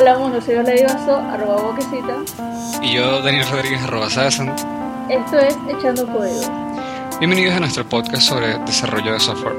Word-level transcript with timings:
Hola 0.00 0.16
mundo, 0.16 0.40
soy 0.40 0.54
arroba 0.54 1.60
boquecita. 1.60 2.24
Y 2.82 2.94
yo, 2.94 3.20
Daniel 3.20 3.46
Rodríguez, 3.50 3.82
arroba 3.82 4.08
Sasan. 4.08 4.48
Esto 5.10 5.38
es 5.38 5.54
Echando 5.68 6.06
Código. 6.06 6.40
Bienvenidos 7.18 7.54
a 7.54 7.60
nuestro 7.60 7.86
podcast 7.86 8.22
sobre 8.22 8.58
desarrollo 8.60 9.12
de 9.12 9.20
software. 9.20 9.56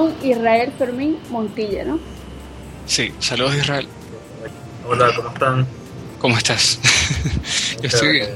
Con 0.00 0.14
Israel 0.22 0.72
Fermín 0.78 1.18
Montilla, 1.28 1.84
¿no? 1.84 1.98
Sí, 2.86 3.12
saludos 3.18 3.56
Israel. 3.56 3.86
Hola, 4.88 5.10
¿cómo 5.14 5.28
están? 5.28 5.66
¿Cómo 6.18 6.38
estás? 6.38 6.80
Yo 7.82 7.88
estoy 7.88 8.12
bien. 8.12 8.30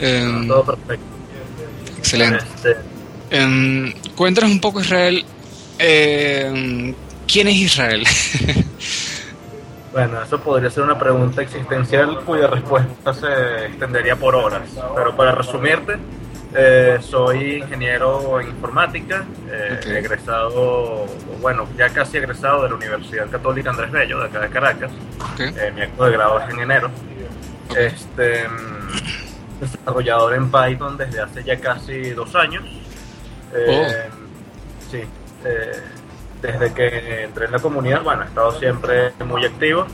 Em, 0.00 0.48
Todo 0.48 0.64
perfecto. 0.64 1.04
excelente. 1.98 2.44
Este, 2.56 2.76
Em, 3.30 3.92
cuéntanos 4.16 4.50
un 4.50 4.60
poco, 4.60 4.80
Israel. 4.80 5.24
em, 5.78 6.94
¿Quién 7.30 7.46
es 7.48 7.56
Israel? 7.56 8.04
bueno, 9.92 10.22
eso 10.22 10.40
podría 10.40 10.70
ser 10.70 10.82
una 10.82 10.98
pregunta 10.98 11.42
existencial 11.42 12.24
cuya 12.24 12.46
respuesta 12.48 13.12
se 13.14 13.66
extendería 13.66 14.16
por 14.16 14.34
horas. 14.34 14.62
Pero 14.96 15.14
para 15.14 15.32
resumirte, 15.32 15.96
eh, 16.54 16.98
soy 17.02 17.56
ingeniero 17.56 18.40
en 18.40 18.48
informática, 18.48 19.26
eh, 19.50 19.80
egresado, 19.86 21.06
bueno, 21.40 21.68
ya 21.76 21.90
casi 21.90 22.16
egresado 22.16 22.62
de 22.62 22.70
la 22.70 22.74
Universidad 22.76 23.28
Católica 23.28 23.70
Andrés 23.70 23.90
Bello, 23.90 24.18
de 24.20 24.26
acá 24.26 24.40
de 24.40 24.48
Caracas. 24.48 24.90
Eh, 25.38 25.72
mi 25.74 25.82
acto 25.82 26.04
de 26.04 26.12
grado 26.12 26.40
es 26.40 26.48
en 26.54 26.60
enero. 26.60 26.90
Este, 27.76 28.48
mm, 28.48 29.60
desarrollador 29.60 30.34
en 30.34 30.50
Python 30.50 30.96
desde 30.96 31.20
hace 31.20 31.44
ya 31.44 31.60
casi 31.60 32.10
dos 32.10 32.34
años. 32.34 32.64
Eh, 33.54 34.08
Sí, 34.90 35.02
eh, 35.44 35.72
desde 36.40 36.72
que 36.72 37.24
entré 37.24 37.44
en 37.44 37.52
la 37.52 37.58
comunidad, 37.58 38.02
bueno, 38.02 38.22
he 38.22 38.24
estado 38.24 38.58
siempre 38.58 39.12
muy 39.26 39.44
activo. 39.44 39.86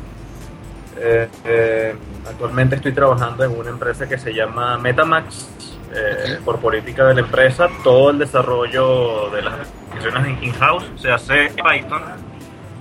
Actualmente 2.28 2.77
estoy 2.77 2.93
trabajando 2.93 3.43
en 3.43 3.59
una 3.59 3.71
empresa 3.71 4.09
que 4.09 4.19
se 4.19 4.33
llama 4.33 4.78
Metamax. 4.78 5.73
Eh. 5.97 6.39
Por 6.45 6.59
política 6.59 7.05
de 7.06 7.14
la 7.14 7.20
empresa, 7.20 7.69
todo 7.83 8.11
el 8.11 8.19
desarrollo 8.19 9.31
de 9.31 9.42
las 9.42 9.55
aplicaciones 9.89 10.39
en 10.39 10.45
in-house 10.45 10.84
se 10.97 11.11
hace 11.12 11.47
en 11.47 11.55
Python. 11.55 12.03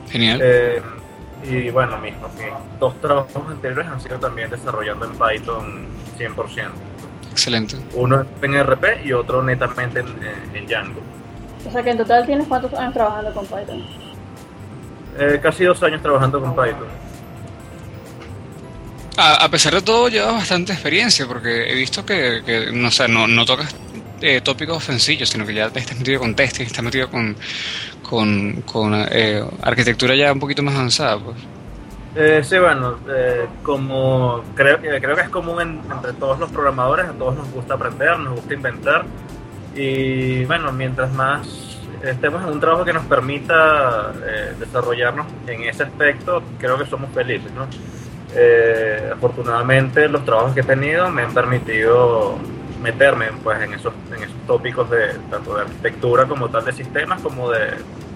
Genial. 0.09 0.39
Eh, 0.43 0.81
y 1.43 1.69
bueno, 1.69 1.97
mis, 1.99 2.13
mis 2.13 2.79
dos 2.79 2.99
trabajos 3.01 3.43
anteriores 3.49 3.87
han 3.87 3.99
sido 4.01 4.17
también 4.17 4.49
desarrollando 4.49 5.05
en 5.05 5.11
Python 5.11 5.85
100%. 6.17 6.69
Excelente. 7.31 7.77
Uno 7.93 8.25
en 8.41 8.63
RP 8.63 9.05
y 9.05 9.13
otro 9.13 9.43
netamente 9.43 9.99
en, 9.99 10.07
en- 10.07 10.55
en 10.55 10.65
Django. 10.67 11.01
O 11.67 11.71
sea 11.71 11.81
que 11.83 11.91
en 11.91 11.97
total 11.97 12.25
tienes 12.25 12.47
cuántos 12.47 12.73
años 12.73 12.93
trabajando 12.93 13.33
con 13.33 13.45
Python. 13.45 13.83
Eh, 15.19 15.39
casi 15.41 15.63
dos 15.65 15.81
años 15.83 16.01
trabajando 16.01 16.39
con 16.41 16.51
Python. 16.55 16.87
A, 19.17 19.45
a 19.45 19.49
pesar 19.49 19.73
de 19.75 19.81
todo, 19.81 20.07
llevas 20.09 20.33
bastante 20.33 20.73
experiencia 20.73 21.27
porque 21.27 21.71
he 21.71 21.75
visto 21.75 22.03
que, 22.05 22.69
no, 22.73 22.89
sé, 22.89 23.07
no, 23.07 23.27
no 23.27 23.45
tocas 23.45 23.75
eh, 24.21 24.41
tópicos 24.41 24.83
sencillos, 24.83 25.29
sino 25.29 25.45
que 25.45 25.53
ya 25.53 25.69
te 25.69 25.79
estás 25.79 25.97
metido 25.97 26.19
con 26.19 26.35
testing, 26.35 26.65
estás 26.65 26.83
metido 26.83 27.09
con, 27.09 27.35
con, 28.01 28.61
con 28.63 28.93
eh, 29.11 29.43
arquitectura 29.61 30.15
ya 30.15 30.33
un 30.33 30.39
poquito 30.39 30.63
más 30.63 30.73
avanzada. 30.73 31.19
Pues. 31.19 31.37
Eh, 32.15 32.41
sí, 32.43 32.57
bueno, 32.57 32.97
eh, 33.07 33.45
como 33.61 34.43
creo, 34.55 34.77
eh, 34.77 34.99
creo 34.99 35.15
que 35.15 35.21
es 35.21 35.29
común 35.29 35.61
en- 35.61 35.81
entre 35.91 36.13
todos 36.13 36.39
los 36.39 36.49
programadores, 36.51 37.05
a 37.07 37.13
todos 37.13 37.35
nos 37.35 37.51
gusta 37.51 37.75
aprender, 37.75 38.17
nos 38.19 38.35
gusta 38.35 38.53
inventar 38.53 39.05
y 39.75 40.45
bueno, 40.45 40.71
mientras 40.71 41.11
más 41.13 41.47
estemos 42.03 42.43
en 42.43 42.49
un 42.49 42.59
trabajo 42.59 42.83
que 42.85 42.93
nos 42.93 43.05
permita 43.05 44.11
desarrollarnos 44.59 45.25
en 45.47 45.63
ese 45.63 45.83
aspecto, 45.83 46.43
creo 46.59 46.77
que 46.77 46.85
somos 46.85 47.11
felices, 47.13 47.51
¿no? 47.53 47.67
Eh, 48.35 49.11
afortunadamente 49.13 50.07
los 50.07 50.25
trabajos 50.25 50.53
que 50.53 50.61
he 50.61 50.63
tenido 50.63 51.09
me 51.09 51.21
han 51.21 51.33
permitido 51.33 52.37
meterme 52.81 53.27
pues 53.43 53.61
en 53.61 53.73
esos, 53.73 53.93
en 54.15 54.23
esos 54.23 54.35
tópicos 54.47 54.89
de 54.89 55.13
tanto 55.29 55.55
de 55.55 55.61
arquitectura 55.61 56.25
como 56.25 56.49
tal 56.49 56.65
de 56.65 56.73
sistemas 56.73 57.21
como 57.21 57.49
de, 57.49 57.75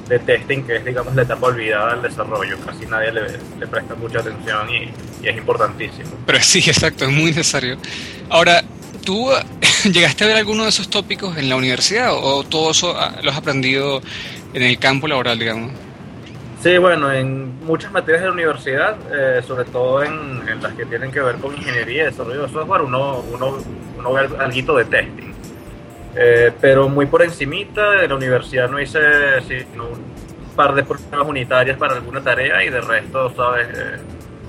de 0.10 0.20
testing, 0.20 0.64
que 0.64 0.78
es 0.78 0.86
digamos 0.86 1.16
la 1.16 1.22
etapa 1.22 1.48
olvidada 1.48 1.94
del 1.94 2.02
desarrollo. 2.02 2.58
Casi 2.66 2.86
nadie 2.86 3.12
le, 3.12 3.22
le 3.60 3.68
presta 3.68 3.96
mucha 3.96 4.20
atención 4.20 4.70
y, 4.70 4.92
y 5.24 5.30
es 5.30 5.38
importantísimo. 5.38 6.10
Pero 6.26 6.42
sí, 6.42 6.60
exacto, 6.68 7.06
es 7.06 7.12
muy 7.12 7.26
necesario. 7.26 7.78
Ahora, 8.30 8.64
¿tú 9.06 9.30
llegaste 9.86 10.26
a 10.26 10.28
ver 10.28 10.38
alguno 10.38 10.64
de 10.64 10.70
esos 10.70 10.90
tópicos 10.90 11.38
en 11.38 11.48
la 11.48 11.56
universidad 11.56 12.14
o 12.14 12.44
todo 12.44 12.72
eso 12.72 12.96
ah, 12.98 13.16
lo 13.24 13.32
has 13.32 13.38
aprendido 13.38 14.02
en 14.54 14.64
el 14.64 14.80
campo 14.80 15.08
laboral, 15.08 15.40
digamos? 15.40 15.72
Sí, 16.60 16.78
bueno, 16.80 17.12
en 17.12 17.64
muchas 17.66 17.92
materias 17.92 18.22
de 18.22 18.28
la 18.30 18.34
universidad, 18.34 18.96
eh, 19.14 19.42
sobre 19.44 19.66
todo 19.66 20.02
en, 20.04 20.42
en 20.50 20.62
las 20.62 20.74
que 20.74 20.86
tienen 20.86 21.12
que 21.12 21.22
ver 21.22 21.36
con 21.36 21.54
ingeniería 21.56 22.04
y 22.04 22.06
desarrollo 22.08 22.44
de 22.44 22.50
software, 22.50 22.82
uno, 22.82 23.20
uno, 23.32 23.58
uno 23.98 24.14
ve 24.14 24.22
algo 24.40 24.78
de 24.78 24.86
testing. 24.86 25.34
Eh, 26.16 26.52
pero 26.60 26.90
muy 26.90 27.06
por 27.06 27.22
encimita, 27.22 28.02
en 28.04 28.10
la 28.10 28.16
universidad 28.16 28.70
no 28.70 28.80
hice 28.82 29.00
sino 29.48 29.84
un 29.90 30.56
par 30.56 30.74
de 30.74 30.84
pruebas 30.84 31.28
unitarias 31.28 31.78
para 31.78 31.94
alguna 31.94 32.22
tarea 32.22 32.64
y 32.64 32.70
de 32.70 32.82
resto, 32.82 33.32
sabes, 33.36 33.68
Eh, 33.70 33.98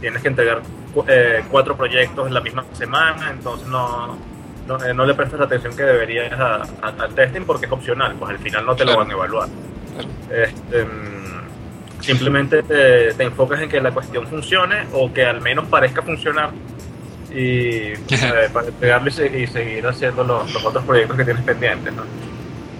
tienes 0.01 0.23
que 0.23 0.29
entregar 0.29 0.61
cu- 0.95 1.05
eh, 1.09 1.43
cuatro 1.51 1.77
proyectos 1.77 2.27
en 2.27 2.33
la 2.33 2.41
misma 2.41 2.65
semana, 2.73 3.31
entonces 3.33 3.67
no, 3.69 4.17
no, 4.67 4.83
eh, 4.83 4.95
no 4.95 5.05
le 5.05 5.13
prestas 5.13 5.41
la 5.41 5.45
atención 5.47 5.77
que 5.77 5.83
deberías 5.83 6.33
al 6.81 7.15
testing 7.15 7.43
porque 7.45 7.67
es 7.67 7.73
opcional, 7.73 8.15
pues 8.19 8.31
al 8.31 8.39
final 8.39 8.65
no 8.65 8.75
te 8.75 8.85
Claro. 8.85 9.01
lo 9.01 9.05
van 9.05 9.11
a 9.11 9.15
evaluar. 9.15 9.49
Claro. 9.93 10.09
Este, 10.43 10.87
simplemente 12.01 12.63
te, 12.63 13.13
te 13.15 13.25
enfocas 13.25 13.61
en 13.63 13.69
que 13.69 13.81
la 13.81 13.91
cuestión 13.91 14.27
funcione 14.27 14.87
o 14.93 15.13
que 15.13 15.25
al 15.25 15.41
menos 15.41 15.67
parezca 15.69 16.03
funcionar 16.03 16.51
y 17.31 17.93
eh, 17.93 17.99
para 18.53 18.69
entregarlo 18.69 19.09
y, 19.09 19.13
se- 19.13 19.39
y 19.39 19.47
seguir 19.47 19.87
haciendo 19.87 20.25
los, 20.25 20.53
los 20.53 20.65
otros 20.65 20.85
proyectos 20.85 21.17
que 21.17 21.25
tienes 21.25 21.43
pendientes. 21.45 21.93
¿no? 21.93 22.03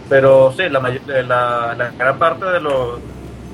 Pero 0.09 0.55
sí, 0.57 0.69
la, 0.71 0.79
eh, 0.89 1.23
la, 1.23 1.75
la 1.77 1.91
gran 1.91 2.19
parte 2.19 2.45
de 2.47 2.61
lo 2.61 2.99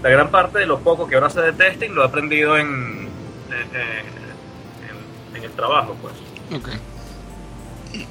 la 0.03 0.11
gran 0.11 0.31
parte 0.31 0.59
de 0.59 0.67
lo 0.67 0.79
poco 0.81 1.07
que 1.09 1.15
ahora 1.15 1.31
sé 1.31 1.41
de 1.41 1.53
testing 1.55 1.91
lo 1.93 2.03
he 2.03 2.07
aprendido 2.07 2.59
en, 2.59 2.67
en, 3.49 3.77
en- 3.81 5.37
en 5.37 5.43
el 5.45 5.51
trabajo, 5.53 5.97
pues. 6.03 6.15
Ok. 6.55 6.69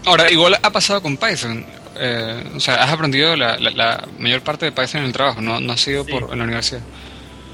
Ahora, 0.06 0.32
igual 0.32 0.58
ha 0.62 0.70
pasado 0.72 1.02
con 1.02 1.18
Python. 1.18 1.66
Eh, 1.96 2.44
o 2.56 2.60
sea, 2.60 2.84
has 2.84 2.92
aprendido 2.92 3.36
la, 3.36 3.58
la, 3.58 3.70
la 3.72 4.08
mayor 4.18 4.42
parte 4.42 4.66
de 4.66 4.72
Python 4.72 5.02
en 5.02 5.06
el 5.08 5.14
trabajo, 5.14 5.42
no, 5.42 5.60
no 5.60 5.74
ha 5.74 5.78
sido 5.78 6.04
Sí. 6.04 6.12
por, 6.12 6.32
en 6.32 6.40
la 6.40 6.44
universidad. 6.46 6.82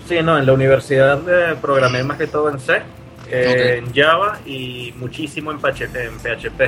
Sí, 0.10 0.24
no, 0.24 0.40
en 0.40 0.46
la 0.48 0.54
universidad 0.54 1.22
eh, 1.30 1.56
programé 1.62 2.04
más 2.04 2.18
que 2.18 2.26
todo 2.26 2.50
en 2.50 2.60
C, 2.60 2.82
eh, 3.30 3.76
en 3.78 3.94
Java 3.94 4.40
y 4.44 4.92
muchísimo 4.98 5.52
en 5.52 5.60
PHP. 5.60 5.96
En 5.96 6.18
PHP. 6.20 6.62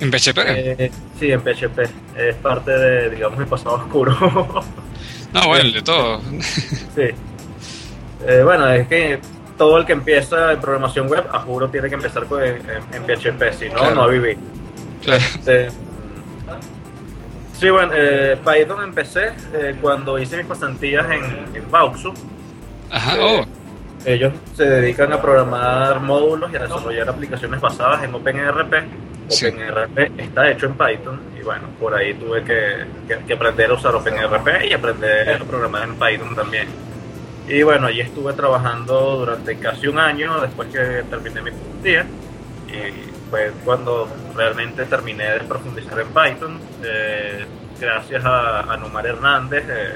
¿En 0.00 0.10
PHP? 0.10 0.38
Eh, 0.48 0.90
sí, 1.16 1.30
en 1.30 1.40
PHP. 1.40 1.78
Es 2.16 2.34
parte 2.42 2.72
de, 2.72 3.10
digamos, 3.10 3.38
mi 3.38 3.44
pasado 3.44 3.76
oscuro. 3.76 4.16
no, 5.32 5.46
bueno, 5.46 5.70
de 5.70 5.80
todo. 5.82 6.20
sí. 6.40 7.08
Eh, 8.26 8.42
bueno, 8.42 8.68
es 8.68 8.88
que 8.88 9.20
todo 9.56 9.78
el 9.78 9.86
que 9.86 9.92
empieza 9.92 10.50
en 10.54 10.60
programación 10.60 11.06
web, 11.08 11.24
a 11.32 11.38
juro, 11.38 11.68
tiene 11.68 11.88
que 11.88 11.94
empezar 11.94 12.24
con, 12.26 12.42
en, 12.42 12.56
en 12.92 13.04
PHP, 13.06 13.52
si 13.56 13.68
no, 13.68 13.76
Claro. 13.76 13.94
no 13.94 14.08
vivir. 14.08 14.38
Claro. 15.04 15.22
Este, 15.22 15.68
sí, 17.60 17.70
bueno, 17.70 17.92
eh, 17.94 18.36
Python 18.44 18.82
empecé 18.82 19.34
cuando 19.80 20.18
hice 20.18 20.36
mis 20.36 20.46
pasantías 20.46 21.06
en, 21.12 21.54
en 21.54 21.70
Bauxu. 21.70 22.12
Ajá, 22.90 23.16
Eh, 23.16 23.20
oh, 23.20 23.46
Ellos 24.04 24.32
se 24.54 24.64
dedican 24.64 25.12
a 25.12 25.20
programar 25.20 26.00
módulos 26.00 26.50
y 26.52 26.56
a 26.56 26.60
desarrollar 26.60 27.08
aplicaciones 27.08 27.60
basadas 27.60 28.04
en 28.04 28.14
OpenRP. 28.14 28.74
Sí. 29.28 29.46
OpenRP 29.46 30.12
está 30.20 30.50
hecho 30.50 30.66
en 30.66 30.74
Python 30.74 31.20
y 31.38 31.42
bueno, 31.42 31.64
por 31.80 31.94
ahí 31.94 32.14
tuve 32.14 32.42
que, 32.44 32.84
que- 33.06 33.18
que 33.26 33.32
aprender 33.34 33.70
a 33.70 33.74
usar 33.74 33.94
OpenRP 33.94 34.64
y 34.70 34.72
aprender 34.72 35.42
a 35.42 35.44
programar 35.44 35.82
en 35.84 35.94
Python 35.96 36.34
también. 36.34 36.68
Y 37.48 37.62
bueno, 37.62 37.86
allí 37.88 38.00
estuve 38.00 38.32
trabajando 38.34 39.16
durante 39.18 39.56
casi 39.58 39.88
un 39.88 39.98
año 39.98 40.40
después 40.40 40.68
que 40.68 41.02
terminé 41.10 41.42
mi 41.42 41.50
día 41.82 42.06
y 42.68 43.28
fue 43.30 43.52
cuando 43.64 44.08
realmente 44.34 44.84
terminé 44.84 45.24
de 45.32 45.40
profundizar 45.40 45.98
en 45.98 46.08
Python. 46.08 46.60
Eh, 46.84 47.44
gracias 47.80 48.24
a, 48.24 48.60
a 48.72 48.76
Nomar 48.76 49.06
Hernández, 49.06 49.64
eh, 49.68 49.94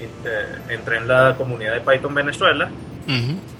eh, 0.00 0.46
entré 0.68 0.96
en 0.98 1.08
la 1.08 1.34
comunidad 1.36 1.74
de 1.74 1.80
Python 1.80 2.14
Venezuela 2.14 2.68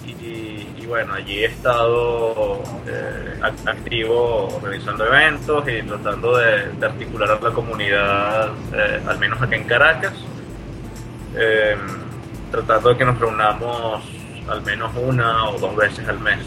y, 0.07 0.67
y 0.83 0.87
bueno, 0.87 1.15
allí 1.15 1.39
he 1.45 1.47
estado 1.47 2.63
eh, 2.87 3.39
ac- 3.41 3.69
activo 3.69 4.49
organizando 4.57 5.07
eventos 5.07 5.65
y 5.69 5.83
tratando 5.83 6.37
de, 6.37 6.69
de 6.79 6.87
articular 6.87 7.31
a 7.31 7.41
la 7.41 7.51
comunidad, 7.51 8.49
eh, 8.73 9.01
al 9.07 9.19
menos 9.19 9.41
acá 9.43 9.57
en 9.57 9.65
Caracas. 9.65 10.13
eh, 11.37 11.77
tratando 12.51 12.91
de 12.91 12.97
que 12.97 13.05
nos 13.05 13.19
reunamos 13.19 14.05
al 14.49 14.63
menos 14.63 14.93
una 14.97 15.49
o 15.49 15.59
dos 15.59 15.75
veces 15.75 16.07
al 16.09 16.21
mes. 16.21 16.39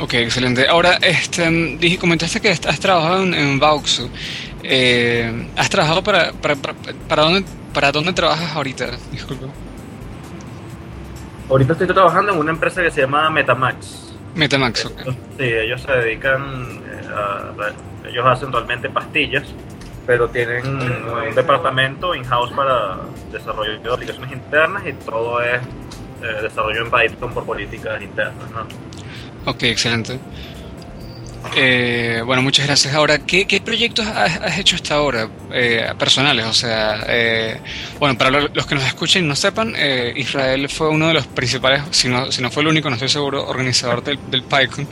Ok, 0.00 0.14
excelente. 0.14 0.68
Ahora, 0.68 0.98
este, 1.02 1.48
dije, 1.78 1.98
comentaste 1.98 2.40
que 2.40 2.50
has 2.50 2.60
trabajado 2.78 3.22
en, 3.24 3.34
en 3.34 3.58
Vauxu. 3.58 4.08
Eh, 4.62 5.48
¿Has 5.56 5.70
trabajado 5.70 6.02
para, 6.04 6.32
para, 6.32 6.54
para, 6.56 6.74
para, 7.08 7.22
dónde, 7.22 7.44
para 7.72 7.92
dónde 7.92 8.12
trabajas 8.12 8.54
ahorita? 8.54 8.86
Disculpe. 9.10 9.46
Ahorita 11.48 11.72
estoy 11.72 11.86
trabajando 11.86 12.32
en 12.32 12.38
una 12.38 12.50
empresa 12.50 12.82
que 12.82 12.90
se 12.90 13.00
llama 13.02 13.30
Metamax. 13.30 14.12
Metamax, 14.34 14.86
ok. 14.86 15.00
Sí, 15.38 15.44
ellos 15.44 15.80
se 15.80 15.92
dedican 15.92 16.82
eh, 16.86 17.08
a, 17.14 18.08
ellos 18.08 18.26
hacen 18.26 18.52
realmente 18.52 18.88
pastillas, 18.90 19.44
pero 20.06 20.28
tienen 20.28 20.66
un 20.66 21.34
departamento 21.34 22.14
in-house 22.14 22.50
para 22.52 22.98
desarrollo 23.32 23.78
de 23.80 23.92
aplicaciones 23.92 24.32
internas 24.32 24.86
y 24.86 24.92
todo 24.92 25.40
es 25.42 25.60
eh, 26.22 26.42
desarrollo 26.42 26.84
en 26.84 26.90
Python 26.90 27.32
por 27.32 27.44
políticas 27.44 28.00
internas, 28.02 28.50
¿no? 28.50 29.50
Ok, 29.50 29.62
excelente. 29.64 30.18
Eh, 31.56 32.22
bueno, 32.24 32.42
muchas 32.42 32.66
gracias. 32.66 32.94
Ahora, 32.94 33.18
¿qué, 33.18 33.62
proyectos 33.64 34.06
has, 34.06 34.40
has, 34.40 34.58
hecho 34.58 34.76
hasta 34.76 34.94
ahora, 34.94 35.28
eh, 35.52 35.92
personales? 35.98 36.46
O 36.46 36.52
sea, 36.52 37.04
eh, 37.08 37.60
bueno, 37.98 38.16
para 38.18 38.30
los 38.30 38.66
que 38.66 38.74
nos 38.74 38.84
escuchen 38.84 39.24
y 39.24 39.28
no 39.28 39.36
sepan, 39.36 39.74
eh, 39.76 40.12
Israel 40.16 40.68
fue 40.68 40.88
uno 40.88 41.08
de 41.08 41.14
los 41.14 41.26
principales, 41.26 41.82
si 41.90 42.08
no, 42.08 42.30
si 42.30 42.42
no 42.42 42.50
fue 42.50 42.62
el 42.62 42.68
único, 42.68 42.88
no 42.88 42.94
estoy 42.94 43.08
seguro, 43.08 43.46
organizador 43.46 44.02
del, 44.02 44.18
del 44.30 44.42
PyCon. 44.42 44.86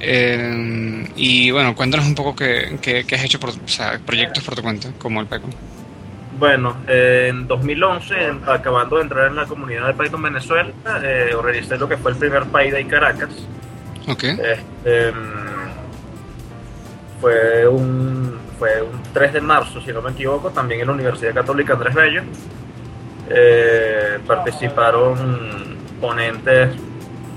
Eh, 0.00 1.08
y 1.16 1.50
bueno, 1.50 1.74
cuéntanos 1.74 2.06
un 2.06 2.14
poco 2.14 2.36
qué, 2.36 3.04
has 3.12 3.24
hecho, 3.24 3.40
por, 3.40 3.50
o 3.50 3.68
sea, 3.68 3.98
proyectos 4.04 4.44
por 4.44 4.54
tu 4.54 4.62
cuenta, 4.62 4.90
como 4.98 5.20
el 5.20 5.26
PyCon. 5.26 5.50
Bueno, 6.38 6.76
eh, 6.86 7.28
en 7.30 7.48
2011, 7.48 8.14
acabando 8.46 8.96
de 8.96 9.02
entrar 9.02 9.26
en 9.26 9.34
la 9.34 9.46
comunidad 9.46 9.88
de 9.88 9.94
Python 9.94 10.22
Venezuela, 10.22 10.70
organicé 11.36 11.76
lo 11.78 11.88
que 11.88 11.96
fue 11.96 12.12
el 12.12 12.16
primer 12.16 12.44
PyDay 12.44 12.84
Caracas. 12.84 13.30
Este, 14.40 15.12
fue, 17.20 17.66
un, 17.68 18.38
fue 18.58 18.82
un 18.82 19.02
3 19.12 19.32
de 19.34 19.40
marzo, 19.40 19.80
si 19.80 19.92
no 19.92 20.02
me 20.02 20.10
equivoco, 20.10 20.50
también 20.50 20.80
en 20.80 20.86
la 20.86 20.92
Universidad 20.94 21.34
Católica 21.34 21.74
Andrés 21.74 21.94
Bello. 21.94 22.22
Eh, 23.30 24.18
participaron 24.26 25.78
ponentes 26.00 26.70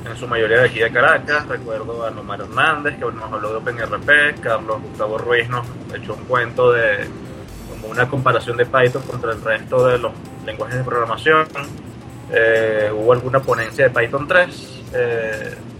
en 0.10 0.18
su 0.18 0.28
mayoría 0.28 0.60
de 0.60 0.66
aquí 0.66 0.80
de 0.80 0.92
Caracas. 0.92 1.48
Recuerdo 1.48 2.06
a 2.06 2.12
Nomar 2.12 2.42
Hernández, 2.42 2.96
que 2.96 3.06
nos 3.06 3.32
habló 3.32 3.50
de 3.50 3.56
OpenRP, 3.58 4.40
Carlos 4.42 4.82
Gustavo 4.82 5.18
Ruiz 5.18 5.50
nos 5.50 5.66
echó 5.94 6.14
un 6.14 6.24
cuento 6.26 6.72
de 6.72 7.08
como 7.70 7.88
una 7.92 8.08
comparación 8.08 8.58
de 8.58 8.66
Python 8.66 9.02
contra 9.04 9.32
el 9.32 9.42
resto 9.42 9.88
de 9.88 9.98
los 9.98 10.12
lenguajes 10.46 10.78
de 10.78 10.84
programación. 10.84 11.48
Eh, 12.32 12.92
hubo 12.94 13.12
alguna 13.14 13.42
ponencia 13.42 13.90
de 13.90 14.00
Python 14.00 14.28
3. 14.28 14.84
Eh, 14.94 15.56
fue 15.56 15.71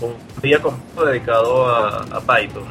un 0.00 0.14
día 0.42 0.60
completo 0.60 1.06
dedicado 1.06 1.66
a, 1.66 1.98
a 1.98 2.20
Python. 2.20 2.64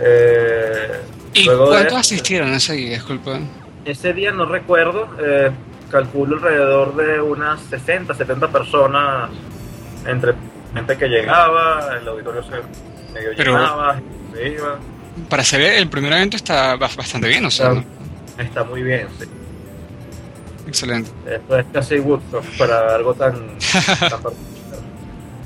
Eh, 0.00 1.00
¿Y 1.34 1.46
cuántos 1.46 1.98
asistieron 1.98 2.52
ese 2.54 2.74
día? 2.74 2.94
Disculpa. 2.94 3.38
Ese 3.84 4.12
día 4.12 4.32
no 4.32 4.46
recuerdo, 4.46 5.08
eh, 5.20 5.50
calculo 5.90 6.36
alrededor 6.36 6.96
de 6.96 7.20
unas 7.20 7.60
60, 7.62 8.14
70 8.14 8.48
personas 8.48 9.30
entre 10.06 10.34
gente 10.74 10.96
que 10.96 11.08
llegaba, 11.08 11.96
el 12.00 12.06
auditorio 12.08 12.42
se 12.42 12.50
medio 13.12 13.30
Pero, 13.36 13.52
llenaba, 13.52 14.00
se 14.34 14.48
iba. 14.48 14.78
Para 15.28 15.42
ser 15.42 15.60
el 15.62 15.88
primer 15.88 16.12
evento 16.12 16.36
está 16.36 16.76
bastante 16.76 17.28
bien, 17.28 17.44
o 17.44 17.50
sea. 17.50 17.72
Está, 17.72 18.42
está 18.42 18.64
muy 18.64 18.82
bien, 18.82 19.08
sí. 19.18 19.26
Excelente. 20.66 21.10
Esto 21.26 21.58
es 21.58 21.66
casi 21.72 21.98
Woodstock 21.98 22.44
para 22.58 22.94
algo 22.94 23.14
tan, 23.14 23.58
tan 24.10 24.20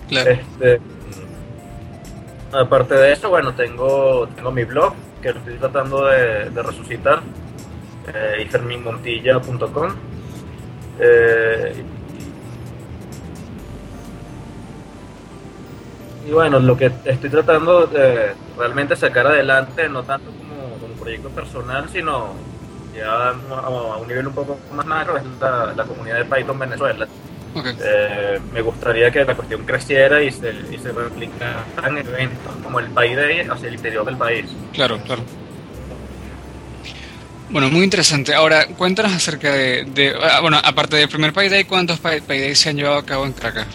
Claro. 0.09 0.31
Este, 0.31 0.81
aparte 2.53 2.95
de 2.95 3.13
eso, 3.13 3.31
bueno, 3.31 3.55
tengo, 3.55 4.29
tengo 4.29 4.51
mi 4.51 4.65
blog 4.65 4.95
que 5.21 5.31
estoy 5.31 5.55
tratando 5.55 6.07
de, 6.07 6.51
resucitar, 6.51 7.23
eh, 8.13 8.43
iferminmontilla.com. 8.43 9.95
Eh, 10.99 11.85
y 16.27 16.31
bueno, 16.31 16.61
lo 16.61 16.77
que 16.77 16.93
estoy 17.05 17.31
tratando 17.31 17.87
de 17.87 18.35
realmente 18.57 18.97
sacar 18.97 19.27
adelante, 19.27 19.89
no 19.89 20.03
tanto 20.03 20.31
como, 20.31 20.79
como 20.79 20.95
proyecto 20.95 21.31
personal, 21.31 21.89
sino 21.89 22.35
ya 22.95 23.31
a, 23.31 23.97
un 23.97 24.09
nivel 24.09 24.27
un 24.27 24.35
poco 24.35 24.59
más 24.75 24.87
macro, 24.87 25.17
es 25.17 25.25
la 25.41 25.85
comunidad 25.85 26.19
de 26.19 26.25
Python 26.25 26.59
Venezuela. 26.59 27.09
Okay. 27.55 27.77
Eh, 27.85 28.41
me 28.53 28.63
gustaría 28.63 29.11
que 29.11 29.25
la 29.25 29.35
cuestión 29.35 29.65
creciera 29.65 30.23
y 30.23 30.31
se, 30.31 30.55
y 30.71 30.79
se 30.79 30.91
replicara 30.91 31.65
en 31.87 31.99
eventos 31.99 32.55
como 32.63 32.81
el 32.81 32.95
Day 32.95 33.47
hacia 33.49 33.69
el 33.69 33.75
interior 33.75 34.07
del 34.07 34.17
país. 34.17 34.47
Claro, 34.73 34.99
claro. 35.05 35.23
Bueno, 37.51 37.69
muy 37.69 37.85
interesante. 37.85 38.35
Ahora, 38.35 38.67
cuéntanos 38.67 39.13
acerca 39.13 39.53
de, 39.53 39.85
de 39.85 40.15
ah, 40.19 40.41
bueno, 40.41 40.59
aparte 40.65 40.97
del 40.97 41.09
primer 41.09 41.35
Day, 41.35 41.65
¿cuántos 41.65 42.01
Day 42.03 42.55
se 42.55 42.71
han 42.71 42.77
llevado 42.77 42.97
a 42.97 43.05
cabo 43.05 43.27
en 43.27 43.33
Caracas? 43.35 43.67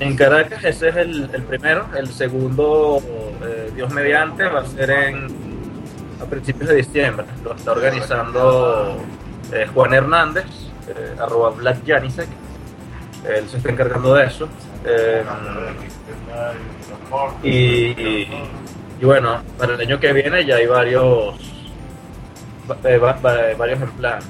En 0.00 0.16
Caracas 0.16 0.64
ese 0.64 0.88
es 0.88 0.96
el, 0.96 1.30
el 1.32 1.42
primero, 1.44 1.86
el 1.96 2.12
segundo, 2.12 3.00
eh, 3.44 3.70
Dios 3.76 3.92
mediante, 3.92 4.44
va 4.48 4.62
a 4.62 4.66
ser 4.66 4.90
en 4.90 5.28
a 6.20 6.24
principios 6.24 6.70
de 6.70 6.76
diciembre. 6.76 7.24
Lo 7.44 7.54
está 7.54 7.70
organizando 7.70 8.96
eh, 9.52 9.68
Juan 9.72 9.94
Hernández, 9.94 10.46
arroba 11.20 11.50
Black. 11.50 11.78
Él 13.28 13.48
se 13.48 13.56
está 13.58 13.70
encargando 13.70 14.14
de 14.14 14.24
eso. 14.24 14.48
Eh, 14.84 15.22
y, 17.42 17.50
y, 19.00 19.04
bueno, 19.04 19.42
para 19.58 19.74
el 19.74 19.80
año 19.80 20.00
que 20.00 20.12
viene 20.12 20.44
ya 20.44 20.56
hay 20.56 20.66
varios 20.66 21.34
eh, 22.84 22.98
va, 22.98 23.12
va, 23.12 23.54
varios 23.56 23.80
en 23.80 23.90
plan. 23.92 24.20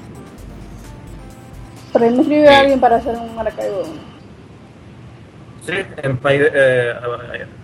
Pero 1.93 2.05
él 2.05 2.15
me 2.15 2.21
escribe 2.21 2.49
a 2.49 2.59
alguien 2.59 2.79
para 2.79 2.97
hacer 2.97 3.15
un 3.15 3.35
Maracaibo. 3.35 3.83
Sí, 5.65 5.73
en 5.97 6.19
eh, 6.25 6.93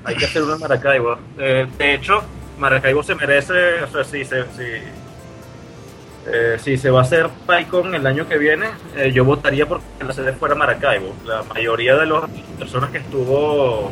hay 0.05 0.15
que 0.15 0.25
hacer 0.25 0.43
en 0.43 0.59
Maracaibo. 0.59 1.17
Eh, 1.37 1.67
de 1.77 1.93
hecho, 1.95 2.21
Maracaibo 2.57 3.03
se 3.03 3.15
merece, 3.15 3.83
o 3.83 3.87
sea, 3.87 4.03
si 4.03 4.23
se, 4.23 4.43
si, 4.43 4.81
eh, 6.27 6.57
si 6.59 6.77
se 6.77 6.89
va 6.89 6.99
a 6.99 7.03
hacer 7.03 7.29
PyCon 7.47 7.95
el 7.95 8.05
año 8.05 8.27
que 8.27 8.37
viene, 8.37 8.67
eh, 8.95 9.11
yo 9.11 9.23
votaría 9.25 9.65
porque 9.65 9.85
la 10.05 10.13
sede 10.13 10.33
fuera 10.33 10.55
Maracaibo. 10.55 11.15
La 11.25 11.43
mayoría 11.43 11.95
de 11.95 12.05
las 12.05 12.29
personas 12.57 12.89
que 12.91 12.99
estuvo 12.99 13.91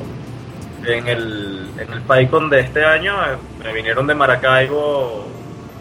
en 0.85 1.07
el, 1.07 1.69
en 1.79 1.93
el 1.93 2.01
PyCon 2.01 2.49
de 2.49 2.59
este 2.59 2.85
año 2.85 3.15
eh, 3.25 3.37
me 3.63 3.73
vinieron 3.73 4.05
de 4.07 4.15
Maracaibo 4.15 5.25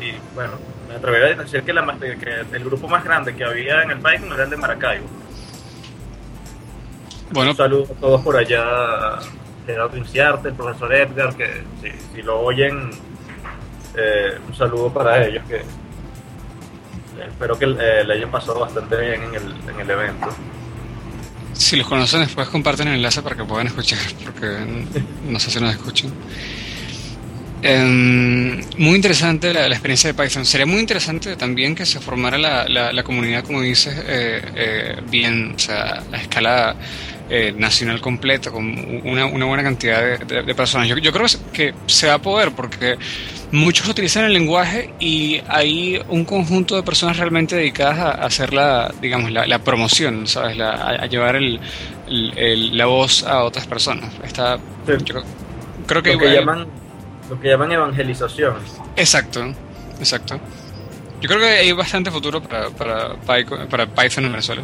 y 0.00 0.12
bueno, 0.34 0.52
me 0.88 0.94
atrevería 0.94 1.34
a 1.34 1.42
decir 1.42 1.62
que, 1.62 1.72
la, 1.72 1.84
que 1.98 2.56
el 2.56 2.64
grupo 2.64 2.88
más 2.88 3.04
grande 3.04 3.34
que 3.34 3.44
había 3.44 3.82
en 3.82 3.90
el 3.90 3.98
PyCon 3.98 4.32
era 4.32 4.44
el 4.44 4.50
de 4.50 4.56
Maracaibo. 4.56 5.06
Bueno. 7.32 7.50
Un 7.50 7.56
saludo 7.56 7.92
a 7.92 8.00
todos 8.00 8.22
por 8.22 8.36
allá, 8.36 9.18
Gerardo 9.66 9.96
Inciarte, 9.96 10.48
el 10.48 10.54
profesor 10.54 10.94
Edgar, 10.94 11.34
que 11.34 11.64
si, 11.82 11.90
si 12.14 12.22
lo 12.22 12.40
oyen, 12.40 12.90
eh, 13.96 14.38
un 14.46 14.54
saludo 14.54 14.92
para 14.92 15.26
ellos, 15.26 15.44
que 15.48 15.62
espero 17.20 17.58
que 17.58 17.64
eh, 17.64 18.04
le 18.04 18.14
hayan 18.14 18.30
pasado 18.30 18.60
bastante 18.60 18.96
bien 18.96 19.22
en 19.22 19.34
el, 19.34 19.54
en 19.70 19.80
el 19.80 19.90
evento. 19.90 20.28
Si 21.52 21.76
los 21.76 21.86
conocen, 21.86 22.20
después 22.20 22.48
comparten 22.48 22.88
el 22.88 22.94
enlace 22.96 23.22
para 23.22 23.34
que 23.34 23.44
puedan 23.44 23.66
escuchar, 23.66 23.98
porque 24.22 24.58
no 25.26 25.38
sé 25.38 25.50
si 25.50 25.60
nos 25.60 25.72
escuchan. 25.72 26.12
Eh, 27.62 28.64
muy 28.76 28.94
interesante 28.94 29.52
la, 29.52 29.66
experiencia 29.66 30.12
de 30.12 30.14
Python. 30.14 30.44
Sería 30.44 30.66
muy 30.66 30.80
interesante 30.80 31.34
también 31.36 31.74
que 31.74 31.86
se 31.86 31.98
formara 32.00 32.38
la, 32.38 32.68
la, 32.68 32.92
la 32.92 33.02
comunidad, 33.02 33.42
como 33.42 33.60
dices, 33.60 33.94
eh, 34.06 34.42
eh, 34.54 34.96
bien, 35.10 35.54
o 35.56 35.58
sea, 35.58 36.02
a 36.12 36.16
escala 36.16 36.76
eh, 37.28 37.52
nacional 37.56 38.00
completa, 38.00 38.50
con 38.50 38.66
una, 39.04 39.26
una 39.26 39.44
buena 39.46 39.62
cantidad 39.62 40.00
de, 40.00 40.18
de, 40.18 40.42
de 40.42 40.54
personas. 40.54 40.88
Yo, 40.88 40.96
yo, 40.98 41.12
creo 41.12 41.26
que 41.52 41.74
se 41.86 42.06
va 42.06 42.14
a 42.14 42.22
poder 42.22 42.52
porque 42.52 42.96
muchos 43.52 43.88
utilizan 43.88 44.24
el 44.24 44.32
lenguaje 44.32 44.94
y 45.00 45.40
hay 45.48 46.00
un 46.08 46.24
conjunto 46.24 46.76
de 46.76 46.82
personas 46.82 47.16
realmente 47.16 47.56
dedicadas 47.56 47.98
a, 47.98 48.10
a 48.10 48.26
hacer 48.26 48.52
la, 48.52 48.92
digamos, 49.00 49.30
la, 49.30 49.46
la 49.46 49.58
promoción, 49.58 50.26
¿sabes? 50.26 50.56
La, 50.56 50.70
a, 50.70 50.90
a, 51.02 51.06
llevar 51.06 51.36
el, 51.36 51.60
el, 52.08 52.38
el, 52.38 52.76
la 52.76 52.86
voz 52.86 53.24
a 53.24 53.42
otras 53.44 53.66
personas. 53.66 54.12
Está, 54.24 54.56
sí. 54.56 54.92
yo 55.04 55.22
creo 55.86 56.02
que, 56.02 56.12
Lo 56.12 56.18
que 56.18 56.32
llaman 56.32 56.66
lo 57.28 57.40
que 57.40 57.48
llaman 57.48 57.72
evangelización. 57.72 58.54
Exacto, 58.96 59.52
exacto. 59.98 60.38
Yo 61.20 61.28
creo 61.28 61.40
que 61.40 61.46
hay 61.46 61.72
bastante 61.72 62.10
futuro 62.10 62.42
para, 62.42 62.70
para, 62.70 63.16
para 63.68 63.86
Python 63.86 64.26
en 64.26 64.32
Venezuela. 64.32 64.62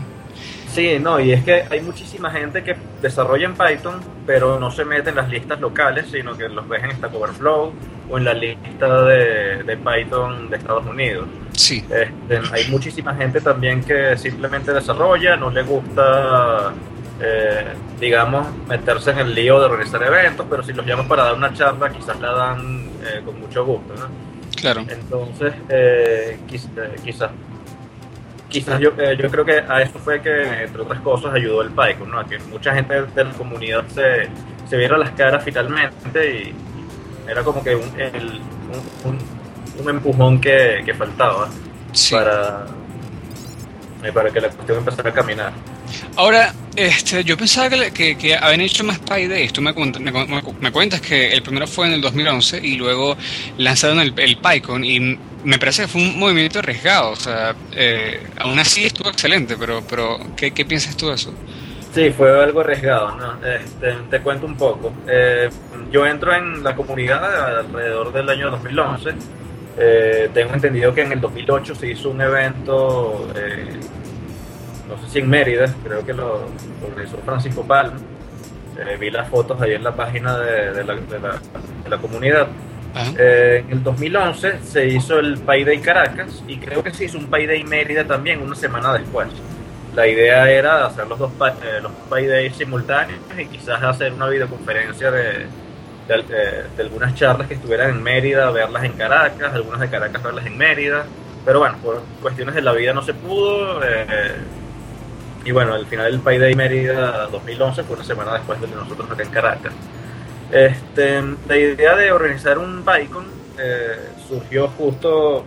Sí, 0.72 0.98
no, 0.98 1.20
y 1.20 1.32
es 1.32 1.44
que 1.44 1.64
hay 1.68 1.82
muchísima 1.82 2.30
gente 2.30 2.64
que 2.64 2.74
desarrolla 3.02 3.44
en 3.44 3.54
Python, 3.54 4.00
pero 4.26 4.58
no 4.58 4.70
se 4.70 4.86
mete 4.86 5.10
en 5.10 5.16
las 5.16 5.28
listas 5.28 5.60
locales, 5.60 6.06
sino 6.10 6.34
que 6.36 6.48
los 6.48 6.66
ves 6.66 6.82
en 6.82 6.92
Stack 6.92 7.14
Overflow 7.14 7.72
o 8.10 8.18
en 8.18 8.24
la 8.24 8.32
lista 8.32 9.02
de, 9.02 9.62
de 9.64 9.76
Python 9.76 10.48
de 10.48 10.56
Estados 10.56 10.86
Unidos. 10.86 11.26
Sí. 11.52 11.84
Este, 11.90 12.40
hay 12.52 12.70
muchísima 12.70 13.14
gente 13.14 13.42
también 13.42 13.84
que 13.84 14.16
simplemente 14.16 14.72
desarrolla, 14.72 15.36
no 15.36 15.50
le 15.50 15.62
gusta, 15.62 16.72
eh, 17.20 17.66
digamos, 18.00 18.46
meterse 18.66 19.10
en 19.10 19.18
el 19.18 19.34
lío 19.34 19.60
de 19.60 19.66
organizar 19.66 20.02
eventos, 20.02 20.46
pero 20.48 20.62
si 20.62 20.72
los 20.72 20.86
llaman 20.86 21.06
para 21.06 21.24
dar 21.24 21.34
una 21.34 21.52
charla, 21.52 21.90
quizás 21.90 22.18
la 22.18 22.32
dan 22.32 22.88
eh, 23.04 23.20
con 23.22 23.38
mucho 23.38 23.62
gusto. 23.66 23.92
¿no? 23.94 24.32
Claro. 24.56 24.86
Entonces, 24.88 25.52
eh, 25.68 26.38
eh, 26.48 26.96
quizás 27.04 27.30
quizás 28.52 28.78
yo, 28.80 28.90
eh, 28.98 29.16
yo 29.20 29.28
creo 29.30 29.44
que 29.44 29.58
a 29.68 29.82
eso 29.82 29.98
fue 29.98 30.20
que, 30.22 30.42
entre 30.64 30.82
otras 30.82 31.00
cosas, 31.00 31.34
ayudó 31.34 31.62
el 31.62 31.70
PyCon, 31.70 32.10
¿no? 32.10 32.18
A 32.20 32.24
que 32.26 32.38
mucha 32.38 32.74
gente 32.74 32.94
de 33.02 33.24
la 33.24 33.30
comunidad 33.32 33.84
se, 33.88 34.28
se 34.68 34.76
viera 34.76 34.96
las 34.98 35.10
caras 35.12 35.42
finalmente 35.44 36.30
y, 36.30 36.54
era 37.30 37.42
como 37.42 37.62
que 37.64 37.74
un, 37.74 38.00
el- 38.00 38.40
un, 39.04 39.10
un- 39.12 39.82
un 39.82 39.90
empujón 39.90 40.40
que, 40.40 40.82
que 40.84 40.92
faltaba 40.94 41.48
Sí. 41.92 42.14
para, 42.14 42.66
eh, 44.04 44.12
para 44.12 44.30
que 44.30 44.40
la 44.40 44.48
cuestión 44.50 44.78
empezara 44.78 45.10
a 45.10 45.12
caminar. 45.12 45.52
Ahora, 46.16 46.52
este, 46.74 47.22
yo 47.24 47.36
pensaba 47.36 47.68
que, 47.70 47.90
que, 47.92 48.16
que 48.16 48.34
habían 48.36 48.60
hecho 48.62 48.82
más 48.84 48.98
me, 49.60 49.72
me, 50.00 50.12
cu- 50.12 50.26
me 50.26 50.42
cu- 50.42 50.54
me 50.60 50.72
cuentas 50.72 51.00
que 51.00 51.32
el 51.32 51.42
primero 51.42 51.66
fue 51.66 51.86
en 51.86 51.94
el 51.94 52.00
2011 52.00 52.60
y 52.62 52.76
luego 52.76 53.16
lanzaron 53.58 54.00
el, 54.00 54.14
el 54.18 54.36
PyCon 54.38 54.84
y 54.84 55.18
me 55.44 55.58
parece 55.58 55.82
que 55.82 55.88
fue 55.88 56.00
un 56.02 56.18
movimiento 56.18 56.58
arriesgado. 56.58 57.10
O 57.10 57.16
sea, 57.16 57.54
eh, 57.72 58.22
aún 58.38 58.58
así 58.58 58.84
estuvo 58.84 59.08
excelente, 59.08 59.56
pero, 59.58 59.82
pero 59.88 60.18
¿qué, 60.36 60.50
piensas 60.64 60.96
tú 60.96 61.08
de 61.08 61.14
eso? 61.14 61.32
Sí, 61.94 62.10
fue 62.10 62.42
algo 62.42 62.60
arriesgado, 62.60 63.14
¿no? 63.16 63.46
Este, 63.46 63.92
te 64.10 64.20
cuento 64.20 64.46
un 64.46 64.56
poco. 64.56 64.92
Eh, 65.06 65.50
yo 65.90 66.06
entro 66.06 66.34
en 66.34 66.62
la 66.62 66.74
comunidad 66.74 67.58
alrededor 67.58 68.12
del 68.12 68.28
año 68.30 68.50
2011. 68.50 69.10
Eh, 69.78 70.30
tengo 70.34 70.54
entendido 70.54 70.94
que 70.94 71.02
en 71.02 71.12
el 71.12 71.20
2008 71.20 71.74
se 71.74 71.88
hizo 71.88 72.10
un 72.10 72.20
evento, 72.20 73.30
eh, 73.36 73.80
no 74.88 74.98
sé 75.02 75.10
si 75.10 75.18
en 75.20 75.28
Mérida, 75.28 75.74
creo 75.84 76.04
que 76.04 76.12
lo, 76.14 76.50
organizó 76.82 77.18
Francisco 77.24 77.62
Palma. 77.66 77.98
Eh, 78.78 78.96
vi 78.98 79.10
las 79.10 79.28
fotos 79.28 79.60
ahí 79.60 79.72
en 79.74 79.84
la 79.84 79.94
página 79.94 80.38
de 80.38 80.84
la, 80.84 80.94
de 80.94 81.20
la- 81.20 81.40
de 81.84 81.90
la 81.90 81.98
comunidad. 81.98 82.48
Eh, 83.18 83.64
en 83.66 83.78
el 83.78 83.82
2011 83.82 84.58
se 84.62 84.86
hizo 84.86 85.18
el 85.18 85.38
Pi 85.38 85.64
Day 85.64 85.78
Caracas 85.78 86.42
y 86.46 86.58
creo 86.58 86.82
que 86.82 86.92
se 86.92 87.04
hizo 87.04 87.18
un 87.18 87.30
Pi 87.30 87.46
Day 87.46 87.64
Mérida 87.64 88.04
también 88.04 88.42
una 88.42 88.54
semana 88.54 88.92
después. 88.92 89.28
La 89.94 90.06
idea 90.06 90.50
era 90.50 90.86
hacer 90.86 91.06
los 91.06 91.18
dos 91.18 91.30
eh, 91.62 91.80
los 91.82 91.92
Pi 92.10 92.26
Days 92.26 92.56
simultáneos 92.56 93.20
y 93.38 93.46
quizás 93.46 93.82
hacer 93.82 94.12
una 94.12 94.28
videoconferencia 94.28 95.10
de, 95.10 95.46
algunas 96.78 97.14
charlas 97.14 97.48
que 97.48 97.54
estuvieran 97.54 97.90
en 97.90 98.02
Mérida, 98.02 98.50
verlas 98.50 98.84
en 98.84 98.92
Caracas, 98.92 99.52
algunas 99.54 99.80
de 99.80 99.88
Caracas 99.88 100.22
verlas 100.22 100.46
en 100.46 100.56
Mérida. 100.56 101.04
Pero 101.44 101.58
bueno, 101.58 101.76
por 101.82 102.02
cuestiones 102.20 102.54
de 102.54 102.62
la 102.62 102.72
vida 102.72 102.92
no 102.92 103.02
se 103.02 103.14
pudo. 103.14 103.82
eh, 103.82 104.36
y 105.44 105.50
bueno, 105.50 105.74
al 105.74 105.86
final 105.86 106.06
el 106.06 106.20
Pi 106.20 106.38
Day 106.38 106.54
Mérida 106.54 107.26
2011 107.26 107.82
fue 107.82 107.96
una 107.96 108.04
semana 108.04 108.34
después 108.34 108.60
de 108.60 108.68
nosotros 108.68 109.10
acá 109.10 109.22
en 109.22 109.30
Caracas. 109.30 109.72
Este, 110.52 111.22
la 111.48 111.56
idea 111.56 111.96
de 111.96 112.12
organizar 112.12 112.58
un 112.58 112.84
PyCon 112.84 113.24
eh, 113.58 113.96
surgió 114.28 114.68
justo 114.68 115.46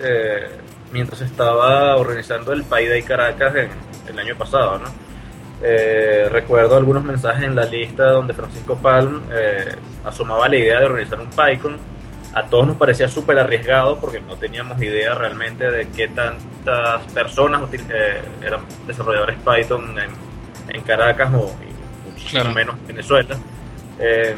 eh, 0.00 0.48
mientras 0.90 1.20
estaba 1.20 1.96
organizando 1.96 2.52
el 2.54 2.64
Pi 2.64 2.86
Day 2.86 3.02
Caracas 3.02 3.54
en, 3.56 3.68
el 4.08 4.18
año 4.18 4.36
pasado, 4.36 4.78
¿no? 4.78 4.86
Eh, 5.62 6.28
recuerdo 6.30 6.76
algunos 6.76 7.04
mensajes 7.04 7.44
en 7.44 7.54
la 7.54 7.66
lista 7.66 8.10
donde 8.10 8.32
Francisco 8.32 8.76
Palm 8.76 9.22
eh, 9.30 9.74
asomaba 10.04 10.48
la 10.48 10.56
idea 10.56 10.80
de 10.80 10.86
organizar 10.86 11.20
un 11.20 11.28
PyCon. 11.28 11.76
A 12.32 12.44
todos 12.46 12.68
nos 12.68 12.76
parecía 12.76 13.08
súper 13.08 13.38
arriesgado 13.38 13.98
porque 14.00 14.20
no 14.20 14.36
teníamos 14.36 14.80
idea 14.80 15.14
realmente 15.14 15.70
de 15.70 15.88
qué 15.88 16.08
tantas 16.08 17.02
personas 17.12 17.62
eh, 17.72 18.22
eran 18.42 18.60
desarrolladores 18.86 19.36
Python 19.44 19.94
en, 19.98 20.74
en 20.74 20.82
Caracas 20.84 21.34
o 21.34 21.54
Claro. 22.30 22.50
menos 22.52 22.76
en 22.80 22.86
Venezuela. 22.88 23.36
Eh, 24.00 24.34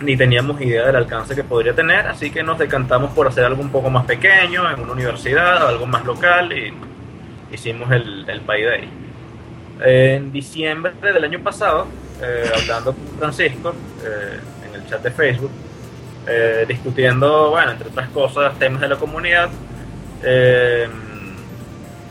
ni 0.00 0.16
teníamos 0.16 0.60
idea 0.60 0.86
del 0.86 0.96
alcance 0.96 1.34
que 1.34 1.42
podría 1.42 1.74
tener, 1.74 2.06
así 2.06 2.30
que 2.30 2.42
nos 2.42 2.58
decantamos 2.58 3.12
por 3.12 3.26
hacer 3.26 3.44
algo 3.44 3.60
un 3.62 3.70
poco 3.70 3.90
más 3.90 4.04
pequeño, 4.04 4.70
en 4.70 4.80
una 4.80 4.92
universidad, 4.92 5.66
algo 5.66 5.86
más 5.86 6.04
local, 6.04 6.52
y 6.52 6.72
hicimos 7.52 7.90
el, 7.90 8.24
el 8.28 8.40
Pi 8.40 8.62
Day. 8.62 8.88
En 9.80 10.32
diciembre 10.32 10.92
del 11.00 11.24
año 11.24 11.40
pasado, 11.40 11.86
eh, 12.22 12.50
hablando 12.60 12.94
con 12.94 13.18
Francisco 13.18 13.74
eh, 14.04 14.40
en 14.68 14.74
el 14.74 14.86
chat 14.88 15.02
de 15.02 15.10
Facebook, 15.10 15.50
eh, 16.26 16.64
discutiendo, 16.68 17.50
bueno, 17.50 17.72
entre 17.72 17.88
otras 17.88 18.08
cosas, 18.10 18.58
temas 18.58 18.80
de 18.80 18.88
la 18.88 18.96
comunidad, 18.96 19.48
eh, 20.22 20.88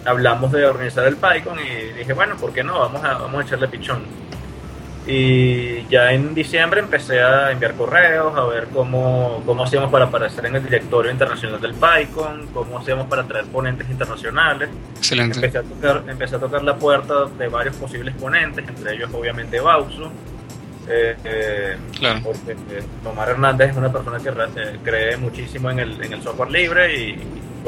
hablamos 0.06 0.52
de 0.52 0.66
organizar 0.66 1.06
el 1.08 1.18
PyCon 1.18 1.58
y 1.60 1.98
dije, 1.98 2.14
bueno, 2.14 2.36
¿por 2.36 2.52
qué 2.52 2.64
no? 2.64 2.80
Vamos 2.80 3.04
a, 3.04 3.14
vamos 3.14 3.44
a 3.44 3.46
echarle 3.46 3.68
pichón. 3.68 4.27
Y 5.10 5.88
ya 5.88 6.12
en 6.12 6.36
diciembre 6.36 6.82
empecé 6.82 7.22
a 7.22 7.52
enviar 7.52 7.76
correos, 7.76 8.36
a 8.38 8.44
ver 8.46 8.68
cómo, 8.74 9.42
cómo 9.46 9.64
hacíamos 9.64 9.90
para 9.90 10.06
aparecer 10.06 10.46
en 10.48 10.58
el 10.58 10.64
directorio 10.64 11.10
internacional 11.10 11.62
del 11.62 11.74
PyCon, 11.76 12.48
cómo 12.54 12.78
hacíamos 12.80 13.08
para 13.08 13.24
traer 13.24 13.46
ponentes 13.46 13.90
internacionales. 13.90 14.68
Excelente. 14.98 15.36
Empecé 15.38 15.60
a 15.60 15.64
tocar, 15.64 16.04
empecé 16.10 16.36
a 16.36 16.40
tocar 16.40 16.62
la 16.64 16.76
puerta 16.76 17.26
de 17.38 17.48
varios 17.48 17.78
posibles 17.78 18.16
ponentes, 18.16 18.68
entre 18.68 18.96
ellos 18.96 19.10
obviamente 19.14 19.62
Bausu, 19.62 20.12
eh, 20.90 21.16
eh, 21.24 21.78
Claro. 22.00 22.20
porque 22.24 22.52
eh, 22.52 22.84
Omar 23.06 23.30
Hernández 23.30 23.72
es 23.72 23.78
una 23.78 23.92
persona 23.92 24.18
que 24.20 24.30
eh, 24.30 24.78
cree 24.84 25.16
muchísimo 25.16 25.72
en 25.72 25.80
el, 25.80 26.04
en 26.04 26.14
el 26.14 26.22
software 26.22 26.52
libre 26.52 26.94
y, 26.94 27.10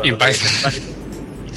Y 0.04 0.12
Python. 0.12 0.74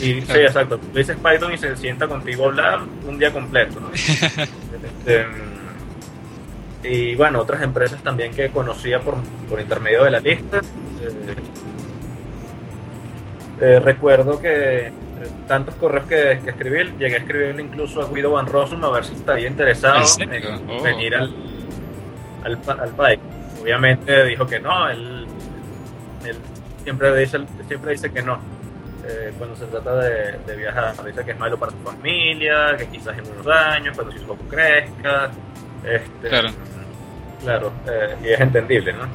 Y, 0.00 0.20
sí, 0.22 0.32
exacto. 0.32 0.78
Tú 0.78 0.98
dices 0.98 1.16
Python 1.16 1.52
y 1.52 1.58
se 1.58 1.76
sienta 1.76 2.08
contigo 2.08 2.44
a 2.44 2.48
hablar 2.48 2.80
un 3.06 3.18
día 3.18 3.32
completo. 3.32 3.80
¿no? 3.80 3.90
Este, 5.04 5.26
y 6.84 7.14
bueno, 7.14 7.40
otras 7.40 7.62
empresas 7.62 8.02
también 8.02 8.32
que 8.32 8.50
conocía 8.50 9.00
por, 9.00 9.16
por 9.48 9.60
intermedio 9.60 10.04
de 10.04 10.10
la 10.10 10.20
lista. 10.20 10.58
Eh, 10.58 11.34
eh, 13.60 13.80
recuerdo 13.80 14.40
que 14.40 14.92
tantos 15.46 15.74
correos 15.76 16.06
que, 16.06 16.40
que 16.42 16.50
escribí, 16.50 16.92
llegué 16.98 17.14
a 17.14 17.18
escribirle 17.18 17.62
incluso 17.62 18.02
a 18.02 18.08
Guido 18.12 18.32
Van 18.32 18.46
Rossum 18.46 18.84
a 18.84 18.90
ver 18.90 19.04
si 19.04 19.14
estaría 19.14 19.46
interesado 19.48 20.00
¿En 20.18 20.30
Oh. 20.68 20.82
venir 20.82 21.14
al, 21.14 21.32
al, 22.44 22.58
al 22.80 22.90
PAIC. 22.90 23.20
Obviamente 23.62 24.24
dijo 24.24 24.46
que 24.46 24.58
no, 24.58 24.88
él, 24.88 25.26
él 26.24 26.36
siempre, 26.82 27.16
dice, 27.16 27.38
siempre 27.68 27.92
dice 27.92 28.10
que 28.10 28.22
no. 28.22 28.40
eh, 29.06 29.32
cuando 29.38 29.54
se 29.56 29.66
trata 29.66 29.96
de, 29.96 30.38
de 30.44 30.56
viajar, 30.56 30.94
dice 31.04 31.24
que 31.24 31.30
es 31.32 31.38
malo 31.38 31.56
para 31.56 31.70
su 31.70 31.78
familia, 31.78 32.76
que 32.76 32.86
quizás 32.88 33.16
en 33.16 33.24
unos 33.32 33.46
años, 33.46 33.94
cuando 33.94 34.12
su 34.12 34.22
hijo 34.24 34.36
crezca. 34.50 35.30
Este, 35.84 36.28
Claro. 36.28 36.50
Claro, 37.42 37.72
eh, 37.88 38.16
y 38.24 38.28
es 38.28 38.40
entendible, 38.40 38.92
¿no? 38.92 39.08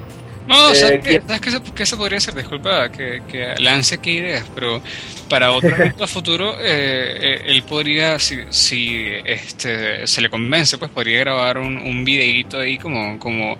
No, 0.47 0.71
Eh, 0.71 0.75
¿sabes 0.75 1.01
qué? 1.03 1.19
¿qué? 1.19 1.21
¿Sabes 1.27 1.41
qué, 1.41 1.51
se- 1.51 1.73
qué 1.75 1.85
se 1.85 1.97
podría 1.97 2.17
hacer? 2.19 2.33
Disculpa 2.33 2.89
que, 2.89 3.21
que 3.27 3.53
lance 3.59 3.95
aquí 3.95 4.11
ideas, 4.17 4.45
pero 4.55 4.81
para 5.29 5.51
otro 5.51 5.69
evento 5.75 6.03
a 6.03 6.07
futuro, 6.07 6.53
eh, 6.59 6.65
eh, 6.65 7.41
él 7.47 7.63
podría, 7.63 8.17
si, 8.19 8.39
si 8.49 9.07
este, 9.25 10.07
se 10.07 10.21
le 10.21 10.29
convence, 10.29 10.77
pues 10.77 10.89
podría 10.91 11.19
grabar 11.19 11.57
un, 11.57 11.77
un 11.77 12.03
videíto 12.05 12.59
ahí 12.59 12.77
como, 12.77 13.17
como, 13.19 13.57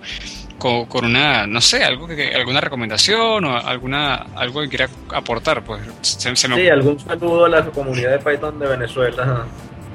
co- 0.58 0.86
con, 0.88 1.04
una, 1.04 1.46
no 1.46 1.60
sé, 1.60 1.84
algo 1.84 2.06
que- 2.06 2.34
alguna 2.34 2.60
recomendación 2.60 3.44
o 3.44 3.56
alguna 3.58 4.14
algo 4.34 4.62
que 4.62 4.68
quiera 4.68 4.88
aportar, 5.14 5.62
pues 5.62 5.82
se, 6.02 6.34
se 6.36 6.48
me 6.48 6.56
Sí, 6.56 6.68
algún 6.68 6.98
saludo 7.00 7.44
a 7.46 7.48
la 7.50 7.64
comunidad 7.66 8.12
de 8.12 8.18
Python 8.18 8.58
de 8.58 8.66
Venezuela, 8.66 9.44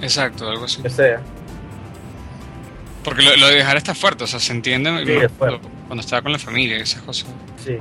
Exacto, 0.02 0.48
algo 0.50 0.66
así. 0.66 0.82
que 0.84 0.90
sea. 0.92 1.20
Porque 3.04 3.22
lo, 3.24 3.36
lo 3.38 3.48
de 3.48 3.56
dejar 3.56 3.78
está 3.78 3.94
fuerte, 3.94 4.24
o 4.24 4.28
sea, 4.28 4.40
se 4.40 4.52
entiende 4.54 5.06
Sí, 5.06 5.12
es 5.14 5.32
fuerte. 5.32 5.68
cuando 5.88 6.02
estaba 6.02 6.22
con 6.22 6.32
la 6.32 6.40
familia 6.40 6.78
y 6.78 6.82
esas 6.82 7.02
cosas. 7.02 7.30
Sí. 7.64 7.78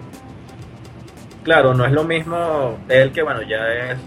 Claro, 1.44 1.74
no 1.74 1.84
es 1.84 1.92
lo 1.92 2.04
mismo 2.04 2.78
él 2.88 3.10
que, 3.12 3.22
bueno, 3.22 3.42
ya 3.42 3.66
es, 3.90 3.98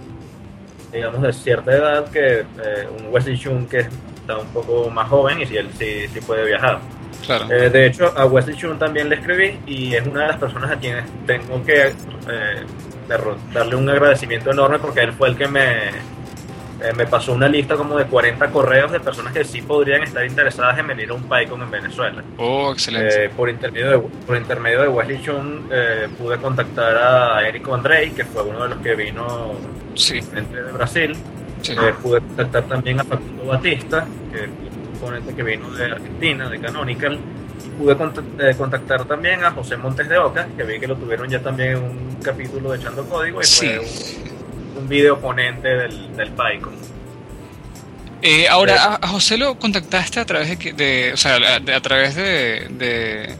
digamos, 0.91 1.21
de 1.21 1.33
cierta 1.33 1.71
edad 1.71 2.09
que 2.09 2.39
eh, 2.39 2.87
un 2.99 3.07
Wesley 3.13 3.37
Chun 3.37 3.65
que 3.67 3.79
está 3.79 4.37
un 4.37 4.47
poco 4.47 4.89
más 4.89 5.09
joven 5.09 5.41
y 5.41 5.45
si 5.45 5.57
él 5.57 5.69
sí, 5.77 6.07
sí 6.13 6.21
puede 6.21 6.45
viajar. 6.45 6.79
Claro. 7.25 7.51
Eh, 7.51 7.69
de 7.69 7.87
hecho, 7.87 8.13
a 8.17 8.25
Wesley 8.25 8.55
Chun 8.55 8.79
también 8.79 9.09
le 9.09 9.15
escribí 9.15 9.59
y 9.65 9.95
es 9.95 10.05
una 10.07 10.21
de 10.21 10.27
las 10.27 10.37
personas 10.37 10.71
a 10.71 10.77
quienes 10.77 11.03
tengo 11.25 11.63
que 11.65 11.87
eh, 11.87 12.63
darle 13.53 13.75
un 13.75 13.89
agradecimiento 13.89 14.51
enorme 14.51 14.79
porque 14.79 15.01
él 15.01 15.11
fue 15.13 15.29
el 15.29 15.35
que 15.37 15.47
me, 15.47 15.91
eh, 16.81 16.91
me 16.93 17.05
pasó 17.07 17.33
una 17.33 17.47
lista 17.47 17.75
como 17.75 17.97
de 17.97 18.05
40 18.05 18.49
correos 18.49 18.91
de 18.91 18.99
personas 18.99 19.33
que 19.33 19.45
sí 19.45 19.61
podrían 19.61 20.03
estar 20.03 20.25
interesadas 20.25 20.77
en 20.77 20.87
venir 20.87 21.09
a 21.09 21.13
un 21.13 21.23
PyCon 21.23 21.61
en 21.61 21.71
Venezuela. 21.71 22.23
Oh, 22.37 22.71
excelente. 22.73 23.25
Eh, 23.25 23.29
por, 23.29 23.49
intermedio 23.49 23.91
de, 23.91 23.99
por 23.99 24.35
intermedio 24.35 24.81
de 24.81 24.87
Wesley 24.89 25.21
Chun 25.21 25.69
eh, 25.71 26.07
pude 26.17 26.37
contactar 26.37 26.97
a 26.97 27.47
Érico 27.47 27.73
Andrei, 27.73 28.11
que 28.11 28.25
fue 28.25 28.43
uno 28.43 28.63
de 28.63 28.69
los 28.69 28.77
que 28.79 28.93
vino 28.95 29.53
sí, 29.93 30.19
de 30.19 30.71
Brasil. 30.73 31.15
sí. 31.61 31.73
Eh, 31.73 31.93
pude 32.01 32.19
contactar 32.19 32.63
también 32.63 32.99
a 32.99 33.03
Facundo 33.05 33.45
Batista, 33.45 34.05
que 34.31 34.43
es 34.43 34.49
un 34.49 34.99
ponente 34.99 35.33
que 35.33 35.43
vino 35.43 35.71
de 35.71 35.85
Argentina, 35.85 36.49
de 36.49 36.59
Canonical. 36.59 37.19
pude 37.77 37.95
contactar 38.57 39.05
también 39.05 39.45
a 39.45 39.51
José 39.51 39.77
Montes 39.77 40.09
de 40.09 40.17
Oca, 40.17 40.45
que 40.57 40.63
vi 40.63 40.77
que 40.77 40.87
lo 40.87 40.97
tuvieron 40.97 41.29
ya 41.29 41.39
también 41.39 41.77
en 41.77 41.83
un 41.83 42.17
capítulo 42.21 42.71
de 42.71 42.79
Echando 42.79 43.05
Código 43.05 43.41
y 43.41 43.45
fue 43.45 43.79
un, 43.79 44.34
un, 44.75 44.87
video 44.87 45.19
ponente 45.19 45.67
del, 45.67 46.15
del 46.15 46.31
PyCon. 46.31 46.73
ahora, 48.49 48.99
a, 49.01 49.07
José 49.07 49.37
lo 49.37 49.57
contactaste 49.57 50.19
a 50.19 50.25
través 50.25 50.57
de, 50.57 50.73
de 50.73 51.13
o 51.13 51.17
sea, 51.17 51.37
a, 51.37 51.81
través 51.81 52.15
de, 52.15 52.67
de, 52.71 53.35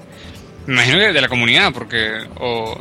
me 0.66 0.74
imagino 0.74 1.00
que 1.00 1.14
de 1.14 1.22
la 1.22 1.30
comunidad, 1.30 1.74
porque, 1.74 2.28
o, 2.40 2.78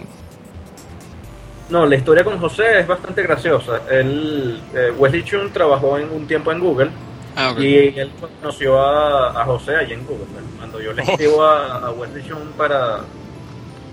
no, 1.71 1.87
la 1.87 1.97
historia 1.97 2.25
con 2.25 2.39
José 2.39 2.81
es 2.81 2.87
bastante 2.87 3.23
graciosa. 3.23 3.81
Él, 3.91 4.61
eh, 4.75 4.93
Wesley 4.97 5.25
Chun 5.25 5.51
trabajó 5.53 5.99
en 5.99 6.11
un 6.11 6.27
tiempo 6.27 6.53
en 6.53 6.61
Google 6.61 6.91
ah, 7.37 7.55
y 7.59 7.99
él 7.99 8.11
conoció 8.21 8.81
a, 8.81 9.45
José 9.45 9.77
allí 9.77 9.95
en 9.95 10.05
Google. 10.05 10.27
Cuando 10.59 10.81
yo 10.81 10.93
le 10.93 11.03
oh. 11.03 11.11
escribo 11.11 11.43
a, 11.43 11.91
Wesley 11.93 12.23
Chun 12.29 12.53
para 12.57 13.01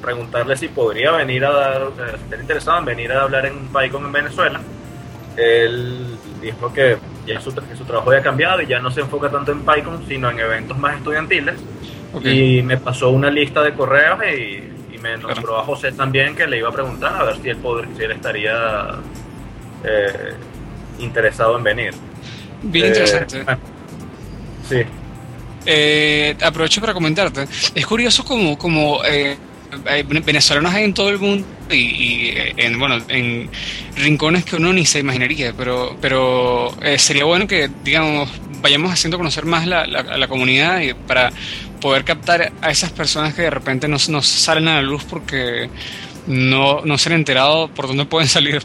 preguntarle 0.02 0.58
si 0.58 0.68
podría 0.68 1.12
venir 1.12 1.46
a 1.46 1.52
dar, 1.52 1.82
eh, 1.82 2.16
si 2.18 2.24
está 2.24 2.36
interesado 2.38 2.80
en 2.80 2.86
venir 2.86 3.12
a 3.12 3.24
hablar 3.24 3.46
en 3.46 3.68
PyCon 3.68 4.06
en 4.06 4.12
Venezuela, 4.12 4.62
él 5.38 6.18
dijo 6.42 6.74
que 6.74 6.98
ya 7.26 7.40
su, 7.40 7.52
su 7.52 7.86
trabajo 7.86 8.10
había 8.10 8.22
cambiado 8.22 8.62
y 8.62 8.68
ya 8.68 8.80
no 8.80 8.92
se 8.92 9.02
enfoca 9.02 9.30
tanto 9.30 9.52
en 9.52 9.64
PyCon, 9.64 10.06
sino 10.08 10.30
en 10.30 10.40
eventos 10.40 10.78
más 10.78 10.98
estudiantiles. 10.98 11.56
Y 12.24 12.62
me 12.62 12.76
pasó 12.76 13.10
una 13.10 13.30
lista 13.32 13.62
de 13.62 13.74
correos 13.74 14.20
y 14.28 14.98
me 15.02 15.18
nombró 15.18 15.60
a 15.60 15.64
José 15.64 15.92
también 15.92 16.36
que 16.36 16.48
le 16.48 16.58
iba 16.58 16.70
a 16.70 16.72
preguntar 16.72 17.16
a 17.16 17.24
ver 17.24 17.42
si 17.42 17.50
él, 17.50 17.58
si 17.98 18.04
él 18.04 18.12
estaría 18.12 19.00
eh, 19.84 20.34
interesado 21.00 21.58
en 21.58 21.64
venir. 21.64 21.94
Bien 22.62 22.88
interesante. 22.88 23.42
Eh, 23.42 23.58
sí. 24.68 24.82
Eh, 25.66 26.38
aprovecho 26.44 26.82
para 26.82 26.94
comentarte. 26.94 27.44
Es 27.44 27.86
curioso 27.86 28.24
como, 28.24 28.58
como 28.58 29.02
venezolanos 30.26 30.74
hay 30.74 30.84
en 30.84 30.94
todo 30.94 31.10
el 31.10 31.20
mundo 31.20 31.48
y, 31.70 32.34
en 32.58 32.78
bueno 32.80 32.98
en 33.08 33.50
rincones 33.96 34.46
que 34.46 34.58
uno 34.58 34.74
ni 34.74 34.86
se 34.86 35.00
imaginaría 35.00 35.54
pero 35.54 35.98
pero 36.02 36.76
sería 36.98 37.24
bueno 37.24 37.48
que 37.48 37.70
digamos 37.84 38.30
vayamos 38.62 38.92
haciendo 38.92 39.18
conocer 39.18 39.46
más 39.46 39.68
la, 39.68 39.86
la, 39.88 40.28
comunidad 40.28 40.80
y 40.82 40.94
para 40.94 41.32
poder 41.80 42.04
captar 42.04 42.54
a 42.62 42.70
esas 42.70 42.92
personas 42.92 43.34
que 43.34 43.44
de 43.44 43.50
repente 43.50 43.88
no, 43.88 43.98
no 44.10 44.22
salen 44.22 44.68
a 44.68 44.76
la 44.76 44.82
luz 44.82 45.04
porque 45.04 45.70
no, 46.28 46.82
no 46.86 46.98
se 46.98 47.10
han 47.10 47.16
enterado 47.16 47.70
por 47.70 47.88
dónde 47.88 48.06
pueden 48.06 48.30
salir. 48.30 48.62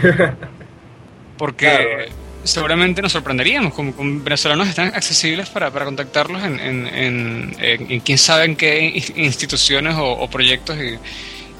porque 1.38 2.08
seguramente 2.44 3.02
nos 3.02 3.12
sorprenderíamos, 3.12 3.74
como, 3.74 3.94
con 3.94 4.22
venezolanos 4.22 4.68
están 4.68 4.88
accesibles 4.88 5.48
para, 5.50 5.70
para 5.70 5.84
contactarlos 5.84 6.42
en, 6.42 6.60
en, 6.60 7.56
en, 7.58 8.00
quién 8.00 8.18
sabe 8.18 8.44
en 8.44 8.56
qué 8.56 9.02
instituciones 9.16 9.94
o, 9.98 10.28
proyectos 10.28 10.76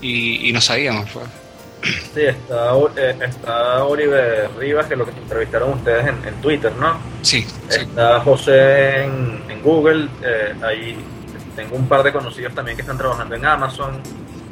y, 0.01 0.49
y, 0.49 0.53
no 0.53 0.61
sabíamos. 0.61 1.11
Pues. 1.11 1.27
Sí, 2.15 2.23
está, 2.23 2.73
eh, 2.97 3.17
está 3.21 3.85
Oliver 3.85 4.49
Rivas, 4.59 4.87
que 4.87 4.95
es 4.95 4.99
lo 4.99 5.05
que 5.05 5.13
entrevistaron 5.13 5.75
ustedes 5.75 6.07
en, 6.07 6.35
Twitter, 6.41 6.73
¿no? 6.77 6.99
Sí. 7.23 7.47
Está 7.69 8.21
José 8.21 9.05
en, 9.05 9.45
Google, 9.63 10.09
eh, 10.23 10.55
ahí 10.63 10.95
tengo 11.57 11.77
un 11.77 11.89
par 11.89 12.03
de 12.03 12.13
conocidos 12.13 12.55
también 12.55 12.77
que 12.77 12.83
están 12.83 12.99
trabajando 12.99 13.35
en 13.35 13.47
Amazon. 13.47 13.99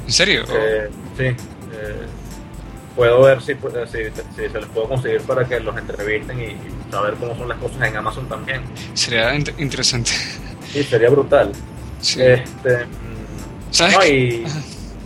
¿En 0.05 0.11
serio? 0.11 0.43
Eh, 0.49 0.89
sí. 1.15 1.35
Puedo 2.95 3.21
ver 3.21 3.41
si, 3.41 3.53
si, 3.53 4.49
se 4.49 4.49
les 4.49 4.65
puedo 4.67 4.89
conseguir 4.89 5.21
para 5.21 5.45
que 5.45 5.59
los 5.59 5.75
entrevisten 5.77 6.41
y, 6.41 6.57
saber 6.91 7.15
cómo 7.15 7.35
son 7.35 7.49
las 7.49 7.57
cosas 7.57 7.81
en 7.81 7.97
Amazon 7.97 8.27
también. 8.27 8.61
Sería 8.93 9.33
interesante. 9.35 10.11
Sí, 10.71 10.83
sería 10.83 11.09
brutal. 11.09 11.51
Sí. 11.99 12.21
Este, 12.21 12.85
¿Sabes? 13.71 14.43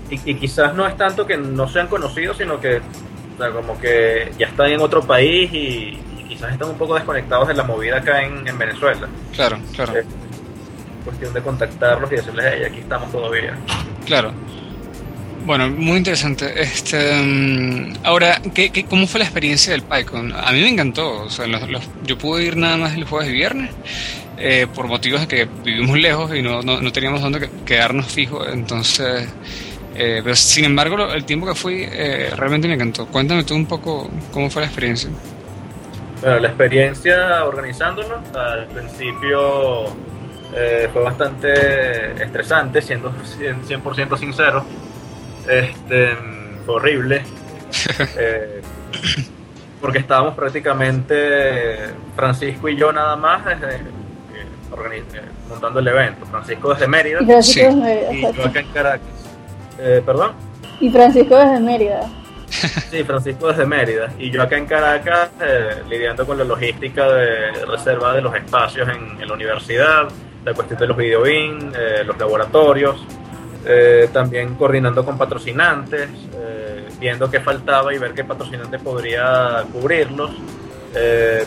y, 0.09 0.35
quizás 0.35 0.73
no 0.73 0.87
es 0.87 0.97
tanto 0.97 1.25
que 1.25 1.37
no 1.37 1.67
sean 1.69 1.87
conocidos, 1.87 2.37
sino 2.37 2.59
que 2.59 2.77
o 2.77 3.37
sea, 3.37 3.51
como 3.51 3.79
que 3.79 4.31
ya 4.37 4.47
están 4.47 4.71
en 4.71 4.81
otro 4.81 5.01
país 5.01 5.49
y, 5.53 5.99
quizás 6.27 6.51
están 6.51 6.69
un 6.69 6.77
poco 6.77 6.95
desconectados 6.95 7.47
de 7.47 7.53
la 7.53 7.63
movida 7.63 7.97
acá 7.97 8.21
en, 8.23 8.57
Venezuela. 8.57 9.07
Claro, 9.33 9.59
claro. 9.73 9.97
Es 9.97 10.05
cuestión 11.05 11.33
de 11.33 11.41
contactarlos 11.41 12.11
y 12.11 12.15
decirles, 12.15 12.45
hey, 12.51 12.63
aquí 12.69 12.79
estamos 12.79 13.11
todavía. 13.11 13.57
Claro. 14.05 14.33
Bueno, 15.47 15.69
muy 15.69 15.95
interesante. 15.95 16.61
Este, 16.61 17.23
mm, 17.23 17.99
ahora, 18.03 18.41
¿qué, 18.53 18.69
qué, 18.69 18.83
cómo 18.83 19.07
fue 19.07 19.19
la 19.19 19.23
experiencia 19.23 19.71
del 19.71 19.81
PyCon? 19.81 20.33
A 20.33 20.51
mí 20.51 20.59
me 20.59 20.67
encantó. 20.67 21.21
O 21.21 21.29
sea, 21.29 21.45
yo 22.03 22.17
pude 22.17 22.43
ir 22.43 22.57
nada 22.57 22.75
más 22.75 22.97
el 22.97 23.05
jueves 23.05 23.29
y 23.29 23.31
viernes 23.31 23.71
eh, 24.37 24.67
por 24.75 24.87
motivos 24.87 25.21
de 25.21 25.27
que 25.29 25.47
vivimos 25.63 25.97
lejos 25.97 26.35
y 26.35 26.41
no, 26.41 26.61
no, 26.63 26.81
no 26.81 26.91
teníamos 26.91 27.21
dónde 27.21 27.49
quedarnos 27.65 28.07
fijos. 28.07 28.45
Entonces, 28.51 29.29
eh, 29.95 30.19
pero 30.21 30.35
sin 30.35 30.65
embargo, 30.65 31.13
el 31.13 31.23
tiempo 31.23 31.47
que 31.47 31.55
fui 31.55 31.87
eh, 31.89 32.29
realmente 32.35 32.67
me 32.67 32.73
encantó. 32.73 33.05
Cuéntame 33.05 33.45
tú 33.45 33.55
un 33.55 33.67
poco 33.67 34.09
cómo 34.33 34.49
fue 34.49 34.63
la 34.63 34.67
experiencia. 34.67 35.09
Bueno, 36.19 36.39
la 36.41 36.49
experiencia 36.49 37.45
organizándolo, 37.45 38.21
al 38.35 38.67
principio 38.67 39.85
eh, 40.53 40.89
fue 40.91 41.03
bastante 41.03 42.21
estresante, 42.21 42.81
siendo 42.81 43.13
100% 43.13 44.17
sincero. 44.17 44.65
Este, 45.47 46.15
fue 46.65 46.75
horrible. 46.75 47.23
porque 49.81 49.99
estábamos 49.99 50.33
prácticamente 50.33 51.77
Francisco 52.15 52.67
y 52.69 52.75
yo 52.75 52.91
nada 52.91 53.15
más 53.15 53.43
montando 55.49 55.79
el 55.79 55.87
evento. 55.87 56.25
Francisco 56.25 56.73
desde 56.73 56.87
Mérida 56.87 57.21
y 57.21 57.27
yo 57.27 58.45
acá 58.45 58.59
en 58.59 58.67
Caracas. 58.67 59.07
Eh, 59.79 60.01
¿Perdón? 60.05 60.31
Y 60.79 60.89
Francisco 60.89 61.37
desde 61.37 61.59
Mérida. 61.59 62.09
Sí, 62.89 63.03
Francisco 63.03 63.49
desde 63.49 63.65
Mérida. 63.65 64.13
Y 64.17 64.31
yo 64.31 64.41
acá 64.41 64.57
en 64.57 64.65
Caracas 64.65 65.31
eh, 65.41 65.83
lidiando 65.89 66.25
con 66.25 66.37
la 66.37 66.45
logística 66.45 67.05
de 67.11 67.65
reserva 67.65 68.13
de 68.13 68.21
los 68.21 68.33
espacios 68.33 68.87
en, 68.87 69.27
la 69.27 69.33
universidad, 69.33 70.07
la 70.45 70.53
cuestión 70.53 70.79
de 70.79 70.87
los 70.87 70.95
videobin, 70.95 71.73
eh, 71.77 72.03
los 72.05 72.17
laboratorios, 72.17 73.05
también 74.13 74.55
coordinando 74.55 75.03
con 75.03 75.17
patrocinantes, 75.17 76.09
viendo 76.99 77.29
qué 77.29 77.39
faltaba 77.39 77.93
y 77.93 77.97
ver 77.97 78.13
qué 78.13 78.23
patrocinante 78.23 78.79
podría 78.79 79.63
cubrirlos. 79.71 80.31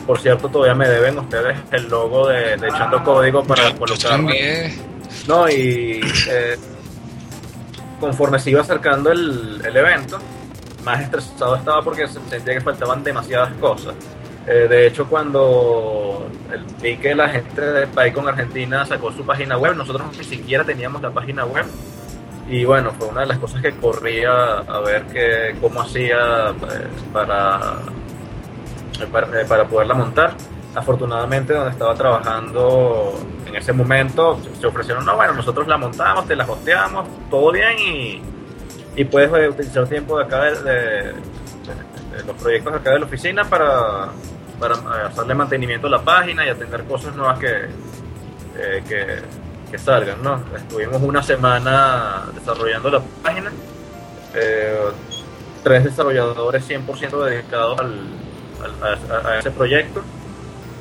por 0.07 0.19
cierto, 0.21 0.49
todavía 0.49 0.75
me 0.75 0.89
deben 0.89 1.19
ustedes 1.19 1.59
el 1.73 1.89
logo 1.89 2.29
de, 2.29 2.55
Echando 2.55 3.03
Código 3.03 3.45
para 3.45 3.75
colocarlo. 3.75 4.29
No, 5.27 5.49
y 5.49 6.01
conforme 8.01 8.39
se 8.39 8.51
iba 8.51 8.63
acercando 8.63 9.13
el, 9.13 9.61
evento, 9.65 10.19
más 10.85 11.03
estresado 11.03 11.57
estaba 11.57 11.83
porque 11.83 12.09
sentía 12.09 12.55
que 12.55 12.61
faltaban 12.61 13.05
demasiadas 13.05 13.53
cosas. 13.61 13.95
Eh, 14.47 14.67
de 14.69 14.87
hecho, 14.87 15.07
cuando 15.07 16.29
vi 16.81 16.97
que 16.97 17.15
la 17.15 17.29
gente 17.29 17.61
de 17.61 17.87
PyCon 17.87 18.27
Argentina 18.27 18.87
sacó 18.87 19.13
su 19.13 19.25
página 19.25 19.59
web, 19.59 19.77
nosotros 19.77 20.17
ni 20.17 20.25
siquiera 20.25 20.65
teníamos 20.65 21.03
la 21.03 21.11
página 21.11 21.45
web. 21.45 21.67
Y 22.51 22.65
bueno, 22.65 22.91
fue 22.99 23.07
una 23.07 23.21
de 23.21 23.29
las 23.29 23.39
cosas 23.39 23.63
que 23.63 23.71
corría 23.77 24.59
a 24.59 24.81
ver 24.81 25.05
que, 25.05 25.55
cómo 25.61 25.83
hacía 25.83 26.51
eh, 26.51 26.89
para, 27.13 27.77
para, 29.13 29.41
eh, 29.41 29.45
para 29.49 29.69
poderla 29.69 29.95
montar. 29.95 30.35
Afortunadamente 30.75 31.53
donde 31.53 31.71
estaba 31.71 31.95
trabajando 31.95 33.15
en 33.47 33.55
ese 33.55 33.73
momento 33.73 34.41
se 34.61 34.67
ofrecieron, 34.67 35.05
no, 35.05 35.15
bueno, 35.15 35.35
nosotros 35.35 35.69
la 35.69 35.77
montamos, 35.77 36.27
te 36.27 36.35
la 36.35 36.45
hosteamos, 36.45 37.09
todo 37.31 37.53
bien 37.53 37.79
y, 37.79 38.23
y 38.97 39.05
puedes 39.05 39.33
eh, 39.33 39.49
utilizar 39.49 39.87
tiempo 39.87 40.19
de 40.19 40.25
acá 40.25 40.43
de, 40.51 41.13
los 42.27 42.37
proyectos 42.37 42.75
acá 42.75 42.91
de 42.91 42.99
la 42.99 43.05
oficina 43.07 43.45
para, 43.45 44.09
para 44.59 44.75
eh, 44.75 45.07
hacerle 45.07 45.35
mantenimiento 45.35 45.87
a 45.87 45.91
la 45.91 46.03
página 46.03 46.45
y 46.45 46.49
atender 46.49 46.83
cosas 46.85 47.15
nuevas 47.15 47.39
que, 47.39 47.69
que, 48.89 49.19
salgan, 49.79 50.23
¿no? 50.23 50.43
Estuvimos 50.57 51.01
una 51.03 51.23
semana 51.23 52.27
desarrollando 52.35 52.91
la 52.91 53.01
página, 53.23 53.53
tres 55.63 55.85
desarrolladores 55.85 56.69
100% 56.69 57.25
dedicados 57.25 57.79
al, 57.81 58.05
a 59.27 59.39
ese 59.39 59.51
proyecto 59.51 60.03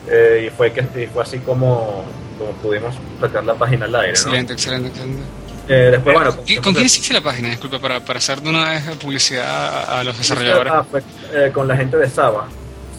eh, 0.08 0.48
y 0.48 0.50
fue 0.56 0.72
que 0.72 0.84
fue 1.14 1.24
así 1.24 1.40
como, 1.40 2.04
como 2.38 2.52
pudimos 2.62 2.96
sacar 3.20 3.44
la 3.44 3.54
página 3.56 3.86
al 3.86 3.96
aire. 3.96 4.10
Excelente, 4.12 4.54
excelente, 4.54 4.90
excelente. 4.90 5.22
Eh, 5.68 5.90
después, 5.92 6.16
bueno, 6.16 6.36
¿Con, 6.36 6.74
quién 6.74 6.86
hiciste 6.86 7.14
la 7.14 7.22
página? 7.22 7.50
Disculpa, 7.50 7.80
para, 7.80 8.00
para 8.04 8.18
hacer 8.18 8.42
de 8.42 8.50
una 8.50 8.72
vez 8.72 8.84
publicidad 8.96 10.00
a, 10.00 10.04
los 10.04 10.18
desarrolladores. 10.18 10.74
Ah, 10.74 10.86
eh, 11.32 11.52
con 11.54 11.68
la 11.68 11.78
gente 11.78 11.96
de 11.98 12.10
Saba. 12.10 12.48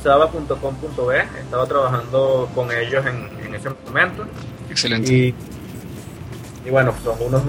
Saba.com.be. 0.05 1.19
Estaba 1.41 1.67
trabajando 1.67 2.49
con 2.55 2.71
ellos 2.71 3.05
en, 3.07 3.29
en 3.45 3.55
ese 3.55 3.71
momento. 3.87 4.25
Excelente. 4.71 5.13
Y, 5.13 5.35
y 6.65 6.71
bueno, 6.71 6.95
son 7.03 7.17
unos 7.21 7.43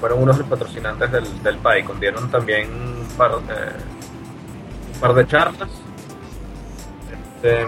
fueron 0.00 0.22
unos 0.22 0.36
de 0.36 0.42
los 0.42 0.50
patrocinantes 0.50 1.10
del, 1.12 1.42
del 1.42 1.58
PyCon. 1.58 2.00
Dieron 2.00 2.30
también 2.30 2.70
un 2.72 3.08
par, 3.16 3.36
un 3.36 5.00
par 5.00 5.14
de 5.14 5.26
charlas. 5.26 5.68
Este, 7.42 7.66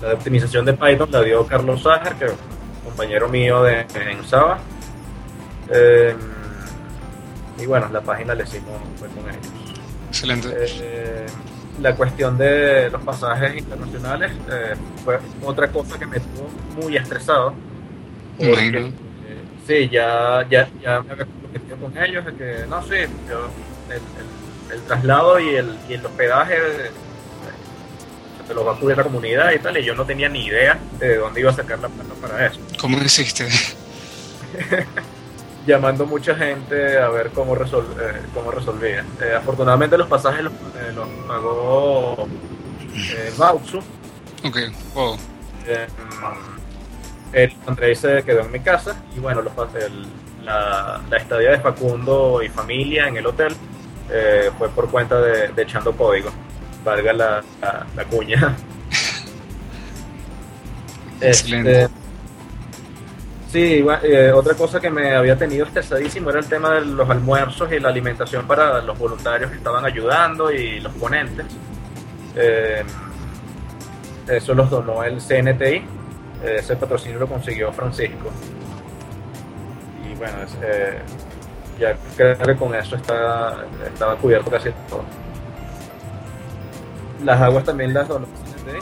la 0.00 0.08
de 0.08 0.14
optimización 0.14 0.64
de 0.64 0.72
Python 0.72 1.10
la 1.10 1.22
dio 1.22 1.46
Carlos 1.46 1.82
Ságer, 1.82 2.14
que 2.14 2.24
es 2.26 2.32
un 2.32 2.90
compañero 2.90 3.28
mío 3.28 3.62
de, 3.62 3.80
en 3.80 4.24
Saba. 4.24 4.58
Eh, 5.70 6.14
y 7.58 7.66
bueno, 7.66 7.88
la 7.92 8.00
página 8.00 8.34
le 8.34 8.44
hicimos 8.44 8.80
fue 8.96 9.08
con 9.08 9.28
ellos. 9.28 9.46
Excelente. 10.08 10.48
Eh, 11.78 11.82
la 11.82 11.94
cuestión 11.94 12.36
de 12.38 12.90
los 12.90 13.02
pasajes 13.02 13.56
internacionales 13.56 14.32
eh, 14.50 14.74
fue 15.04 15.18
otra 15.44 15.68
cosa 15.68 15.98
que 15.98 16.06
me 16.06 16.18
tuvo 16.20 16.48
muy 16.82 16.96
estresado. 16.96 17.54
Me 18.38 18.46
imagino. 18.48 18.78
eh, 18.78 18.92
sí, 19.66 19.88
ya, 19.88 20.46
ya, 20.48 20.68
ya 20.82 21.00
me 21.02 21.12
había 21.12 21.26
comprometido 21.26 21.76
con 21.78 21.98
ellos 22.02 22.24
de 22.26 22.34
que, 22.34 22.66
no, 22.68 22.82
sí, 22.82 22.96
yo, 23.28 23.48
el, 23.90 23.96
el- 23.96 24.44
el 24.72 24.80
traslado 24.82 25.38
y 25.38 25.50
el, 25.56 25.76
y 25.88 25.92
el 25.94 26.04
hospedaje 26.06 26.54
eh, 26.56 26.90
se 28.48 28.54
lo 28.54 28.64
va 28.64 28.72
a 28.72 28.76
cubrir 28.76 28.96
la 28.96 29.04
comunidad 29.04 29.52
y 29.52 29.58
tal, 29.58 29.76
y 29.78 29.84
yo 29.84 29.94
no 29.94 30.04
tenía 30.04 30.28
ni 30.28 30.46
idea 30.46 30.78
de 30.98 31.16
dónde 31.16 31.40
iba 31.40 31.50
a 31.50 31.54
sacar 31.54 31.78
la 31.78 31.88
plata 31.88 32.14
para 32.20 32.46
eso. 32.46 32.58
¿Cómo 32.80 32.98
hiciste? 32.98 33.46
llamando 35.66 36.06
mucha 36.06 36.34
gente 36.34 36.98
a 36.98 37.08
ver 37.08 37.30
cómo, 37.30 37.54
resol 37.54 37.86
eh, 38.00 38.20
cómo 38.34 38.50
resolvía. 38.50 39.04
Eh, 39.20 39.34
afortunadamente 39.36 39.96
los 39.98 40.08
pasajes 40.08 40.44
los, 40.44 40.52
eh, 40.52 40.92
los 40.94 41.08
pagó 41.26 42.28
eh, 42.94 43.32
Bautzu. 43.36 43.78
Ok, 44.44 44.58
wow. 44.94 45.16
Eh, 45.66 45.86
el 47.32 47.52
Andrés 47.66 47.98
se 48.00 48.22
quedó 48.22 48.40
en 48.42 48.52
mi 48.52 48.60
casa 48.60 48.96
y 49.16 49.20
bueno, 49.20 49.42
los, 49.42 49.52
el- 49.74 50.06
la, 50.44 51.00
la 51.08 51.16
estadía 51.16 51.52
de 51.52 51.58
Facundo 51.58 52.42
y 52.42 52.50
familia 52.50 53.08
en 53.08 53.16
el 53.16 53.26
hotel 53.26 53.56
eh, 54.10 54.50
fue 54.58 54.68
por 54.68 54.90
cuenta 54.90 55.18
de, 55.20 55.48
de 55.48 55.62
echando 55.62 55.92
código. 55.96 56.30
Valga 56.84 57.14
la, 57.14 57.42
la, 57.62 57.86
la 57.96 58.04
cuña. 58.04 58.54
Excelente. 61.20 61.82
Este, 61.84 61.94
Sí, 63.54 63.86
eh, 64.02 64.32
otra 64.34 64.54
cosa 64.54 64.80
que 64.80 64.90
me 64.90 65.14
había 65.14 65.38
tenido 65.38 65.64
estresadísimo 65.64 66.30
era 66.30 66.40
el 66.40 66.46
tema 66.46 66.74
de 66.74 66.86
los 66.86 67.08
almuerzos 67.08 67.70
y 67.70 67.78
la 67.78 67.90
alimentación 67.90 68.48
para 68.48 68.82
los 68.82 68.98
voluntarios 68.98 69.48
que 69.48 69.58
estaban 69.58 69.84
ayudando 69.84 70.50
y 70.50 70.80
los 70.80 70.92
ponentes. 70.94 71.46
Eh, 72.34 72.82
eso 74.26 74.54
los 74.54 74.68
donó 74.68 75.04
el 75.04 75.18
CNTI. 75.18 75.76
eh, 75.76 75.84
ese 76.58 76.74
patrocinio 76.74 77.20
lo 77.20 77.28
consiguió 77.28 77.72
Francisco. 77.72 78.28
Y 80.04 80.16
bueno, 80.16 80.38
ya 81.78 81.96
creo 82.16 82.36
que 82.36 82.56
con 82.56 82.74
eso 82.74 82.96
está, 82.96 83.66
estaba 83.86 84.16
cubierto 84.16 84.50
casi 84.50 84.70
todo. 84.88 85.04
Las 87.22 87.40
aguas 87.40 87.62
también 87.62 87.94
las 87.94 88.08
donó 88.08 88.26
el 88.26 88.32
CNTI. 88.64 88.80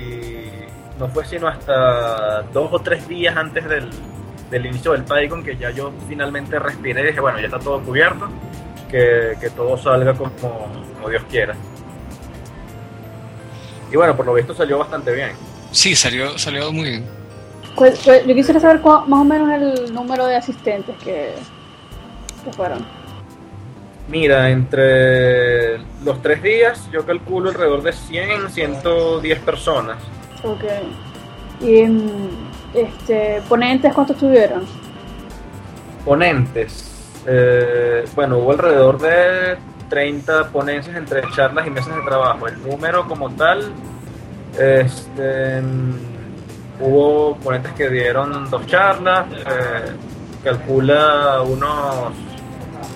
Y 0.00 0.81
no 0.98 1.08
fue 1.08 1.24
sino 1.24 1.48
hasta 1.48 2.42
dos 2.52 2.68
o 2.72 2.78
tres 2.80 3.06
días 3.08 3.36
antes 3.36 3.68
del, 3.68 3.88
del 4.50 4.66
inicio 4.66 4.92
del 4.92 5.04
PyCon 5.04 5.42
que 5.42 5.56
ya 5.56 5.70
yo 5.70 5.92
finalmente 6.08 6.58
respiré 6.58 7.02
y 7.02 7.06
dije, 7.08 7.20
bueno, 7.20 7.38
ya 7.40 7.46
está 7.46 7.58
todo 7.58 7.80
cubierto, 7.80 8.28
que, 8.90 9.36
que 9.40 9.50
todo 9.50 9.76
salga 9.76 10.14
como, 10.14 10.30
como 10.94 11.08
Dios 11.08 11.22
quiera. 11.30 11.54
Y 13.90 13.96
bueno, 13.96 14.16
por 14.16 14.26
lo 14.26 14.34
visto 14.34 14.54
salió 14.54 14.78
bastante 14.78 15.12
bien. 15.12 15.30
Sí, 15.70 15.94
salió, 15.94 16.38
salió 16.38 16.72
muy 16.72 16.88
bien. 16.90 17.04
Pues, 17.76 18.00
pues, 18.04 18.26
yo 18.26 18.34
quisiera 18.34 18.60
saber 18.60 18.80
cua- 18.82 19.06
más 19.06 19.20
o 19.20 19.24
menos 19.24 19.50
el 19.50 19.94
número 19.94 20.26
de 20.26 20.36
asistentes 20.36 20.94
que, 21.02 21.32
que 22.44 22.52
fueron. 22.52 22.84
Mira, 24.08 24.50
entre 24.50 25.78
los 26.04 26.20
tres 26.22 26.42
días 26.42 26.88
yo 26.92 27.04
calculo 27.06 27.48
alrededor 27.50 27.82
de 27.82 27.92
100, 27.92 28.50
110 28.50 29.38
personas. 29.40 29.96
Ok. 30.42 30.64
Y 31.60 31.82
mm, 31.84 32.50
este, 32.74 33.42
ponentes, 33.48 33.92
¿cuántos 33.94 34.16
tuvieron? 34.16 34.64
Ponentes. 36.04 36.88
eh, 37.26 38.04
bueno, 38.16 38.38
hubo 38.38 38.50
alrededor 38.52 38.98
de 38.98 39.56
30 39.88 40.48
ponencias 40.48 40.96
entre 40.96 41.22
charlas 41.30 41.66
y 41.66 41.70
mesas 41.70 41.94
de 41.94 42.02
trabajo. 42.02 42.48
El 42.48 42.60
número 42.62 43.06
como 43.06 43.30
tal, 43.30 43.72
este, 44.58 45.60
mm, 45.60 45.94
hubo 46.80 47.36
ponentes 47.36 47.72
que 47.74 47.88
dieron 47.88 48.50
dos 48.50 48.66
charlas, 48.66 49.26
eh, 49.32 49.92
calcula 50.42 51.42
unos 51.42 52.12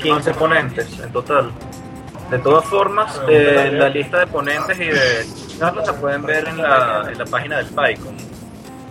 15 0.02 0.35
ponentes 0.35 0.98
en 0.98 1.12
total. 1.12 1.50
De 2.30 2.38
todas 2.40 2.64
formas, 2.64 3.20
eh, 3.28 3.70
la 3.72 3.88
lista 3.88 4.18
de 4.20 4.26
ponentes 4.26 4.76
y 4.80 4.87
de 4.87 5.45
charlas 5.59 5.87
la 5.87 5.92
pueden 5.95 6.23
ver 6.23 6.47
en 6.49 6.57
la, 6.59 7.09
en 7.11 7.19
la 7.19 7.25
página 7.25 7.57
del 7.59 7.66
PyCon 7.66 8.16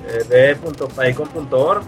eh, 0.08 0.56
b.pycon.org 0.62 1.84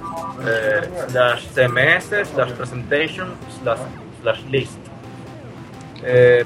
eh, 0.46 0.90
slash 1.10 1.44
cms 1.56 2.30
slash 2.34 2.52
presentation 2.54 3.34
slash, 3.62 3.80
slash 4.22 4.40
list 4.50 4.78
Eh, 6.04 6.46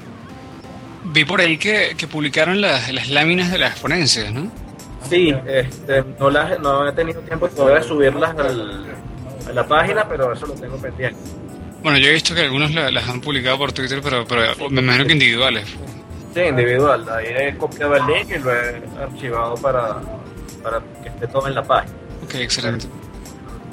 Vi 1.04 1.24
por 1.24 1.40
ahí 1.40 1.58
que, 1.58 1.94
que 1.96 2.06
publicaron 2.06 2.60
las, 2.60 2.90
las 2.92 3.08
láminas 3.10 3.50
de 3.50 3.58
las 3.58 3.78
ponencias, 3.78 4.32
¿no? 4.32 4.50
sí, 5.10 5.34
este, 5.46 6.04
no, 6.18 6.30
las, 6.30 6.58
no 6.60 6.88
he 6.88 6.92
tenido 6.92 7.20
tiempo 7.22 7.48
todavía 7.48 7.80
de 7.80 7.84
subirlas 7.88 8.30
al- 8.38 8.86
a 9.48 9.52
la 9.52 9.66
página, 9.66 10.08
pero 10.08 10.32
eso 10.32 10.46
lo 10.46 10.54
tengo 10.54 10.76
pendiente. 10.76 11.18
Bueno, 11.82 11.98
yo 11.98 12.06
he 12.08 12.12
visto 12.12 12.34
que 12.34 12.42
algunos 12.42 12.70
la- 12.72 12.90
las 12.92 13.08
han 13.08 13.20
publicado 13.20 13.58
por 13.58 13.72
Twitter, 13.72 14.00
pero, 14.02 14.24
pero 14.26 14.42
me 14.70 14.80
imagino 14.80 15.04
que 15.04 15.12
individuales. 15.12 15.66
Sí, 16.34 16.40
individual. 16.40 17.06
Ahí 17.10 17.26
he 17.28 17.56
copiado 17.56 17.96
el 17.96 18.06
link 18.06 18.30
y 18.30 18.38
lo 18.38 18.52
he 18.52 18.82
archivado 19.00 19.54
para, 19.56 20.00
para 20.62 20.80
que 21.02 21.08
esté 21.08 21.26
todo 21.26 21.46
en 21.48 21.54
la 21.54 21.62
página. 21.62 21.94
Ok, 22.24 22.34
excelente. 22.36 22.86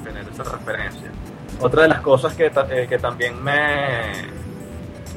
tener 0.04 0.26
esa 0.28 0.44
referencia. 0.44 1.10
Otra 1.60 1.84
de 1.84 1.88
las 1.90 2.02
cosas 2.02 2.34
que, 2.36 2.48
eh, 2.48 2.86
que 2.88 3.00
también 3.00 3.42
me, 3.44 4.12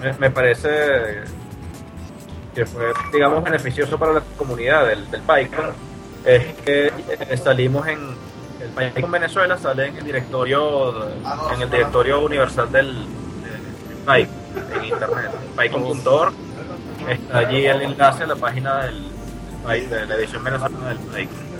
me, 0.01 0.13
me 0.19 0.31
parece 0.31 1.23
que 2.55 2.67
fue, 2.67 2.93
digamos, 3.13 3.43
beneficioso 3.43 3.99
para 3.99 4.13
la 4.13 4.23
comunidad 4.37 4.87
del, 4.87 5.11
del 5.11 5.23
PyCon 5.23 5.73
es 6.25 6.55
que 6.65 6.87
eh, 6.87 7.37
salimos 7.37 7.87
en 7.89 7.99
el 8.61 8.93
PyCon 8.93 9.11
Venezuela 9.11 9.59
sale 9.59 9.89
en 9.89 9.97
el 9.97 10.05
directorio 10.05 11.09
en 11.53 11.63
el 11.63 11.71
directorio 11.71 12.21
universal 12.21 12.71
del, 12.71 12.95
del 12.95 13.97
PyCon 14.07 14.79
en 14.79 14.85
internet 14.85 15.31
pycon.org 15.57 16.33
está 17.11 17.39
allí 17.39 17.67
el 17.67 17.83
enlace 17.83 18.25
a 18.25 18.27
la 18.27 18.37
página 18.37 18.85
del, 18.85 19.03
Py- 19.67 19.87
de 19.89 20.07
la 20.07 20.15
edición 20.17 20.43
venezolana 20.45 20.89
del 20.89 20.99
PyCon 20.99 21.53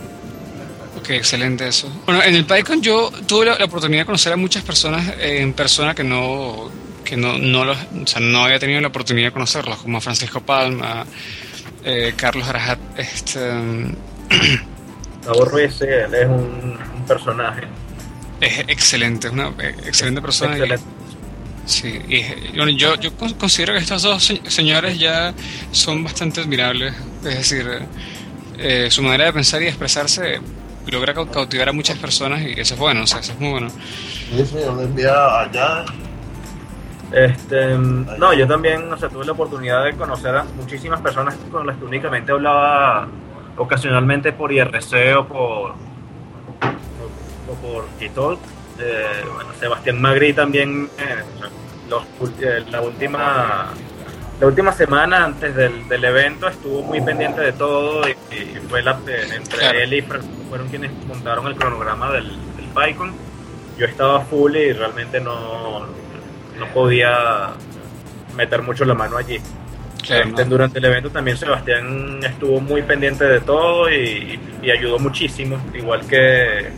Ok, 0.99 1.09
excelente 1.09 1.67
eso. 1.67 1.89
Bueno, 2.05 2.21
en 2.23 2.35
el 2.35 2.45
PyCon 2.45 2.81
yo 2.81 3.11
tuve 3.27 3.45
la, 3.47 3.57
la 3.57 3.65
oportunidad 3.65 4.01
de 4.01 4.05
conocer 4.05 4.31
a 4.31 4.37
muchas 4.37 4.63
personas 4.63 5.07
eh, 5.19 5.41
en 5.41 5.53
persona 5.53 5.93
que 5.95 6.03
no 6.03 6.69
que 7.03 7.17
no, 7.17 7.37
no, 7.37 7.65
los, 7.65 7.77
o 7.77 8.07
sea, 8.07 8.21
no 8.21 8.45
había 8.45 8.59
tenido 8.59 8.79
la 8.79 8.87
oportunidad 8.87 9.27
de 9.27 9.31
conocerlos, 9.33 9.77
como 9.79 9.99
Francisco 9.99 10.39
Palma, 10.39 11.05
eh, 11.83 12.13
Carlos 12.15 12.47
Arajat, 12.47 12.79
este, 12.97 13.39
Gustavo 15.17 15.45
Ruiz, 15.45 15.81
él 15.81 16.13
es 16.13 16.25
un, 16.27 16.79
un 16.95 17.05
personaje 17.07 17.63
es 18.39 18.59
excelente, 18.67 19.27
es 19.27 19.33
una 19.33 19.47
eh, 19.59 19.75
excelente 19.85 20.21
persona. 20.21 20.57
y- 20.57 20.61
excelente. 20.61 20.85
Sí, 21.65 21.87
y, 22.09 22.55
bueno, 22.57 22.71
yo, 22.71 22.95
yo 22.95 23.13
con- 23.15 23.33
considero 23.35 23.73
que 23.73 23.79
estos 23.79 24.01
dos 24.01 24.23
se- 24.23 24.41
señores 24.49 24.99
ya 24.99 25.33
son 25.71 26.03
bastante 26.03 26.41
admirables. 26.41 26.93
Es 27.23 27.35
decir, 27.37 27.67
eh, 28.57 28.87
su 28.91 29.01
manera 29.01 29.25
de 29.25 29.33
pensar 29.33 29.61
y 29.63 29.67
expresarse 29.67 30.39
logra 30.87 31.13
cau- 31.13 31.29
cautivar 31.29 31.69
a 31.69 31.71
muchas 31.73 31.97
personas 31.97 32.41
y 32.41 32.59
eso 32.59 32.73
es 32.73 32.79
bueno, 32.79 33.03
o 33.03 33.07
sea, 33.07 33.19
eso 33.19 33.31
es 33.31 33.39
muy 33.39 33.51
bueno. 33.51 33.69
Sí, 33.69 34.45
sí, 34.45 34.55
yo 34.59 34.73
lo 34.73 34.81
envía 34.81 35.39
allá. 35.39 35.85
Este, 37.13 37.77
no, 37.77 38.33
yo 38.33 38.47
también, 38.47 38.91
o 38.91 38.97
sea, 38.97 39.07
tuve 39.07 39.23
la 39.25 39.31
oportunidad 39.33 39.85
de 39.85 39.93
conocer 39.93 40.35
a 40.35 40.43
muchísimas 40.43 40.99
personas 40.99 41.35
con 41.51 41.65
las 41.67 41.77
que 41.77 41.85
únicamente 41.85 42.31
hablaba 42.31 43.07
ocasionalmente 43.55 44.33
por 44.33 44.51
IRC 44.51 45.15
o 45.15 45.27
por 45.27 45.71
o 47.49 47.53
por 47.61 47.85
Gtalk. 47.99 48.39
Eh, 48.79 49.05
bueno, 49.33 49.49
Sebastián 49.59 50.01
Magri 50.01 50.33
también, 50.33 50.89
eh, 50.97 51.23
los 51.89 52.03
eh, 52.41 52.63
la 52.71 52.81
última 52.81 53.71
la 54.39 54.47
última 54.47 54.71
semana 54.71 55.25
antes 55.25 55.55
del, 55.55 55.87
del 55.87 56.03
evento 56.03 56.47
estuvo 56.47 56.81
muy 56.81 56.99
pendiente 57.01 57.39
de 57.39 57.53
todo 57.53 58.01
y, 58.07 58.11
y 58.35 58.59
fue 58.67 58.81
la, 58.81 58.99
eh, 59.07 59.27
entre 59.35 59.59
Claro. 59.59 59.79
él 59.79 59.93
y 59.93 60.01
Fran- 60.01 60.23
fueron 60.49 60.67
quienes 60.69 60.91
montaron 61.07 61.47
el 61.47 61.55
cronograma 61.55 62.11
del, 62.11 62.27
del 62.55 62.65
PyCon. 62.75 63.13
Yo 63.77 63.85
estaba 63.85 64.21
full 64.21 64.55
y 64.55 64.73
realmente 64.73 65.19
no, 65.19 65.81
no 66.59 66.65
podía 66.73 67.51
meter 68.35 68.61
mucho 68.63 68.85
la 68.85 68.93
mano 68.95 69.17
allí. 69.17 69.39
Claro, 70.05 70.29
¿no? 70.29 70.43
Durante 70.45 70.79
el 70.79 70.85
evento 70.85 71.09
también 71.11 71.37
Sebastián 71.37 72.19
estuvo 72.23 72.59
muy 72.59 72.81
pendiente 72.81 73.23
de 73.23 73.39
todo 73.39 73.89
y, 73.89 74.37
y 74.61 74.71
ayudó 74.71 74.99
muchísimo, 74.99 75.57
igual 75.73 76.05
que 76.07 76.69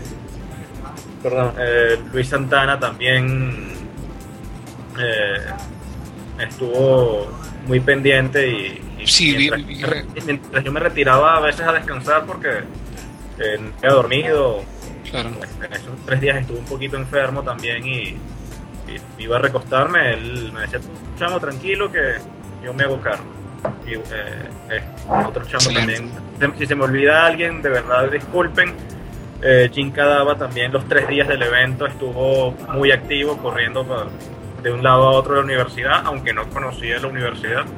perdón, 1.25 1.53
eh, 1.57 1.99
Luis 2.13 2.27
Santana 2.29 2.79
también 2.79 3.67
eh, 4.99 5.37
estuvo 6.39 7.27
muy 7.65 7.79
pendiente 7.79 8.47
y, 8.47 8.81
y 8.99 9.07
Sí, 9.07 9.35
mientras, 9.35 9.65
vi- 9.65 10.21
mientras 10.23 10.63
yo 10.63 10.71
me 10.71 10.79
retiraba 10.79 11.37
a 11.37 11.39
veces 11.39 11.61
a 11.65 11.73
descansar 11.73 12.25
porque 12.27 12.49
eh, 13.39 13.57
no 13.59 13.71
había 13.79 13.91
dormido, 13.91 14.63
Claro. 15.09 15.29
en 15.63 15.73
esos 15.73 15.95
tres 16.05 16.21
días 16.21 16.37
estuve 16.37 16.59
un 16.59 16.65
poquito 16.65 16.95
enfermo 16.97 17.41
también 17.41 17.85
y, 17.87 18.01
y 18.87 18.99
iba 19.17 19.37
a 19.37 19.39
recostarme, 19.39 20.13
él 20.13 20.51
me 20.53 20.61
decía, 20.61 20.79
"Tú, 20.79 20.89
chamo, 21.17 21.39
tranquilo 21.39 21.91
que 21.91 22.15
yo 22.63 22.71
me 22.73 22.83
hago 22.83 23.01
cargo. 23.01 23.23
Y 23.87 23.93
eh, 23.95 24.01
eh, 24.69 24.83
otro 25.27 25.43
chamo 25.45 25.71
Excelente. 25.71 26.07
también, 26.39 26.59
si 26.59 26.67
se 26.67 26.75
me 26.75 26.83
olvida 26.83 27.25
alguien, 27.25 27.63
de 27.63 27.69
verdad 27.69 28.11
disculpen. 28.11 28.73
Eh, 29.41 29.69
Jim 29.73 29.91
Cadava 29.91 30.35
también 30.37 30.71
los 30.71 30.87
tres 30.87 31.07
días 31.07 31.27
del 31.27 31.41
evento 31.43 31.85
estuvo 31.85 32.51
muy 32.73 32.91
activo 32.91 33.37
corriendo 33.37 33.85
de 34.63 34.71
un 34.71 34.81
lado 34.81 35.07
a 35.07 35.11
otro 35.11 35.33
de 35.33 35.39
la 35.41 35.45
universidad, 35.45 36.01
aunque 36.05 36.33
no 36.33 36.49
conocía 36.49 36.99
la 36.99 37.07
universidad. 37.07 37.65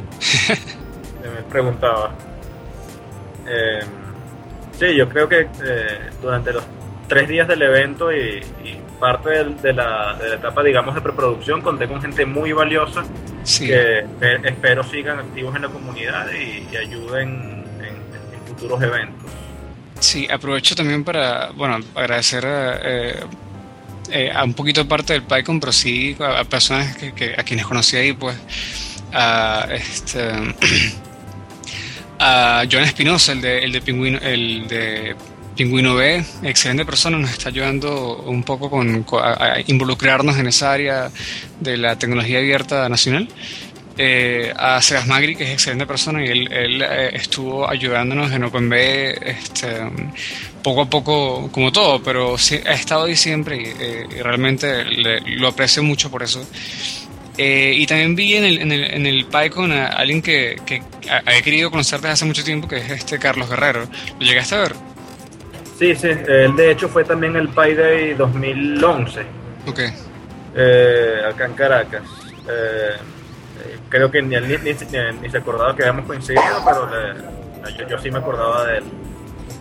Eh, 1.23 1.29
me 1.35 1.41
preguntaba. 1.49 2.11
Eh, 3.47 3.79
sí, 4.71 4.95
yo 4.95 5.09
creo 5.09 5.27
que 5.27 5.39
eh, 5.65 5.99
durante 6.21 6.53
los 6.53 6.63
tres 7.07 7.27
días 7.27 7.47
del 7.47 7.63
evento 7.63 8.11
y, 8.13 8.37
y 8.63 8.79
parte 8.99 9.29
del- 9.31 9.59
de, 9.59 9.73
la, 9.73 10.13
de 10.21 10.29
la 10.29 10.35
etapa, 10.35 10.61
digamos, 10.63 10.93
de 10.93 11.01
preproducción, 11.01 11.61
conté 11.61 11.87
con 11.87 11.99
gente 12.01 12.23
muy 12.25 12.51
valiosa 12.53 13.03
Sí. 13.43 13.65
que 13.67 14.05
espero 14.43 14.83
sigan 14.83 15.17
activos 15.19 15.55
en 15.55 15.63
la 15.63 15.69
comunidad 15.69 16.27
y, 16.31 16.67
y 16.71 16.77
ayuden 16.77 17.63
en, 17.79 17.87
en 17.87 18.41
futuros 18.47 18.81
eventos. 18.83 19.26
Sí, 19.99 20.27
aprovecho 20.31 20.75
también 20.75 21.03
para, 21.03 21.49
bueno, 21.51 21.79
agradecer 21.95 22.45
a, 22.45 22.79
eh, 22.83 23.19
eh, 24.11 24.31
a 24.33 24.43
un 24.43 24.53
poquito 24.53 24.87
parte 24.87 25.13
del 25.13 25.23
PyCon, 25.23 25.59
pero 25.59 25.71
sí 25.71 26.15
a, 26.19 26.43
personas 26.43 26.95
que, 26.97 27.13
que- 27.13 27.33
a 27.37 27.43
quienes 27.43 27.65
conocí 27.65 27.95
ahí, 27.97 28.13
pues, 28.13 28.37
a 29.13 29.67
este 29.71 30.21
a 32.19 32.63
John 32.71 32.83
Espinosa, 32.83 33.31
el 33.31 33.41
de, 33.41 33.59
el 33.63 33.71
de 33.71 33.81
Pingüino, 33.81 34.19
el 34.19 34.67
de 34.67 35.15
Pingüino 35.55 35.95
B, 35.95 36.23
excelente 36.43 36.85
persona, 36.85 37.17
nos 37.17 37.31
está 37.31 37.49
ayudando 37.49 38.17
un 38.25 38.43
poco 38.43 38.69
con, 38.69 39.05
a 39.21 39.55
involucrarnos 39.65 40.37
en 40.37 40.47
esa 40.47 40.71
área 40.71 41.11
de 41.59 41.77
la 41.77 41.97
tecnología 41.97 42.39
abierta 42.39 42.87
nacional. 42.89 43.27
Eh, 43.99 44.53
a 44.55 44.79
Sebas 44.81 45.07
Magri, 45.07 45.35
que 45.35 45.43
es 45.45 45.49
excelente 45.51 45.87
persona, 45.87 46.23
y 46.23 46.27
él, 46.29 46.51
él, 46.51 46.81
eh, 46.87 47.09
estuvo 47.13 47.67
ayudándonos 47.67 48.31
en 48.31 48.43
OpenB 48.43 48.73
este, 48.73 49.67
poco 50.63 50.81
a 50.83 50.89
poco, 50.89 51.49
como 51.51 51.71
todo, 51.71 52.03
pero 52.03 52.37
sí, 52.37 52.59
ha 52.65 52.73
estado 52.73 53.05
ahí 53.05 53.15
siempre 53.15 53.57
y, 53.57 53.65
eh, 53.79 54.07
y 54.17 54.21
realmente 54.21 54.85
le- 54.85 55.21
lo 55.37 55.47
aprecio 55.47 55.81
mucho 55.81 56.11
por 56.11 56.21
eso. 56.21 56.47
Y 57.39 57.85
también 57.85 58.15
vi 58.15 58.33
en 58.35 58.45
el, 58.45 58.57
en 58.59 58.71
el, 58.71 58.83
en 58.85 59.05
el 59.05 59.25
PyCon 59.25 59.71
a 59.71 59.87
alguien 59.87 60.21
que, 60.23 60.57
que 60.65 60.81
ha- 61.09 61.35
he 61.35 61.41
querido 61.43 61.69
conocer 61.69 61.99
desde 61.99 62.13
hace 62.13 62.25
mucho 62.25 62.43
tiempo, 62.43 62.67
que 62.67 62.77
es 62.77 62.89
este 62.89 63.19
Carlos 63.19 63.47
Guerrero. 63.49 63.87
¿Lo 64.19 64.25
llegaste 64.25 64.55
a 64.55 64.59
ver? 64.59 64.73
Sí, 65.77 65.95
sí, 65.95 66.07
él 66.07 66.55
de 66.55 66.71
hecho 66.71 66.89
fue 66.89 67.03
también 67.03 67.35
el 67.35 67.49
Pi 67.49 67.73
Day 67.75 68.13
2011. 68.15 69.21
Ok. 69.67 69.79
acá 71.29 71.45
en 71.45 71.53
Caracas. 71.53 72.01
Eh, 72.49 72.93
creo 73.89 74.09
que 74.11 74.21
ni, 74.21 74.35
él 74.35 74.47
ni, 74.47 74.71
ni- 74.73 75.19
ni- 75.21 75.29
se 75.29 75.37
acordaba 75.37 75.75
que 75.75 75.83
habíamos 75.83 76.05
coincidido, 76.05 76.43
pero 76.65 76.89
le- 76.89 77.77
yo, 77.77 77.87
yo 77.89 77.97
sí 77.99 78.09
me 78.11 78.19
acordaba 78.19 78.65
de 78.65 78.77
él. 78.79 78.83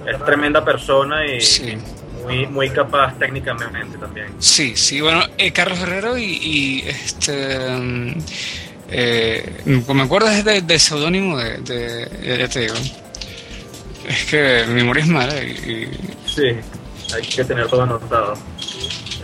Es 0.06 0.24
tremenda 0.24 0.64
persona 0.64 1.26
y 1.26 1.40
Sí. 1.40 1.76
muy, 2.22 2.46
muy 2.46 2.70
capaz 2.70 3.18
técnicamente 3.18 3.98
también. 3.98 4.28
Sí, 4.38 4.76
sí, 4.76 5.00
bueno, 5.00 5.22
eh, 5.38 5.52
Carlos 5.52 5.78
Guerrero 5.80 6.16
y, 6.16 6.24
y, 6.24 6.88
este. 6.88 7.58
eh, 8.88 9.52
me 9.66 10.02
acuerdo 10.02 10.28
de, 10.28 10.62
del 10.62 10.80
seudónimo 10.80 11.38
de, 11.38 11.58
de- 11.58 12.38
Ya 12.38 12.48
te 12.48 12.60
digo. 12.60 12.74
Es 14.08 14.24
que 14.26 14.64
mi 14.68 14.74
memoria 14.74 15.02
es 15.02 15.08
mala 15.08 15.34
y. 15.42 15.90
Sí, 16.26 16.42
hay 17.14 17.22
que 17.22 17.44
tener 17.44 17.66
todo 17.66 17.82
anotado. 17.82 18.34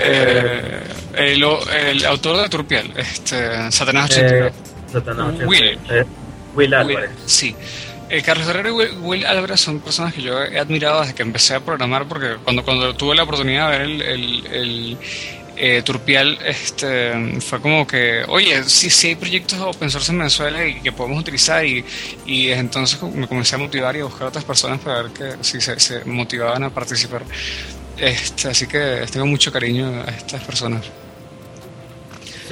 eh, 0.00 0.80
el, 1.14 1.44
el 1.44 2.04
autor 2.06 2.42
de 2.42 2.48
Turpial, 2.48 2.92
este, 2.96 3.70
Satanás 3.70 4.10
Eh, 4.10 4.14
89. 4.24 4.52
Satanás, 4.92 5.34
Will. 5.46 5.62
eh, 5.64 5.78
Will 5.90 6.04
Will- 6.54 6.74
Álvarez. 6.74 7.10
sí. 7.26 7.54
Eh, 8.10 8.20
Carlos 8.22 8.46
Guerrero 8.46 8.68
y 8.68 8.72
Will, 8.72 8.90
Will 9.00 9.26
Álvarez 9.26 9.60
son 9.60 9.80
personas 9.80 10.12
que 10.12 10.20
yo 10.20 10.42
he 10.42 10.58
admirado 10.58 11.00
desde 11.00 11.14
que 11.14 11.22
empecé 11.22 11.54
a 11.54 11.60
programar, 11.60 12.06
porque 12.06 12.36
cuando, 12.44 12.62
cuando 12.62 12.94
tuve 12.94 13.14
la 13.14 13.22
oportunidad 13.22 13.70
de 13.72 13.78
ver 13.78 13.86
el, 13.88 14.02
el- 14.02 14.46
el, 14.52 14.98
eh, 15.56 15.82
Turpial, 15.82 16.38
este, 16.44 17.40
fue 17.40 17.60
como 17.60 17.86
que, 17.86 18.24
oye, 18.28 18.64
sí, 18.64 18.90
sí 18.90 19.08
hay 19.08 19.14
proyectos 19.16 19.58
open 19.60 19.90
source 19.90 20.10
en 20.12 20.18
Venezuela 20.18 20.66
y 20.66 20.80
que 20.80 20.92
podemos 20.92 21.20
utilizar, 21.20 21.64
y, 21.64 21.84
y 22.26 22.46
desde 22.48 22.60
entonces 22.60 23.00
me 23.02 23.26
comencé 23.28 23.54
a 23.54 23.58
motivar 23.58 23.96
y 23.96 24.00
a 24.00 24.04
buscar 24.04 24.26
otras 24.28 24.44
personas 24.44 24.78
para 24.80 25.02
ver 25.04 25.12
que 25.12 25.44
si 25.44 25.60
se, 25.60 25.78
se 25.80 26.04
motivaban 26.04 26.64
a 26.64 26.70
participar. 26.70 27.22
Este, 27.96 28.48
así 28.48 28.66
que 28.66 29.06
tengo 29.10 29.26
mucho 29.26 29.50
cariño 29.52 30.02
a 30.06 30.10
estas 30.10 30.42
personas. 30.42 30.82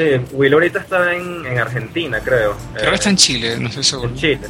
Sí, 0.00 0.20
Will 0.32 0.52
ahorita 0.54 0.78
está 0.80 1.14
en, 1.14 1.44
en 1.44 1.58
Argentina, 1.58 2.20
creo. 2.24 2.56
Creo 2.72 2.84
que 2.84 2.90
Eh, 2.90 2.94
está 2.94 3.10
en 3.10 3.16
Chile, 3.16 3.56
no 3.58 3.68
estoy 3.68 3.84
seguro. 3.84 4.08
en 4.08 4.14
Chile. 4.16 4.40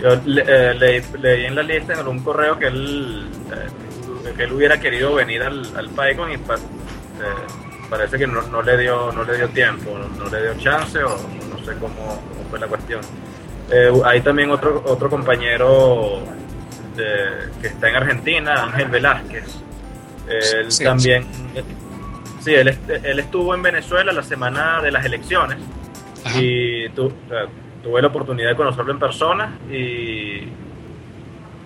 Yo 0.00 0.16
le- 0.24 0.44
eh, 0.46 0.74
leí, 0.74 1.02
leí 1.20 1.44
en 1.46 1.54
la 1.54 1.62
lista 1.62 1.92
en 1.92 2.00
algún 2.00 2.20
correo 2.24 2.58
que 2.58 2.66
él, 2.66 3.28
eh, 3.52 4.32
que 4.36 4.42
él 4.44 4.52
hubiera 4.52 4.80
querido 4.80 5.14
venir 5.14 5.42
al, 5.42 5.64
al 5.76 5.88
PyCon 5.90 6.32
y 6.32 6.38
pa- 6.38 6.56
parece 7.88 8.18
que 8.18 8.26
no, 8.26 8.42
no 8.42 8.62
le 8.62 8.76
dio 8.78 9.12
no 9.12 9.22
le 9.24 9.36
dio 9.36 9.48
tiempo, 9.50 9.96
no, 9.96 10.08
no 10.24 10.30
le 10.30 10.42
dio 10.42 10.54
chance 10.58 10.98
o 11.02 11.10
no 11.10 11.64
sé 11.64 11.72
cómo, 11.78 11.94
cómo 12.28 12.50
fue 12.50 12.58
la 12.58 12.66
cuestión. 12.66 13.00
Eh, 13.70 13.90
hay 14.04 14.20
también 14.22 14.50
otro 14.50 14.82
otro 14.86 15.08
compañero 15.08 16.22
de- 16.96 17.50
que 17.60 17.68
está 17.68 17.88
en 17.90 17.96
Argentina, 17.96 18.64
Ángel 18.64 18.88
Velázquez. 18.88 19.44
Él 20.28 20.72
Sí, 20.72 20.84
también, 20.84 21.22
sí, 21.54 21.60
él, 22.52 22.68
est- 22.68 22.90
él 22.90 23.18
estuvo 23.20 23.54
en 23.54 23.62
Venezuela 23.62 24.12
la 24.12 24.22
semana 24.22 24.82
de 24.82 24.90
las 24.90 25.04
elecciones 25.04 25.58
Ajá. 26.24 26.38
y 26.40 26.88
tu- 26.90 27.12
tuve 27.82 28.02
la 28.02 28.08
oportunidad 28.08 28.50
de 28.50 28.56
conocerlo 28.56 28.92
en 28.92 28.98
persona 28.98 29.56
y, 29.70 30.48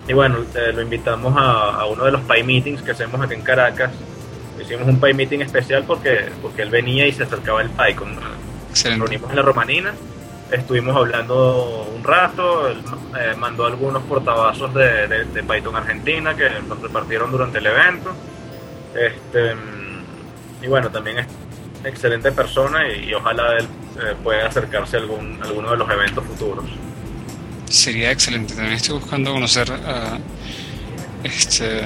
y 0.07 0.13
bueno, 0.13 0.37
eh, 0.55 0.71
lo 0.73 0.81
invitamos 0.81 1.35
a, 1.37 1.71
a 1.81 1.85
uno 1.85 2.05
de 2.05 2.11
los 2.11 2.21
Pi 2.21 2.43
Meetings 2.43 2.81
que 2.81 2.91
hacemos 2.91 3.19
aquí 3.21 3.33
en 3.33 3.41
Caracas. 3.41 3.91
Hicimos 4.61 4.87
un 4.87 4.99
Pi 4.99 5.13
Meeting 5.13 5.39
especial 5.41 5.83
porque, 5.87 6.29
porque 6.41 6.61
él 6.63 6.69
venía 6.69 7.07
y 7.07 7.11
se 7.13 7.23
acercaba 7.23 7.61
al 7.61 7.69
PyCon. 7.69 8.15
Nos 8.15 8.23
Excelente. 8.71 9.05
reunimos 9.05 9.29
en 9.29 9.35
la 9.37 9.41
Romanina, 9.41 9.93
estuvimos 10.51 10.95
hablando 10.95 11.87
un 11.95 12.03
rato, 12.03 12.67
él 12.67 12.77
eh, 13.19 13.35
mandó 13.37 13.65
algunos 13.65 14.03
portavasos 14.03 14.73
de, 14.73 15.07
de- 15.07 15.25
de 15.25 15.43
Python 15.43 15.75
Argentina 15.75 16.35
que 16.35 16.49
nos 16.67 16.81
repartieron 16.81 17.31
durante 17.31 17.59
el 17.59 17.67
evento. 17.67 18.11
Este, 18.93 19.53
y 20.61 20.67
bueno, 20.67 20.89
también 20.89 21.19
es 21.19 21.27
excelente 21.83 22.31
persona 22.31 22.87
y, 22.91 23.09
y 23.09 23.13
ojalá 23.13 23.57
él 23.57 23.65
eh, 24.01 24.15
pueda 24.23 24.47
acercarse 24.47 24.97
a 24.97 24.99
algún, 24.99 25.39
alguno 25.41 25.71
de 25.71 25.77
los 25.77 25.89
eventos 25.89 26.25
futuros. 26.25 26.65
Sería 27.69 28.11
excelente. 28.11 28.53
También 28.55 28.75
estoy 28.75 28.99
buscando 28.99 29.31
conocer 29.33 29.71
a. 29.71 30.17
Este. 31.23 31.81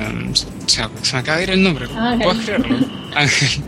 Se, 0.67 0.87
me- 0.87 0.97
se 1.01 1.13
me 1.13 1.19
acaba 1.19 1.37
de 1.37 1.43
ir 1.43 1.49
el 1.51 1.63
nombre. 1.63 1.85
Ángel. 1.95 2.19
¿Puedes 2.27 2.45
creerlo? 2.45 2.77
Ángel. 3.15 3.63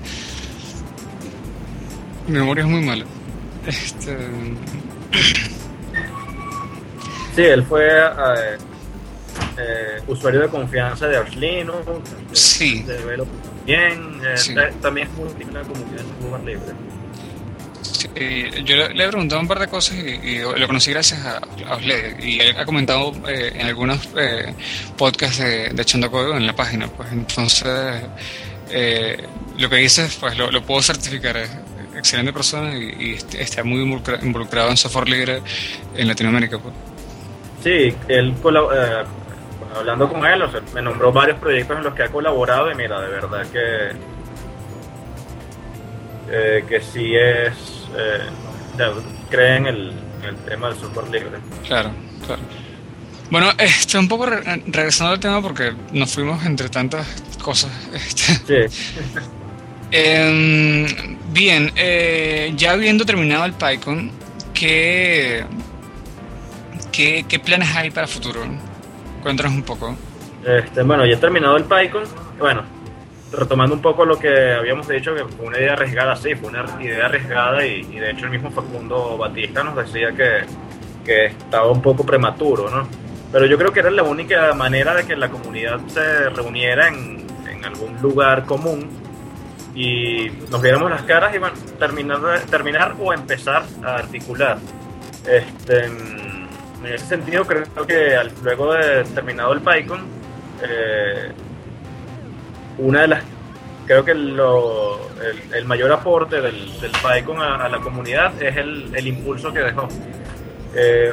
Mi 2.27 2.33
memoria 2.39 2.63
es 2.63 2.69
muy 2.69 2.81
mala. 2.81 3.05
Este. 3.67 4.17
Sí, 7.35 7.41
él 7.41 7.63
fue 7.65 7.85
eh, 7.85 8.57
eh, 9.57 10.01
usuario 10.07 10.41
de 10.41 10.47
confianza 10.47 11.07
de 11.07 11.17
Arch 11.17 11.35
Linux, 11.35 11.85
Sí. 12.31 12.83
de 12.83 12.97
Develop 12.97 13.27
también, 13.65 14.21
eh, 14.25 14.37
Sí. 14.37 14.53
también 14.81 15.07
es 15.07 15.13
muy 15.13 15.29
la 15.53 15.61
comunidad 15.61 15.91
de 15.91 16.21
software 16.21 16.43
libre. 16.43 16.73
sí, 17.81 18.07
eh, 18.15 18.61
yo 18.65 18.75
le, 18.75 18.93
le 18.93 19.03
he 19.03 19.07
preguntado 19.07 19.41
un 19.41 19.47
par 19.47 19.59
de 19.59 19.67
cosas 19.67 19.97
y, 19.97 20.27
y 20.27 20.39
lo 20.39 20.67
conocí 20.67 20.91
gracias 20.91 21.21
a, 21.25 21.37
a 21.69 21.75
Osled. 21.75 22.19
Y 22.23 22.39
él 22.39 22.55
ha 22.57 22.65
comentado 22.65 23.13
eh, 23.27 23.53
en 23.55 23.67
algunos 23.67 23.99
eh, 24.17 24.53
podcasts 24.97 25.39
de, 25.39 25.69
de 25.69 25.81
Echando 25.81 26.09
Código 26.11 26.35
en 26.37 26.45
la 26.47 26.55
página. 26.55 26.87
Pues 26.87 27.11
entonces. 27.11 28.03
eh, 28.71 29.17
lo 29.57 29.69
que 29.69 29.77
dices, 29.77 30.17
pues 30.19 30.37
lo, 30.37 30.51
lo 30.51 30.61
puedo 30.63 30.81
certificar. 30.81 31.37
Es 31.37 31.49
excelente 31.97 32.33
persona 32.33 32.75
y, 32.77 32.93
y 32.99 33.13
est- 33.13 33.35
está 33.35 33.63
muy 33.63 33.79
involucra- 33.81 34.19
involucrado 34.21 34.69
en 34.69 34.75
software 34.77 35.07
libre 35.07 35.41
en 35.95 36.07
Latinoamérica. 36.07 36.57
Pues. 36.59 36.73
Sí, 37.63 37.95
él 38.09 38.33
colab- 38.43 38.69
eh, 38.75 39.05
hablando 39.75 40.09
con 40.09 40.25
él, 40.25 40.41
o 40.41 40.49
sea, 40.51 40.61
me 40.73 40.81
nombró 40.81 41.11
varios 41.11 41.37
proyectos 41.39 41.77
en 41.77 41.83
los 41.83 41.93
que 41.93 42.03
ha 42.03 42.07
colaborado 42.09 42.71
y 42.71 42.75
mira, 42.75 42.99
de 43.01 43.07
verdad 43.09 43.45
que 43.51 43.91
eh, 46.29 46.65
que 46.67 46.81
sí 46.81 47.15
es 47.15 47.53
eh, 47.95 48.21
cree 49.29 49.57
en 49.57 49.67
el, 49.67 49.89
en 50.21 50.29
el 50.29 50.35
tema 50.37 50.69
del 50.69 50.77
software 50.79 51.09
libre. 51.09 51.37
Claro, 51.67 51.91
claro. 52.25 52.41
Bueno, 53.29 53.49
este, 53.57 53.97
un 53.97 54.07
poco 54.07 54.25
re- 54.27 54.41
regresando 54.67 55.13
al 55.13 55.19
tema 55.19 55.41
porque 55.41 55.73
nos 55.91 56.13
fuimos 56.13 56.45
entre 56.45 56.69
tantas 56.69 57.07
cosas. 57.41 57.71
Este, 57.93 58.69
Sí, 58.69 59.01
Em, 59.91 61.15
bien, 61.31 61.71
eh, 61.75 62.51
ya 62.57 62.71
habiendo 62.71 63.05
terminado 63.05 63.45
el 63.45 63.53
PyCon, 63.53 64.11
¿qué, 64.53 65.45
¿qué, 66.91 67.23
¿qué, 67.29 67.39
planes 67.39 67.73
hay 67.75 67.91
para 67.91 68.07
futuro? 68.07 68.41
Cuéntanos 69.25 69.53
un 69.53 69.63
poco. 69.63 69.95
Este, 70.45 70.83
bueno, 70.83 71.03
ya 71.03 71.15
he 71.15 71.17
terminado 71.17 71.57
el 71.57 71.63
PyCon. 71.63 72.03
Bueno, 72.37 72.61
retomando 73.31 73.73
un 73.73 73.81
poco 73.81 74.05
lo 74.05 74.19
que 74.19 74.53
habíamos 74.53 74.87
dicho, 74.87 75.15
que 75.15 75.25
fue 75.25 75.47
una 75.47 75.57
idea 75.57 75.73
arriesgada, 75.73 76.15
sí, 76.15 76.35
fue 76.35 76.49
una 76.49 76.63
idea 76.79 77.07
arriesgada 77.07 77.65
y, 77.65 77.79
y 77.89 77.95
de 77.95 78.11
hecho 78.11 78.25
el 78.25 78.31
mismo 78.33 78.51
Facundo 78.51 79.17
Batista 79.17 79.63
nos 79.63 79.77
decía 79.77 80.11
que, 80.11 80.45
que, 81.03 81.25
estaba 81.25 81.71
un 81.71 81.81
poco 81.81 82.05
prematuro, 82.05 82.69
¿no? 82.69 82.87
Pero 83.31 83.47
yo 83.47 83.57
creo 83.57 83.73
que 83.73 83.79
era 83.79 83.89
la 83.89 84.03
única 84.03 84.53
manera 84.53 84.93
de 84.93 85.07
que 85.07 85.15
la 85.15 85.27
comunidad 85.27 85.79
se 85.87 86.29
reuniera 86.29 86.87
en, 86.89 87.25
en 87.49 87.65
algún 87.65 87.99
lugar 88.03 88.45
común 88.45 88.87
y 89.73 90.29
nos 90.51 90.61
viéramos 90.61 90.91
las 90.91 91.01
caras 91.01 91.33
y 91.33 91.39
bueno, 91.39 91.55
terminar, 91.79 92.41
terminar 92.51 92.93
o 92.99 93.11
empezar 93.11 93.63
a 93.83 93.95
articular. 93.95 94.59
Este, 95.27 95.89
en 96.85 96.93
ese 96.93 97.05
sentido 97.05 97.45
creo 97.45 97.87
que 97.87 98.17
luego 98.43 98.73
de 98.73 99.03
terminado 99.13 99.53
el 99.53 99.61
PyCon, 99.61 100.05
eh, 100.63 101.31
una 102.77 103.01
de 103.01 103.07
las 103.07 103.23
creo 103.85 104.03
que 104.03 104.13
lo, 104.13 104.99
el, 105.53 105.65
mayor 105.65 105.91
aporte 105.91 106.41
del, 106.41 106.79
del 106.81 106.91
PyCon 106.91 107.39
a, 107.39 107.69
la 107.69 107.79
comunidad 107.79 108.41
es 108.41 108.55
el, 108.57 108.93
el 108.95 109.07
impulso 109.07 109.53
que 109.53 109.59
dejó. 109.59 109.87
Eh, 110.75 111.11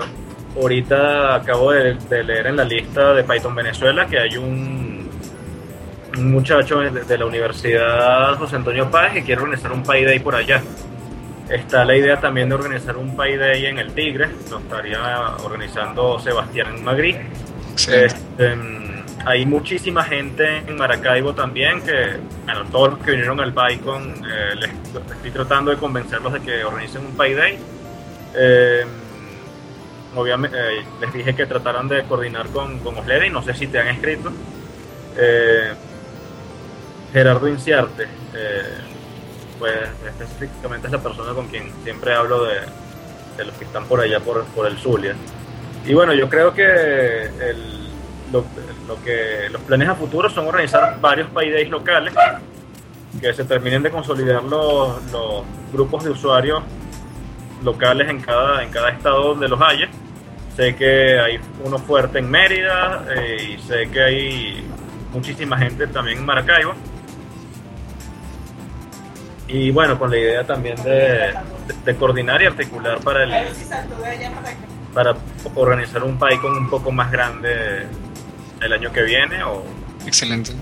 ahorita 0.56 1.37
acabo 1.37 1.72
de, 1.72 1.96
leer 2.24 2.48
en 2.48 2.56
la 2.56 2.64
lista 2.64 3.14
de 3.14 3.24
Python 3.24 3.54
Venezuela 3.54 4.06
que 4.06 4.18
hay 4.18 4.37
un, 4.37 5.08
un 6.18 6.32
muchacho 6.32 6.80
de, 6.80 7.18
la 7.18 7.26
Universidad 7.26 8.37
José 8.37 8.56
Antonio 8.56 8.90
Páez 8.90 9.12
que 9.12 9.22
quiere 9.22 9.42
organizar 9.42 9.72
un 9.72 9.82
Pi 9.82 10.04
Day 10.04 10.18
por 10.18 10.35
allá. 10.35 10.62
Está 11.52 11.84
la 11.84 11.94
idea 11.94 12.18
también 12.18 12.48
de 12.48 12.54
organizar 12.54 12.96
un 12.96 13.14
Pi 13.14 13.36
Day 13.36 13.66
en 13.66 13.78
el 13.78 13.92
Tigre, 13.92 14.30
lo 14.50 14.58
estaría 14.58 15.36
organizando 15.44 16.18
Sebastián 16.18 16.82
Magri. 16.82 17.14
Sí. 17.76 17.90
Este, 17.92 18.56
hay 19.26 19.44
muchísima 19.44 20.02
gente 20.02 20.58
en 20.66 20.76
Maracaibo 20.76 21.34
también 21.34 21.82
que, 21.82 22.16
bueno, 22.46 22.64
todos 22.70 22.92
los 22.92 22.98
que 23.00 23.10
vinieron 23.10 23.38
al 23.38 23.52
PyCon, 23.52 24.14
eh, 24.24 24.54
les, 24.56 24.70
estoy 25.14 25.30
tratando 25.30 25.70
de 25.70 25.76
convencerlos 25.76 26.32
de 26.32 26.40
que 26.40 26.64
organicen 26.64 27.04
un 27.04 27.18
Pi 27.18 27.34
Day. 27.34 27.58
Eh, 28.34 28.86
obviamente, 30.16 30.56
eh, 30.56 30.84
les 31.02 31.12
dije 31.12 31.34
que 31.34 31.44
trataran 31.44 31.86
de 31.86 32.02
coordinar 32.04 32.46
con, 32.48 32.78
con 32.78 32.96
Oslede 32.96 33.26
y 33.26 33.30
no 33.30 33.42
sé 33.42 33.52
si 33.52 33.66
te 33.66 33.78
han 33.78 33.88
escrito. 33.88 34.32
Eh, 35.18 35.72
Gerardo 37.12 37.46
Inciarte, 37.46 38.06
pues 39.62 39.75
específicamente 40.09 40.88
es 40.88 40.92
la 40.92 40.98
persona 40.98 41.33
con 41.35 41.46
quien 41.46 41.70
siempre 41.85 42.12
hablo 42.12 42.46
de, 42.46 42.57
de 43.37 43.44
los 43.44 43.55
que 43.55 43.64
están 43.64 43.85
por 43.85 44.01
allá, 44.01 44.18
por, 44.18 44.44
por 44.46 44.66
el 44.66 44.77
Zulia. 44.77 45.14
Y 45.87 45.94
bueno, 45.94 46.12
yo 46.14 46.29
creo 46.29 46.53
que 46.53 46.64
el 46.66 47.88
lo, 48.33 48.44
lo, 48.88 49.01
que 49.05 49.48
los 49.53 49.62
planes 49.62 49.88
a 49.88 49.94
futuro 49.94 50.29
son 50.29 50.48
organizar 50.48 51.01
varios 51.01 51.29
paydays 51.31 51.70
locales 51.70 52.12
que 53.20 53.33
se 53.33 53.44
terminen 53.44 53.85
de 53.85 53.90
consolidar 53.90 54.42
los, 54.42 55.01
los, 55.12 55.44
grupos 55.72 56.03
de 56.03 56.11
usuarios 56.11 56.61
locales 57.62 58.11
en 58.11 58.20
cada, 58.20 58.64
en 58.64 58.70
cada 58.70 58.90
estado 58.90 59.29
donde 59.29 59.46
los 59.46 59.61
haya. 59.62 59.88
Sé 60.57 60.75
que 60.75 61.20
hay 61.20 61.38
uno 61.64 61.79
fuerte 61.79 62.18
en 62.18 62.29
Mérida 62.29 63.07
eh, 63.14 63.55
y 63.55 63.62
sé 63.62 63.88
que 63.92 64.03
hay 64.03 64.66
muchísima 65.12 65.57
gente 65.57 65.87
también 65.87 66.18
en 66.18 66.27
Maracaibo. 66.27 66.75
Y 69.52 69.70
bueno, 69.70 69.98
con 69.98 70.10
la 70.10 70.16
idea 70.16 70.46
también 70.46 70.76
de, 70.82 70.90
de, 70.90 71.34
de 71.84 71.96
coordinar 71.96 72.40
y 72.40 72.46
articular 72.46 72.98
para 73.00 73.24
el 73.24 73.30
para 74.94 75.14
organizar 75.54 76.02
un 76.02 76.18
PyCon 76.18 76.56
un 76.56 76.70
poco 76.70 76.90
más 76.90 77.10
grande 77.10 77.86
el 78.60 78.72
año 78.72 78.90
que 78.92 79.02
viene 79.02 79.42
o, 79.44 79.62
Excelente. 80.06 80.52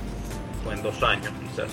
o 0.66 0.72
en 0.72 0.83
dos 0.83 1.00
años 1.03 1.33
quizás. 1.48 1.68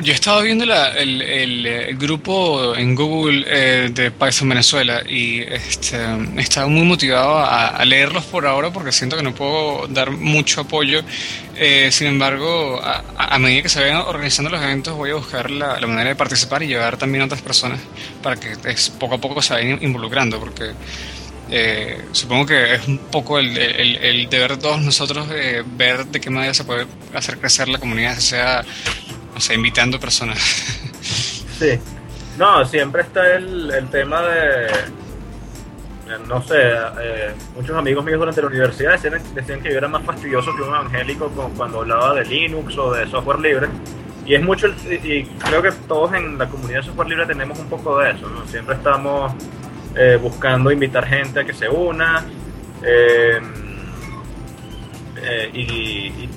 Yo 0.00 0.12
estaba 0.12 0.40
viendo 0.40 0.64
la, 0.64 0.88
el, 0.88 1.22
el, 1.22 1.66
el, 1.66 1.96
grupo 1.96 2.74
en 2.74 2.94
Google 2.94 3.44
eh, 3.46 3.90
de 3.92 4.10
Python 4.10 4.48
Venezuela 4.48 5.02
y 5.08 5.40
este, 5.40 5.98
estaba 6.38 6.66
muy 6.66 6.82
motivado 6.82 7.38
a, 7.38 7.84
leerlos 7.84 8.24
por 8.24 8.46
ahora 8.46 8.72
porque 8.72 8.90
siento 8.90 9.16
que 9.16 9.22
no 9.22 9.34
puedo 9.34 9.86
dar 9.88 10.10
mucho 10.10 10.62
apoyo. 10.62 11.02
Eh, 11.56 11.90
sin 11.92 12.08
embargo, 12.08 12.80
a, 12.82 13.38
medida 13.38 13.62
que 13.62 13.68
se 13.68 13.80
vayan 13.80 13.98
organizando 13.98 14.50
los 14.50 14.62
eventos 14.62 14.96
voy 14.96 15.10
a 15.10 15.14
buscar 15.14 15.50
la, 15.50 15.78
manera 15.86 16.10
de 16.10 16.16
participar 16.16 16.62
y 16.62 16.68
llevar 16.68 16.96
también 16.96 17.22
a 17.22 17.26
otras 17.26 17.42
personas 17.42 17.80
para 18.22 18.36
que 18.36 18.56
es, 18.64 18.90
poco 18.90 19.16
a 19.16 19.18
poco 19.18 19.42
se 19.42 19.54
vayan 19.54 19.78
involucrando 19.82 20.40
porque 20.40 20.72
eh, 21.54 22.06
supongo 22.12 22.46
que 22.46 22.74
es 22.74 22.88
un 22.88 22.96
poco 22.96 23.38
el, 23.38 23.56
el, 23.58 23.96
el 23.96 24.30
deber 24.30 24.52
de 24.52 24.56
todos 24.56 24.80
nosotros 24.80 25.28
eh, 25.34 25.62
ver 25.66 26.06
de 26.06 26.18
qué 26.18 26.30
manera 26.30 26.54
se 26.54 26.64
puede 26.64 26.86
hacer 27.12 27.38
crecer 27.38 27.68
la 27.68 27.78
comunidad, 27.78 28.16
sea, 28.16 28.64
o 29.34 29.40
sea, 29.40 29.56
invitando 29.56 29.98
personas. 29.98 30.38
Sí, 31.58 31.78
no, 32.38 32.64
siempre 32.64 33.02
está 33.02 33.36
el, 33.36 33.70
el 33.70 33.88
tema 33.88 34.20
de, 34.22 34.66
no 36.26 36.42
sé, 36.42 36.56
eh, 36.56 37.32
muchos 37.54 37.76
amigos 37.76 38.04
míos 38.04 38.18
durante 38.18 38.40
la 38.40 38.48
universidad 38.48 38.92
decían, 38.92 39.22
decían, 39.32 39.60
que 39.60 39.70
yo 39.70 39.78
era 39.78 39.86
más 39.86 40.02
fastidioso 40.02 40.50
que 40.56 40.62
un 40.62 40.70
evangélico 40.70 41.30
cuando 41.56 41.80
hablaba 41.80 42.14
de 42.14 42.24
Linux 42.24 42.76
o 42.78 42.92
de 42.92 43.06
software 43.08 43.38
libre. 43.38 43.68
Y 44.26 44.34
es 44.34 44.42
mucho, 44.42 44.66
y 44.88 45.24
creo 45.24 45.62
que 45.62 45.70
todos 45.86 46.14
en 46.14 46.36
la 46.38 46.48
comunidad 46.48 46.80
de 46.80 46.86
software 46.86 47.08
libre 47.08 47.26
tenemos 47.26 47.58
un 47.58 47.68
poco 47.68 47.98
de 47.98 48.10
eso, 48.10 48.28
¿no? 48.28 48.44
Siempre 48.48 48.74
estamos 48.74 49.32
eh, 49.94 50.18
buscando 50.20 50.72
invitar 50.72 51.06
gente 51.06 51.40
a 51.40 51.44
que 51.44 51.52
se 51.52 51.68
una 51.68 52.24
eh, 52.82 53.40
eh, 55.22 55.50
y, 55.52 55.60
y, 55.60 56.28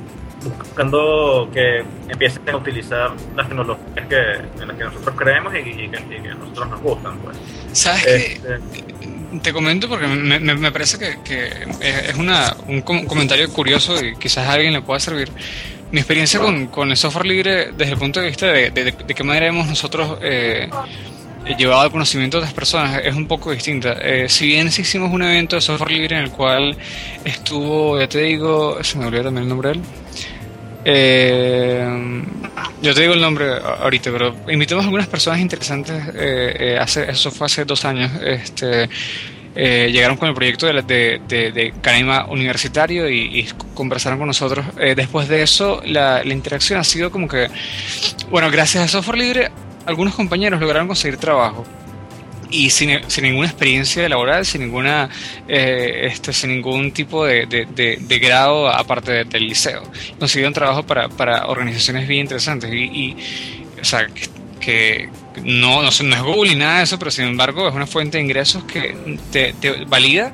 buscando 0.46 1.50
que 1.54 1.84
empiecen 2.10 2.50
a 2.50 2.58
utilizar 2.58 3.12
las 3.36 3.48
tecnologías 3.48 4.08
que, 4.08 4.62
en 4.62 4.68
las 4.68 4.78
que 4.78 4.84
nosotros 4.84 5.16
creemos 5.18 5.54
y, 5.54 5.58
y, 5.58 5.90
que, 5.90 6.18
y 6.18 6.22
que, 6.22 6.30
a 6.30 6.36
nosotros 6.36 6.70
nos 6.70 6.82
gustan. 6.82 7.18
Pues. 7.20 7.38
¿Sabes 7.74 8.06
este, 8.06 8.60
Te 9.42 9.54
comento 9.54 9.90
porque 9.90 10.08
me, 10.08 10.40
me, 10.40 10.56
me 10.56 10.72
parece 10.72 10.98
que, 10.98 11.18
que, 11.24 11.48
es 11.82 12.16
una, 12.16 12.56
un 12.68 12.82
comentario 12.82 13.52
curioso 13.52 14.04
y 14.04 14.16
quizás 14.16 14.48
a 14.48 14.54
alguien 14.54 14.74
le 14.74 14.82
pueda 14.82 15.00
servir. 15.00 15.32
Mi 15.92 16.00
experiencia 16.00 16.40
con, 16.40 16.68
con 16.68 16.90
el 16.90 16.98
software 16.98 17.26
libre 17.26 17.72
desde 17.72 17.94
el 17.94 18.00
punto 18.00 18.20
de 18.20 18.28
vista 18.28 18.48
de, 18.48 18.72
de, 18.72 18.84
de, 18.86 18.92
de 18.92 19.14
qué 19.14 19.24
manera 19.24 19.48
hemos 19.48 19.68
nosotros 19.68 20.18
eh, 20.22 20.68
llevado 21.54 21.82
al 21.82 21.92
conocimiento 21.92 22.38
de 22.38 22.44
otras 22.44 22.54
personas 22.54 23.02
es 23.04 23.16
un 23.16 23.28
poco 23.28 23.52
distinta. 23.52 23.94
Eh, 24.02 24.28
si 24.30 24.48
bien 24.48 24.72
sí 24.72 24.82
hicimos 24.82 25.12
un 25.12 25.22
evento 25.22 25.56
de 25.56 25.62
software 25.62 25.92
libre 25.92 26.18
en 26.18 26.24
el 26.24 26.32
cual 26.32 26.76
estuvo, 27.24 28.00
ya 28.00 28.08
te 28.08 28.20
digo, 28.20 28.84
se 28.84 28.98
me 28.98 29.06
olvidó 29.06 29.26
también 29.26 29.44
el 29.44 29.50
nombre 29.50 29.70
de 29.70 29.76
él. 29.76 29.82
Eh, 30.86 32.24
yo 32.82 32.94
te 32.94 33.02
digo 33.02 33.14
el 33.14 33.22
nombre 33.22 33.46
ahorita, 33.56 34.12
pero 34.12 34.36
invitamos 34.48 34.84
a 34.84 34.88
algunas 34.88 35.08
personas 35.08 35.40
interesantes. 35.40 36.04
Eh, 36.14 36.56
eh 36.60 36.78
hace, 36.80 37.10
eso 37.10 37.32
fue 37.32 37.48
hace 37.48 37.66
dos 37.66 37.84
años. 37.84 38.12
Este, 38.24 38.88
eh, 39.56 39.90
llegaron 39.92 40.18
con 40.18 40.28
el 40.28 40.36
proyecto 40.36 40.68
de, 40.68 40.82
de, 40.84 41.22
de, 41.28 41.52
de 41.52 42.26
Universitario 42.30 43.10
y, 43.10 43.48
conversaron 43.74 44.20
con 44.20 44.28
nosotros. 44.28 44.66
Eh, 44.80 44.96
después 44.96 45.28
de 45.28 45.42
eso, 45.42 45.82
la 45.86 46.24
interacción 46.26 46.80
ha 46.80 46.84
sido 46.84 47.10
como 47.10 47.28
que, 47.28 47.48
bueno, 48.30 48.52
gracias 48.52 48.84
a 48.84 48.88
software 48.88 49.18
libre 49.18 49.52
algunos 49.86 50.16
compañeros 50.16 50.60
lograron 50.60 50.88
conseguir 50.88 51.18
trabajo 51.18 51.64
y 52.50 52.70
sin, 52.70 53.00
sin, 53.10 53.24
ninguna 53.24 53.48
experiencia 53.48 54.08
laboral, 54.08 54.46
sin 54.46 54.62
ninguna 54.62 55.10
eh, 55.48 56.08
este, 56.12 56.34
sin 56.34 56.52
ningún 56.52 56.92
tipo 56.92 57.26
de, 57.26 57.46
de, 57.46 57.66
de, 57.66 57.98
de 58.00 58.20
grado 58.20 58.68
aparte 58.70 59.24
del 59.26 59.48
liceo. 59.48 59.84
Consiguieron 60.20 60.54
trabajo 60.54 60.84
para, 60.84 61.10
para 61.10 61.48
organizaciones 61.48 62.08
bien 62.08 62.22
interesantes 62.22 62.72
y, 62.72 62.84
y 62.84 63.18
o 63.82 63.86
sea, 63.86 64.08
que, 64.08 64.30
que 64.60 65.10
no, 65.44 65.82
no, 65.82 65.90
no, 66.04 66.16
es 66.16 66.22
Google 66.22 66.52
ni 66.52 66.60
nada 66.60 66.78
de 66.78 66.84
eso, 66.84 66.98
pero 66.98 67.12
sin 67.12 67.26
embargo 67.26 67.68
es 67.68 67.76
una 67.76 67.88
fuente 67.88 68.18
de 68.18 68.24
ingresos 68.24 68.64
que 68.64 68.96
te, 69.32 69.54
te 69.54 69.86
valida 69.86 70.32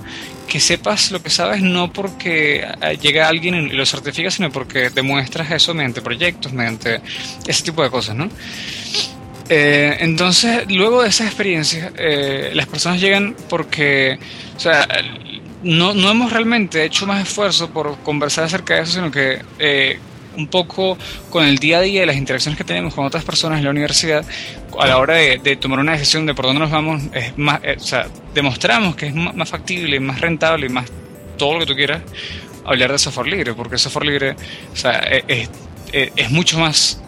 que 0.51 0.59
sepas 0.59 1.11
lo 1.11 1.23
que 1.23 1.29
sabes 1.29 1.61
no 1.61 1.93
porque 1.93 2.67
llega 3.01 3.29
alguien 3.29 3.55
y 3.55 3.69
lo 3.69 3.85
certifica, 3.85 4.29
sino 4.29 4.51
porque 4.51 4.89
demuestras 4.89 5.49
eso 5.49 5.73
mediante 5.73 6.01
proyectos, 6.01 6.51
mediante 6.51 6.99
ese 7.47 7.63
tipo 7.63 7.81
de 7.81 7.89
cosas, 7.89 8.17
¿no? 8.17 8.29
Eh, 9.53 9.97
entonces, 9.99 10.63
luego 10.69 11.03
de 11.03 11.09
esa 11.09 11.25
experiencia, 11.25 11.91
eh, 11.97 12.51
las 12.53 12.67
personas 12.67 13.01
llegan 13.01 13.35
porque, 13.49 14.17
o 14.55 14.59
sea, 14.61 14.87
no, 15.61 15.93
no, 15.93 16.09
hemos 16.09 16.31
realmente 16.31 16.85
hecho 16.85 17.05
más 17.05 17.21
esfuerzo 17.21 17.69
por 17.69 17.97
conversar 17.97 18.45
acerca 18.45 18.75
de 18.75 18.83
eso, 18.83 18.93
sino 18.93 19.11
que 19.11 19.41
eh, 19.59 19.99
un 20.37 20.47
poco 20.47 20.97
con 21.29 21.43
el 21.43 21.57
día 21.57 21.79
a 21.79 21.81
día 21.81 22.03
y 22.03 22.05
las 22.05 22.15
interacciones 22.15 22.57
que 22.57 22.63
tenemos 22.63 22.93
con 22.93 23.05
otras 23.05 23.25
personas 23.25 23.57
en 23.57 23.65
la 23.65 23.71
universidad, 23.71 24.23
a 24.79 24.87
la 24.87 24.97
hora 24.97 25.15
de, 25.15 25.39
de 25.39 25.57
tomar 25.57 25.79
una 25.79 25.91
decisión 25.91 26.25
de 26.25 26.33
por 26.33 26.45
dónde 26.45 26.61
nos 26.61 26.71
vamos, 26.71 27.01
es 27.13 27.37
más, 27.37 27.59
eh, 27.61 27.75
o 27.77 27.83
sea, 27.83 28.07
demostramos 28.33 28.95
que 28.95 29.07
es 29.07 29.13
más 29.13 29.49
factible, 29.49 29.99
más 29.99 30.21
rentable 30.21 30.67
y 30.67 30.69
más 30.69 30.89
todo 31.37 31.55
lo 31.55 31.59
que 31.59 31.65
tú 31.65 31.75
quieras 31.75 32.01
hablar 32.63 32.93
de 32.93 32.97
software 32.97 33.27
libre, 33.27 33.53
porque 33.53 33.77
software 33.77 34.05
libre, 34.05 34.35
o 34.71 34.77
sea, 34.77 34.99
es, 34.99 35.49
es, 35.91 36.11
es 36.15 36.31
mucho 36.31 36.57
más 36.57 37.01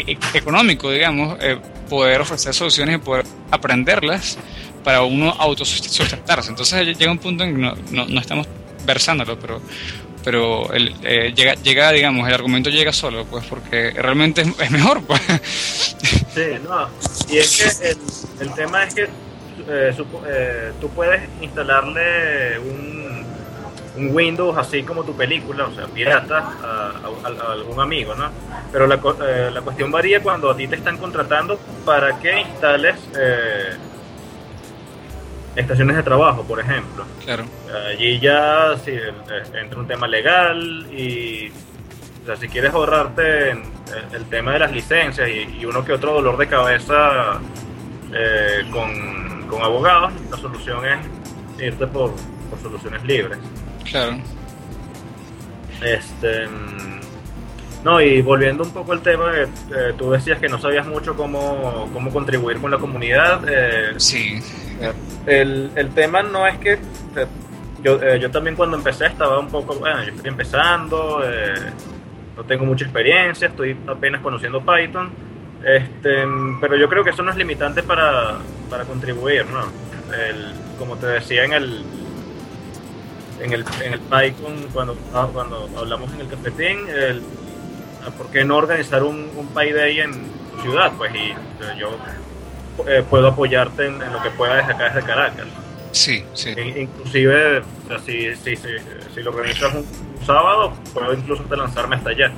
e, 0.00 0.18
económico, 0.34 0.90
digamos, 0.90 1.36
eh, 1.40 1.58
poder 1.88 2.20
ofrecer 2.20 2.54
soluciones 2.54 2.96
y 2.96 2.98
poder 2.98 3.24
aprenderlas 3.50 4.38
para 4.84 5.02
uno 5.02 5.30
autosustentarse. 5.38 6.50
Entonces 6.50 6.96
llega 6.98 7.12
un 7.12 7.18
punto 7.18 7.44
en 7.44 7.54
que 7.54 7.60
no, 7.60 7.74
no, 7.90 8.06
no 8.06 8.20
estamos 8.20 8.46
versándolo, 8.84 9.38
pero 9.38 9.60
pero 10.24 10.72
el, 10.72 10.94
eh, 11.02 11.32
llega, 11.34 11.54
llega, 11.54 11.90
digamos, 11.90 12.28
el 12.28 12.34
argumento 12.34 12.70
llega 12.70 12.92
solo, 12.92 13.24
pues 13.24 13.44
porque 13.46 13.90
realmente 13.90 14.42
es, 14.42 14.48
es 14.60 14.70
mejor, 14.70 15.02
pues. 15.02 15.20
Sí, 16.32 16.42
no, 16.68 16.88
y 17.28 17.38
es 17.38 17.56
que 17.80 17.88
el, 17.88 17.98
el 18.48 18.54
tema 18.54 18.84
es 18.84 18.94
que 18.94 19.02
eh, 19.02 19.92
supo- 19.96 20.22
eh, 20.26 20.72
tú 20.80 20.88
puedes 20.90 21.22
instalarle 21.40 22.56
un, 22.60 23.21
un 23.96 24.14
Windows 24.14 24.56
así 24.56 24.82
como 24.84 25.04
tu 25.04 25.14
película, 25.14 25.66
o 25.66 25.74
sea, 25.74 25.86
pirata, 25.86 26.38
a, 26.62 26.92
a- 27.26 27.48
a 27.48 27.52
algún 27.52 27.78
amigo, 27.80 28.14
¿no? 28.14 28.30
Pero 28.72 28.86
la, 28.86 28.94
eh, 28.96 29.50
la 29.52 29.60
cuestión 29.60 29.90
varía 29.90 30.22
cuando 30.22 30.50
a 30.50 30.56
ti 30.56 30.66
te 30.66 30.76
están 30.76 30.96
contratando 30.96 31.58
para 31.84 32.18
que 32.18 32.40
instales 32.40 32.96
eh, 33.18 33.74
estaciones 35.56 35.96
de 35.96 36.02
trabajo, 36.02 36.42
por 36.44 36.60
ejemplo. 36.60 37.04
Claro. 37.24 37.44
Allí 37.90 38.18
ya 38.18 38.74
sí, 38.82 38.92
eh, 38.92 39.12
entra 39.60 39.78
un 39.78 39.86
tema 39.86 40.06
legal 40.08 40.86
y 40.90 41.50
o 42.22 42.26
sea, 42.26 42.36
si 42.36 42.48
quieres 42.48 42.72
ahorrarte 42.72 43.50
en- 43.50 43.58
eh, 43.62 43.64
el 44.14 44.24
tema 44.26 44.52
de 44.52 44.60
las 44.60 44.72
licencias 44.72 45.28
y, 45.28 45.58
y 45.60 45.64
uno 45.66 45.84
que 45.84 45.92
otro 45.92 46.14
dolor 46.14 46.36
de 46.38 46.46
cabeza 46.46 47.40
eh, 48.14 48.64
con, 48.70 49.46
con 49.48 49.60
abogados, 49.62 50.12
la 50.30 50.36
solución 50.38 50.80
es 50.86 51.62
irte 51.62 51.86
por, 51.88 52.12
por 52.48 52.58
soluciones 52.62 53.02
libres. 53.04 53.38
Claro. 53.90 54.18
Este, 55.84 56.46
mm, 56.46 57.00
no, 57.84 58.00
y 58.00 58.22
volviendo 58.22 58.62
un 58.62 58.70
poco 58.72 58.92
al 58.92 59.02
tema, 59.02 59.32
eh, 59.36 59.48
eh, 59.74 59.92
tú 59.98 60.10
decías 60.12 60.38
que 60.38 60.48
no 60.48 60.58
sabías 60.58 60.86
mucho 60.86 61.16
cómo, 61.16 61.88
cómo 61.92 62.10
contribuir 62.12 62.58
con 62.60 62.70
la 62.70 62.78
comunidad. 62.78 63.42
eh, 63.48 63.94
Sí. 63.96 64.38
el, 65.26 65.70
el 65.74 65.88
tema 65.90 66.22
no 66.22 66.46
es 66.46 66.58
que 66.58 66.72
eh, 66.74 66.78
yo, 67.82 68.00
eh, 68.02 68.18
yo 68.20 68.30
también 68.30 68.54
cuando 68.56 68.76
empecé 68.76 69.06
estaba 69.06 69.38
un 69.38 69.48
poco, 69.48 69.74
bueno, 69.74 70.02
yo 70.04 70.12
estoy 70.12 70.28
empezando, 70.30 71.20
eh, 71.24 71.54
no 72.36 72.44
tengo 72.44 72.64
mucha 72.64 72.84
experiencia, 72.84 73.48
estoy 73.48 73.76
apenas 73.88 74.20
conociendo 74.20 74.60
Python, 74.64 75.10
este, 75.64 76.24
pero 76.60 76.76
yo 76.76 76.88
creo 76.88 77.02
que 77.04 77.10
eso 77.10 77.22
no 77.22 77.30
es 77.32 77.36
limitante 77.36 77.82
para, 77.82 78.38
para 78.70 78.84
contribuir, 78.84 79.44
¿no? 79.46 79.60
El- 80.16 80.52
como 80.78 80.96
te 80.96 81.06
decía 81.06 81.44
en 81.44 81.52
el 81.52 81.84
en 83.42 83.52
el, 83.52 83.64
en 83.82 83.92
el 83.94 84.00
Python, 84.00 84.66
cuando, 84.72 84.96
ah, 85.14 85.28
cuando 85.32 85.68
hablamos 85.76 86.12
en 86.14 86.20
el 86.20 86.28
cafetín, 86.28 86.88
el, 86.88 87.22
ah, 88.06 88.10
¿por 88.16 88.28
qué 88.30 88.44
no 88.44 88.56
organizar 88.56 89.02
un, 89.02 89.30
un 89.36 89.46
PyDay 89.48 90.00
en 90.00 90.12
tu 90.56 90.62
ciudad? 90.62 90.92
Pues 90.96 91.12
y 91.14 91.30
eh, 91.30 91.34
yo 91.78 91.90
eh, 92.86 93.02
puedo 93.08 93.28
apoyarte 93.28 93.86
en, 93.86 94.00
en 94.00 94.12
lo 94.12 94.22
que 94.22 94.30
pueda 94.30 94.56
desde 94.56 94.72
acá, 94.72 94.84
desde 94.90 95.06
Caracas. 95.06 95.46
Sí, 95.92 96.24
sí. 96.34 96.50
In- 96.50 96.78
Inclusive, 96.82 97.58
o 97.58 97.88
sea, 97.88 97.98
si, 97.98 98.34
si, 98.36 98.56
si, 98.56 98.68
si 99.14 99.20
lo 99.22 99.30
organizas 99.30 99.74
un, 99.74 99.80
un 99.80 100.26
sábado, 100.26 100.72
puedo 100.94 101.12
incluso 101.12 101.42
hasta 101.42 101.56
lanzarme 101.56 101.96
hasta 101.96 102.10
allá. 102.10 102.32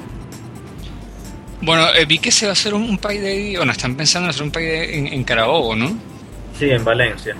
Bueno, 1.60 1.86
eh, 1.94 2.04
vi 2.04 2.18
que 2.18 2.30
se 2.30 2.46
va 2.46 2.50
a 2.50 2.52
hacer 2.54 2.74
un, 2.74 2.82
un 2.82 2.98
Pi 2.98 3.18
Day, 3.18 3.56
bueno, 3.56 3.72
están 3.72 3.94
pensando 3.96 4.26
en 4.26 4.30
hacer 4.30 4.42
un 4.42 4.50
Pi 4.50 4.60
Day 4.66 4.98
en, 4.98 5.06
en 5.06 5.24
Carabobo, 5.24 5.74
¿no? 5.76 5.96
Sí, 6.58 6.68
en 6.70 6.84
Valencia. 6.84 7.34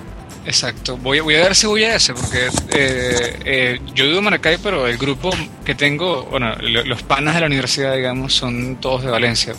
Exacto. 0.47 0.97
Voy, 0.99 1.19
a- 1.19 1.23
voy 1.23 1.35
a 1.37 1.43
ver 1.45 1.55
si 1.55 1.67
voy 1.67 1.85
a 1.85 1.95
ese, 1.97 2.13
porque 2.13 2.49
eh, 2.73 3.39
eh, 3.45 3.81
yo 3.95 4.05
vivo 4.05 4.19
en 4.19 4.25
Maracay, 4.25 4.59
pero 4.63 4.87
el 4.87 4.99
grupo 4.99 5.31
que 5.65 5.75
tengo, 5.75 6.25
bueno, 6.25 6.55
lo- 6.61 6.85
los 6.85 7.03
panas 7.03 7.35
de 7.35 7.41
la 7.41 7.47
universidad, 7.47 7.95
digamos, 7.97 8.35
son 8.35 8.77
todos 8.77 9.03
de 9.05 9.11
Valencia. 9.11 9.55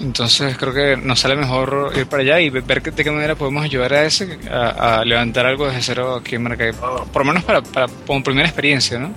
Entonces 0.00 0.56
creo 0.58 0.74
que 0.74 0.96
nos 0.96 1.20
sale 1.20 1.36
mejor 1.36 1.92
ir 1.96 2.06
para 2.06 2.22
allá 2.22 2.40
y 2.40 2.50
ver 2.50 2.82
que- 2.82 2.90
de 2.90 3.04
qué 3.04 3.10
manera 3.10 3.34
podemos 3.36 3.64
ayudar 3.64 3.94
a 3.94 4.04
ese 4.04 4.38
a, 4.50 4.98
a 5.00 5.04
levantar 5.04 5.46
algo 5.46 5.66
desde 5.66 5.80
cero 5.82 6.16
aquí 6.16 6.34
en 6.34 6.42
Maracay. 6.42 6.72
Por 6.72 7.22
lo 7.22 7.24
menos 7.24 7.44
para, 7.44 7.62
para 7.62 7.86
como 8.06 8.22
primera 8.22 8.46
experiencia, 8.48 8.98
¿no? 8.98 9.12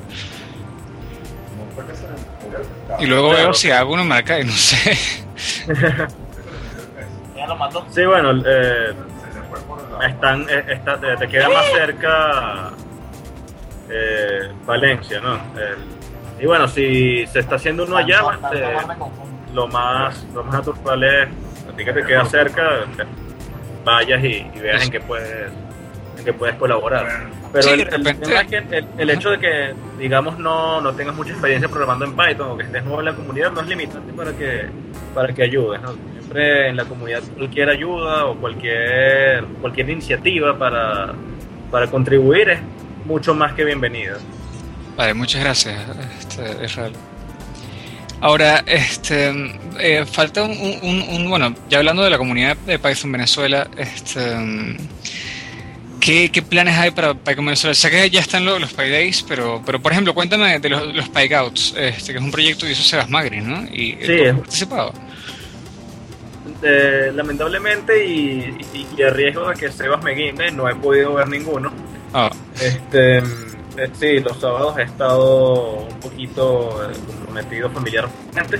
Y 3.00 3.06
luego 3.08 3.32
veo 3.32 3.54
si 3.54 3.72
hago 3.72 3.94
uno 3.94 4.04
en 4.04 4.08
Maracay, 4.08 4.44
no 4.46 4.54
sé. 4.54 4.98
Sí, 7.94 8.04
bueno, 8.06 8.32
eh, 8.46 8.94
están, 10.02 10.46
eh, 10.50 10.64
está- 10.70 11.00
te, 11.00 11.16
te 11.18 11.28
queda 11.28 11.50
más 11.50 11.66
cerca 11.72 12.72
eh, 13.90 14.52
Valencia, 14.66 15.20
¿no? 15.22 15.36
El- 15.60 15.96
y 16.44 16.46
bueno, 16.46 16.68
si 16.68 17.26
se 17.28 17.40
está 17.40 17.56
haciendo 17.56 17.86
uno 17.86 17.98
allá, 17.98 18.22
eh, 18.54 18.78
lo 19.54 19.68
más 19.68 20.26
lo 20.34 20.44
más 20.44 20.56
natural 20.68 21.04
es 21.04 21.30
a 21.70 21.78
ti 21.78 21.86
que 21.86 21.94
te 21.94 22.04
queda 22.06 22.26
cerca, 22.26 22.64
vayas 23.86 24.24
y, 24.24 24.50
y 24.54 24.60
veas 24.60 24.84
en 24.84 24.92
qué 24.92 25.00
puedes 25.00 25.52
en 26.18 26.26
qué 26.26 26.34
puedes 26.34 26.56
colaborar. 26.56 27.06
Pero 27.56 27.68
Sí, 27.68 27.74
el, 27.74 27.78
de 27.78 27.84
el 27.84 27.90
repente- 27.92 28.26
tema 28.28 28.42
es 28.42 28.48
que 28.48 28.58
el, 28.58 28.86
el 28.98 29.10
hecho 29.12 29.30
de 29.30 29.40
que, 29.40 29.74
digamos, 29.98 30.38
no, 30.38 30.82
no 30.82 30.94
tengas 30.94 31.16
mucha 31.16 31.32
experiencia 31.32 31.70
programando 31.70 32.04
en 32.04 32.14
Python 32.14 32.50
o 32.52 32.58
que 32.58 32.64
estés 32.64 32.84
nuevo 32.84 33.00
en 33.00 33.06
la 33.06 33.16
comunidad 33.16 33.52
no 33.54 33.62
es 33.62 33.68
limitante 33.68 34.12
para 34.12 34.34
que, 34.34 34.66
para 35.14 35.34
que 35.34 35.44
ayudes. 35.44 35.82
¿no? 35.82 35.94
Siempre 35.94 36.68
en 36.68 36.76
la 36.76 36.84
comunidad 36.84 37.22
cualquier 37.38 37.70
ayuda 37.70 38.26
o 38.26 38.36
cualquier, 38.36 39.46
cualquier 39.62 39.90
iniciativa 39.90 40.58
para, 40.60 41.14
para 41.72 41.88
contribuir 41.88 42.50
es 42.50 42.60
mucho 43.06 43.34
más 43.34 43.54
que 43.54 43.64
bienvenida. 43.64 44.18
Vale, 44.98 45.14
muchas 45.14 45.42
gracias, 45.42 45.80
este, 46.20 46.66
Israel. 46.66 46.92
Ahora, 48.22 48.64
este, 48.66 49.34
eh, 49.80 50.06
falta 50.06 50.44
un, 50.44 50.52
un- 50.52 51.06
un- 51.10 51.30
bueno, 51.30 51.54
ya 51.70 51.78
hablando 51.78 52.04
de 52.04 52.10
la 52.10 52.18
comunidad 52.18 52.58
de 52.66 52.80
Python 52.80 53.12
Venezuela, 53.14 53.68
este, 53.78 54.22
¿qué, 56.06 56.32
qué 56.32 56.42
planes 56.42 56.78
hay 56.78 56.92
para 56.92 57.14
Venezuela? 57.14 57.74
Sé 57.74 57.90
que 57.90 58.10
ya 58.10 58.20
están 58.22 58.46
los, 58.46 58.60
los 58.62 58.74
PyDays, 58.74 59.24
pero, 59.24 59.62
pero 59.66 59.80
por 59.82 59.92
ejemplo, 59.92 60.14
cuéntame 60.14 60.60
de 60.60 60.70
los, 60.70 60.94
los 60.94 61.10
PyGouts, 61.10 61.74
este, 61.78 62.12
que 62.14 62.20
es 62.20 62.24
un 62.24 62.32
proyecto 62.32 62.66
que 62.66 62.72
hizo 62.74 62.84
Sebas 62.84 63.10
Magri, 63.10 63.42
¿no? 63.42 63.64
Y 63.66 63.98
Sí, 64.02 64.18
¿tú 64.18 64.24
has 64.30 64.36
participado? 64.40 64.94
Eh, 66.62 67.12
lamentablemente 67.14 68.06
y, 68.06 68.56
y, 68.74 68.88
y 68.98 69.04
a 69.04 69.10
riesgo 69.10 69.50
de 69.50 69.56
que 69.56 69.72
Sebas 69.72 70.04
me 70.04 70.12
guinde, 70.14 70.52
no 70.52 70.70
he 70.70 70.76
podido 70.76 71.14
ver 71.16 71.28
ninguno. 71.28 71.72
Ah, 72.14 72.30
Este, 72.62 73.18
eh, 73.18 73.90
sí, 74.00 74.20
los 74.20 74.40
sábados 74.40 74.78
he 74.78 74.84
estado 74.84 75.88
un 75.90 76.00
poquito 76.00 76.90
eh, 76.90 76.96
comprometido 77.08 77.70
familiarmente. 77.72 78.60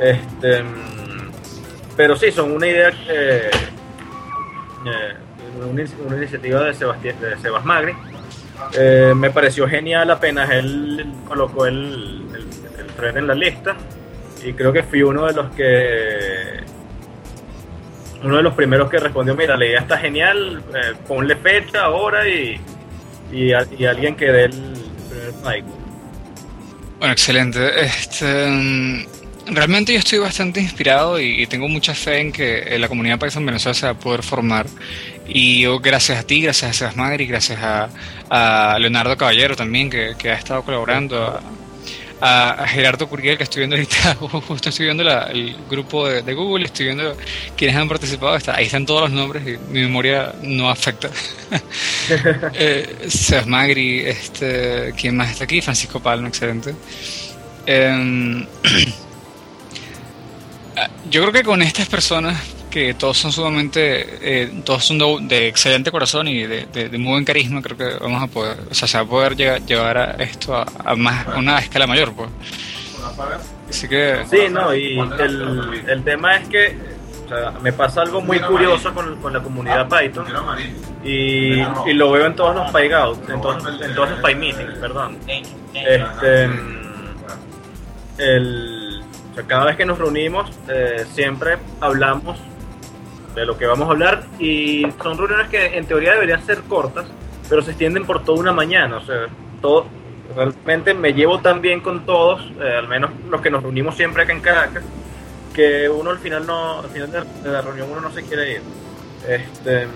Este, 0.00 0.64
pero 1.96 2.14
sí, 2.16 2.30
son 2.30 2.52
una 2.52 2.66
idea, 2.66 2.90
eh, 3.08 3.50
eh, 4.86 5.14
una, 5.64 5.84
una 6.06 6.16
iniciativa 6.16 6.62
de, 6.64 6.74
Sebastián, 6.74 7.16
de 7.20 7.36
Sebas 7.38 7.64
Magri. 7.64 7.94
Eh, 8.76 9.12
me 9.14 9.30
pareció 9.30 9.68
genial 9.68 10.10
apenas 10.10 10.50
él 10.50 11.04
colocó 11.28 11.66
el, 11.66 12.22
el, 12.34 12.80
el 12.80 12.86
thread 12.96 13.18
en 13.18 13.26
la 13.26 13.34
lista 13.34 13.76
y 14.42 14.52
creo 14.54 14.72
que 14.72 14.82
fui 14.82 15.02
uno 15.02 15.26
de 15.26 15.32
los 15.34 15.50
que 15.54 16.60
uno 18.24 18.38
de 18.38 18.42
los 18.42 18.54
primeros 18.54 18.88
que 18.90 18.98
respondió 18.98 19.36
mira 19.36 19.56
la 19.56 19.66
idea 19.66 19.80
está 19.80 19.98
genial 19.98 20.62
eh, 20.74 20.94
ponle 21.06 21.36
fecha 21.36 21.90
hora 21.90 22.26
y, 22.26 22.58
y, 23.30 23.52
y 23.78 23.84
alguien 23.86 24.16
que 24.16 24.26
dé 24.26 24.44
el 24.44 24.52
primer 24.52 25.34
mic 25.44 25.64
Bueno, 26.98 27.12
excelente. 27.12 27.80
Este, 27.84 28.46
mm, 28.48 29.06
realmente 29.54 29.92
yo 29.92 29.98
estoy 29.98 30.18
bastante 30.18 30.60
inspirado 30.60 31.20
y, 31.20 31.42
y 31.42 31.46
tengo 31.46 31.68
mucha 31.68 31.94
fe 31.94 32.20
en 32.20 32.32
que 32.32 32.78
la 32.78 32.88
comunidad 32.88 33.18
Python 33.18 33.44
Venezuela 33.44 33.74
se 33.74 33.86
va 33.86 33.92
a 33.92 33.98
poder 33.98 34.22
formar. 34.22 34.66
Y 35.28 35.62
yo, 35.62 35.80
gracias 35.80 36.18
a 36.18 36.22
ti, 36.22 36.40
gracias 36.40 36.70
a 36.70 36.74
Sebas 36.74 36.96
Magri, 36.96 37.26
gracias 37.26 37.58
a, 37.60 38.78
Leonardo 38.78 39.16
Caballero 39.16 39.56
también, 39.56 39.90
que, 39.90 40.14
que 40.18 40.30
ha 40.30 40.34
estado 40.34 40.62
colaborando, 40.62 41.40
a, 42.20 42.66
Gerardo 42.68 43.08
Curiel, 43.08 43.36
que 43.36 43.44
estoy 43.44 43.60
viendo 43.60 43.76
ahorita, 43.76 44.14
justo 44.46 44.68
estoy 44.68 44.86
viendo 44.86 45.02
el 45.28 45.56
grupo 45.68 46.08
de, 46.08 46.34
Google, 46.34 46.66
estoy 46.66 46.86
viendo 46.86 47.16
quienes 47.56 47.76
han 47.76 47.88
participado, 47.88 48.38
ahí 48.52 48.66
están 48.66 48.86
todos 48.86 49.02
los 49.02 49.10
nombres 49.10 49.42
y 49.46 49.58
mi 49.72 49.82
memoria 49.82 50.32
no 50.42 50.70
afecta. 50.70 51.10
eh, 52.54 53.06
Sebas 53.08 53.46
Magri, 53.46 54.00
este, 54.00 54.92
¿quién 54.96 55.16
más 55.16 55.30
está 55.30 55.44
aquí? 55.44 55.60
Francisco 55.60 56.00
Palma, 56.00 56.28
excelente. 56.28 56.74
Em, 57.66 58.42
ah, 60.76 60.88
yo 61.10 61.22
creo 61.22 61.32
que 61.32 61.42
con 61.42 61.62
estas 61.62 61.88
personas, 61.88 62.38
que 62.76 62.92
todos 62.92 63.16
son 63.16 63.32
sumamente, 63.32 64.18
eh, 64.20 64.60
todos 64.62 64.84
son 64.84 65.26
de, 65.26 65.48
excelente 65.48 65.90
corazón 65.90 66.28
y 66.28 66.42
de, 66.46 66.90
muy 66.98 67.12
buen 67.12 67.24
carisma, 67.24 67.62
creo 67.62 67.78
que 67.78 67.96
vamos 67.98 68.22
a 68.22 68.26
poder, 68.26 68.58
o 68.70 68.74
sea, 68.74 68.86
se 68.86 68.98
va 68.98 69.04
a 69.04 69.06
poder 69.06 69.34
llegar, 69.34 69.62
llevar 69.62 69.96
a 69.96 70.10
esto 70.22 70.54
a, 70.54 70.94
más, 70.94 71.26
a 71.26 71.38
una 71.38 71.58
escala 71.58 71.86
mayor, 71.86 72.12
pues. 72.12 72.28
Sí 73.70 73.88
no 74.50 74.74
y 74.74 74.98
el, 74.98 75.84
el 75.88 76.04
tema 76.04 76.36
es 76.36 76.48
que 76.48 76.76
me 77.62 77.72
pasa 77.72 78.02
algo 78.02 78.20
muy 78.20 78.40
curioso 78.40 78.92
con, 78.92 79.22
con 79.22 79.32
la 79.32 79.40
comunidad 79.40 79.88
Python 79.88 80.26
y, 81.02 81.62
lo 81.94 82.10
veo 82.10 82.26
en 82.26 82.36
todos 82.36 82.54
los 82.56 82.70
PyGouts, 82.72 83.26
en 83.30 83.40
todos, 83.40 83.64
en 83.80 83.94
todos 83.94 84.10
los 84.10 84.20
perdón. 84.20 85.16
Este, 85.72 86.50
el, 88.18 89.02
cada 89.46 89.64
vez 89.64 89.76
que 89.78 89.86
nos 89.86 89.96
reunimos, 89.96 90.50
eh, 90.68 91.06
siempre 91.14 91.56
hablamos 91.80 92.38
de 93.36 93.44
lo 93.44 93.56
que 93.56 93.66
vamos 93.66 93.86
a 93.86 93.92
hablar 93.92 94.24
y 94.38 94.86
son 95.02 95.18
reuniones 95.18 95.48
que 95.48 95.76
en 95.76 95.86
teoría 95.86 96.14
deberían 96.14 96.44
ser 96.44 96.62
cortas, 96.62 97.06
pero 97.48 97.62
se 97.62 97.72
extienden 97.72 98.06
por 98.06 98.24
toda 98.24 98.40
una 98.40 98.52
mañana. 98.52 98.96
O 98.96 99.02
sea, 99.02 99.26
todo, 99.60 99.86
realmente 100.34 100.94
me 100.94 101.12
llevo 101.12 101.38
tan 101.40 101.60
bien 101.60 101.80
con 101.80 102.06
todos, 102.06 102.40
eh, 102.60 102.76
al 102.78 102.88
menos 102.88 103.10
los 103.28 103.40
que 103.42 103.50
nos 103.50 103.62
reunimos 103.62 103.94
siempre 103.94 104.22
acá 104.22 104.32
en 104.32 104.40
Caracas, 104.40 104.82
que 105.54 105.88
uno 105.88 106.10
al 106.10 106.18
final 106.18 106.46
no, 106.46 106.80
al 106.80 106.88
final 106.88 107.10
de 107.12 107.50
la 107.50 107.60
reunión 107.60 107.90
uno 107.90 108.00
no 108.00 108.10
se 108.10 108.22
quiere 108.22 108.52
ir. 108.52 108.62
Este, 109.28 109.86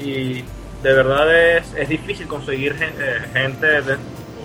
y 0.00 0.42
de 0.82 0.92
verdad 0.94 1.58
es, 1.58 1.74
es 1.74 1.88
difícil 1.88 2.26
conseguir 2.26 2.74
eh, 2.80 3.20
gente 3.34 3.66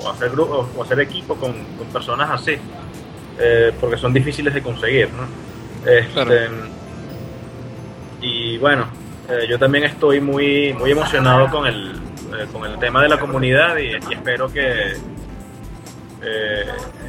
o 0.03 0.09
hacer 0.09 0.29
grupo, 0.29 0.69
o 0.75 0.83
hacer 0.83 0.99
equipo 0.99 1.35
con, 1.35 1.53
con 1.77 1.87
personas 1.87 2.29
así, 2.29 2.57
eh, 3.39 3.71
porque 3.79 3.97
son 3.97 4.13
difíciles 4.13 4.53
de 4.53 4.61
conseguir, 4.61 5.09
¿no? 5.13 5.47
Este, 5.89 6.49
y 8.21 8.57
bueno, 8.57 8.87
yo 9.49 9.59
también 9.59 9.83
estoy 9.83 10.21
muy, 10.21 10.73
muy 10.73 10.91
emocionado 10.91 11.49
con 11.49 11.67
el, 11.67 11.93
con 12.51 12.65
el 12.65 12.79
tema 12.79 13.01
de 13.03 13.09
la 13.09 13.19
comunidad 13.19 13.77
y, 13.77 13.91
y 13.91 14.13
espero 14.13 14.51
que 14.51 14.93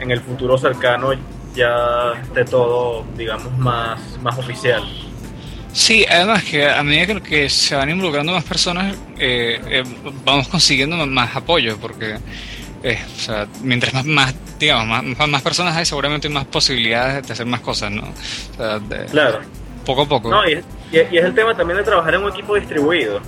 en 0.01 0.11
el 0.11 0.21
futuro 0.21 0.59
cercano 0.59 1.13
ya 1.55 2.13
esté 2.23 2.45
todo, 2.45 3.05
digamos, 3.17 3.57
más, 3.59 4.01
más 4.23 4.39
oficial. 4.39 4.83
Sí, 5.73 6.05
además 6.09 6.45
que 6.45 6.69
a 6.69 6.83
medida 6.83 7.21
que, 7.21 7.49
se 7.49 7.75
van 7.75 7.91
involucrando 7.91 8.33
más 8.33 8.45
personas, 8.45 8.97
eh, 9.19 9.61
eh, 9.69 9.85
vamos 10.25 10.49
consiguiendo 10.49 10.97
más 11.07 11.37
apoyo, 11.37 11.77
porque 11.79 12.17
eh, 12.83 12.99
o 13.17 13.21
sea, 13.21 13.47
mientras 13.63 13.93
más, 13.93 14.05
más 14.05 14.35
digamos, 14.59 15.05
más, 15.05 15.29
más, 15.29 15.43
personas 15.43 15.77
hay, 15.77 15.85
seguramente 15.85 16.29
hay 16.29 16.35
más 16.35 16.47
posibilidades 16.47 17.27
de 17.27 17.33
hacer 17.33 17.47
más 17.47 17.61
cosas, 17.61 17.91
¿no? 17.91 18.13
claro. 19.11 19.41
Poco 19.89 20.03
a 20.03 20.07
poco. 20.07 20.29
No, 20.29 20.47
y, 20.47 20.53
es 20.93 21.25
el 21.25 21.35
tema 21.35 21.57
también 21.57 21.79
de 21.79 21.83
trabajar 21.83 22.15
en 22.15 22.23
un 22.23 22.31
equipo 22.31 22.57
distribuido. 22.57 23.21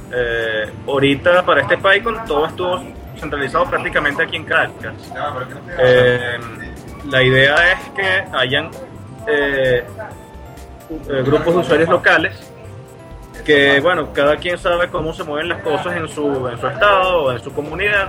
ahorita 0.87 1.43
para 1.47 1.63
este 1.63 1.79
PyCon 1.79 2.23
todo 2.27 2.45
estuvo 2.45 2.85
centralizado 3.19 3.65
prácticamente 3.65 4.23
aquí 4.23 4.37
en 4.37 4.45
Caracas. 4.45 4.95
la 7.11 7.23
idea 7.23 7.73
es 7.73 7.79
que 7.97 8.25
hayan 8.37 8.71
eh, 9.27 9.85
grupos 11.25 11.55
de 11.55 11.61
usuarios 11.61 11.89
locales 11.89 12.53
que, 13.45 13.81
bueno, 13.81 14.13
cada 14.13 14.37
quien 14.37 14.59
sabe 14.59 14.89
cómo 14.89 15.15
se 15.15 15.25
mueven 15.25 15.49
las 15.49 15.63
cosas 15.63 15.97
en 15.97 16.09
su, 16.09 16.47
en 16.47 16.61
su 16.61 16.67
estado 16.67 17.23
o 17.23 17.33
en 17.33 17.41
su 17.41 17.51
comunidad 17.55 18.09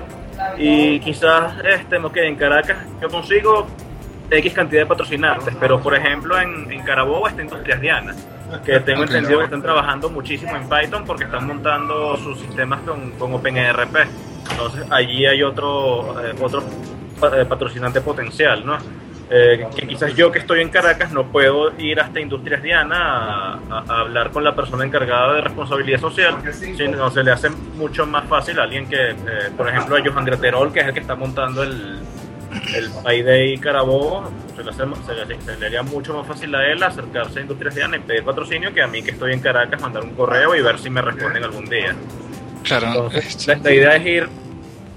y 0.58 1.00
quizás, 1.00 1.54
este, 1.64 1.98
que 2.14 2.28
en 2.28 2.36
Caracas 2.36 2.80
yo 3.02 3.08
consigo 3.08 3.66
X 4.30 4.54
cantidad 4.54 4.82
de 4.82 4.88
patrocinantes, 4.88 5.56
pero 5.58 5.80
por 5.82 5.96
ejemplo 5.96 6.38
en, 6.38 6.70
en 6.70 6.84
Carabobo 6.84 7.30
está 7.30 7.42
Industrias 7.42 7.80
Diana, 7.80 8.14
que 8.66 8.80
tengo 8.82 9.04
entendido 9.04 9.40
que 9.40 9.46
están 9.46 9.62
trabajando 9.62 10.10
muchísimo 10.10 10.56
en 10.56 10.68
Python 10.70 11.04
porque 11.06 11.26
están 11.26 11.48
montando 11.48 12.18
sus 12.18 12.40
sistemas 12.40 12.82
con, 12.82 13.12
con 13.12 13.34
OpenERP. 13.34 13.96
Entonces 14.52 14.86
allí 14.90 15.26
hay 15.26 15.44
otro, 15.44 16.22
eh, 16.24 16.36
otro 16.42 16.62
eh, 16.62 17.46
patrocinante 17.46 18.02
potencial, 18.02 18.66
¿no? 18.66 18.78
Eh, 19.34 19.66
que 19.74 19.88
quizás 19.88 20.14
yo 20.14 20.30
que 20.30 20.40
estoy 20.40 20.60
en 20.60 20.68
Caracas 20.68 21.14
no 21.14 21.32
puedo 21.32 21.72
ir 21.80 22.02
hasta 22.02 22.20
Industrias 22.20 22.62
Diana 22.62 23.62
a, 23.70 24.02
hablar 24.02 24.30
con 24.32 24.44
la 24.44 24.54
persona 24.54 24.84
encargada 24.84 25.36
de 25.36 25.42
responsabilidad 25.42 26.02
social, 26.02 26.36
sino 26.52 27.10
se 27.10 27.24
le 27.24 27.32
hace 27.32 27.50
mucho 27.50 28.06
más 28.06 28.28
fácil 28.28 28.60
a 28.60 28.64
alguien 28.64 28.90
que, 28.90 29.12
eh, 29.12 29.16
por 29.56 29.70
ejemplo, 29.70 29.96
a 29.96 30.02
Johan 30.04 30.26
Greterol, 30.26 30.74
que 30.74 30.82
es 30.82 30.88
el 30.88 30.94
que 30.94 31.00
está 31.00 31.16
montando 31.16 31.64
el, 31.64 32.00
el 32.76 32.90
Payday 33.04 33.58
Carabobo, 33.58 34.30
se 34.56 34.64
le, 34.64 34.74
se, 34.74 35.58
le, 35.58 35.66
haría 35.66 35.84
mucho 35.84 36.14
más 36.14 36.28
fácil 36.28 36.54
a 36.56 36.66
él 36.72 36.82
acercarse 36.84 37.40
a 37.40 37.42
Industrias 37.42 37.76
Diana 37.76 37.98
y 37.98 38.00
pedir 38.02 38.24
patrocinio 38.24 38.74
que 38.74 38.82
a 38.82 38.88
mí 38.88 39.02
que 39.02 39.12
estoy 39.12 39.34
en 39.34 39.40
Caracas 39.40 39.82
mandar 39.82 40.04
un 40.04 40.12
correo 40.12 40.56
y 40.56 40.62
ver 40.62 40.78
si 40.80 40.90
me 40.90 41.02
responden 41.02 41.44
algún 41.44 41.66
día. 41.66 41.96
Claro. 42.64 43.10
la, 43.48 43.74
idea 43.74 43.96
es 43.96 44.06
ir, 44.06 44.30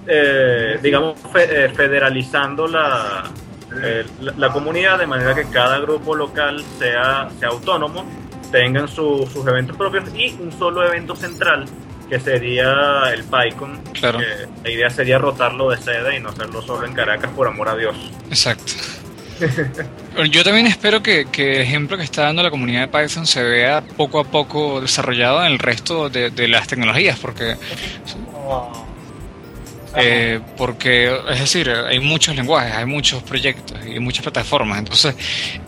eh, 0.07 0.78
digamos, 0.82 1.18
federalizando 1.32 2.66
la 2.66 3.24
eh, 3.82 4.05
la, 4.20 4.52
comunidad 4.52 4.98
de 4.98 5.07
manera 5.07 5.34
que 5.34 5.44
cada 5.46 5.78
grupo 5.80 6.14
local 6.14 6.62
sea, 6.78 7.28
sea 7.38 7.48
autónomo, 7.48 8.05
tengan 8.52 8.86
sus 8.86 9.34
eventos 9.46 9.76
propios 9.76 10.05
y 10.14 10.32
un 10.40 10.52
solo 10.52 10.86
evento 10.86 11.16
central 11.16 11.64
que 12.09 12.20
sería 12.20 12.72
el 13.12 13.24
PyCon. 13.24 13.80
Claro. 13.92 14.20
la 14.62 14.70
idea 14.70 14.90
sería 14.90 15.18
rotarlo 15.18 15.70
de 15.70 15.78
sede 15.78 16.16
y 16.16 16.20
no 16.20 16.30
hacerlo 16.30 16.62
solo 16.62 16.86
en 16.86 16.94
Caracas 16.94 17.30
por 17.34 17.48
amor 17.48 17.68
a 17.68 17.76
Dios. 17.76 17.96
Exacto. 18.28 18.72
Yo 20.30 20.44
también 20.44 20.66
espero 20.66 21.02
que, 21.02 21.26
que, 21.26 21.57
el 21.57 21.62
ejemplo 21.62 21.96
que 21.96 22.05
está 22.05 22.22
dando 22.22 22.42
la 22.42 22.50
comunidad 22.50 22.82
de 22.82 22.88
Python 22.88 23.26
se 23.26 23.42
vea 23.42 23.82
poco 23.96 24.20
a 24.20 24.24
poco 24.24 24.80
desarrollado 24.80 25.44
en 25.44 25.52
el 25.52 25.59
resto 25.59 26.09
de, 26.09 26.30
de 26.30 26.48
las 26.48 26.68
tecnologías, 26.68 27.18
porque 27.18 27.57
eh, 29.97 30.40
porque, 30.57 31.16
es 31.30 31.40
decir, 31.40 31.70
hay 31.70 32.01
muchos 32.01 32.34
lenguajes, 32.34 32.74
hay 32.74 32.86
muchos 32.86 33.22
proyectos 33.22 33.78
y 33.86 34.01
muchas 34.01 34.22
plataformas. 34.22 34.78
Entonces, 34.78 35.14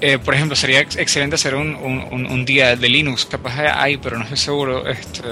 eh, 0.01 0.19
por 0.19 0.35
ejemplo, 0.35 0.57
sería 0.57 0.81
excelente 0.81 1.37
hacer 1.37 1.55
un, 1.55 2.45
día 2.45 2.77
de 2.77 2.89
Linux, 2.89 3.25
capaz 3.27 3.59
hay, 3.59 3.97
pero 3.97 4.17
no 4.19 4.25
estoy 4.25 4.39
seguro. 4.39 4.87
Este, 4.87 5.23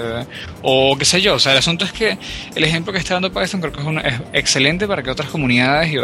o 0.61 0.95
qué 0.97 1.05
sé 1.05 1.21
yo. 1.21 1.35
O 1.35 1.39
sea, 1.39 1.51
el 1.51 1.57
asunto 1.57 1.85
es 1.85 1.91
que 1.91 2.17
el 2.55 2.63
ejemplo 2.63 2.93
que 2.93 2.99
está 2.99 3.15
dando 3.15 3.31
Python 3.31 3.61
creo 3.61 3.73
que 3.73 4.07
es, 4.07 4.21
excelente 4.33 4.87
para 4.87 5.03
que 5.03 5.09
otras 5.09 5.29
comunidades 5.29 5.91
y 5.91 5.97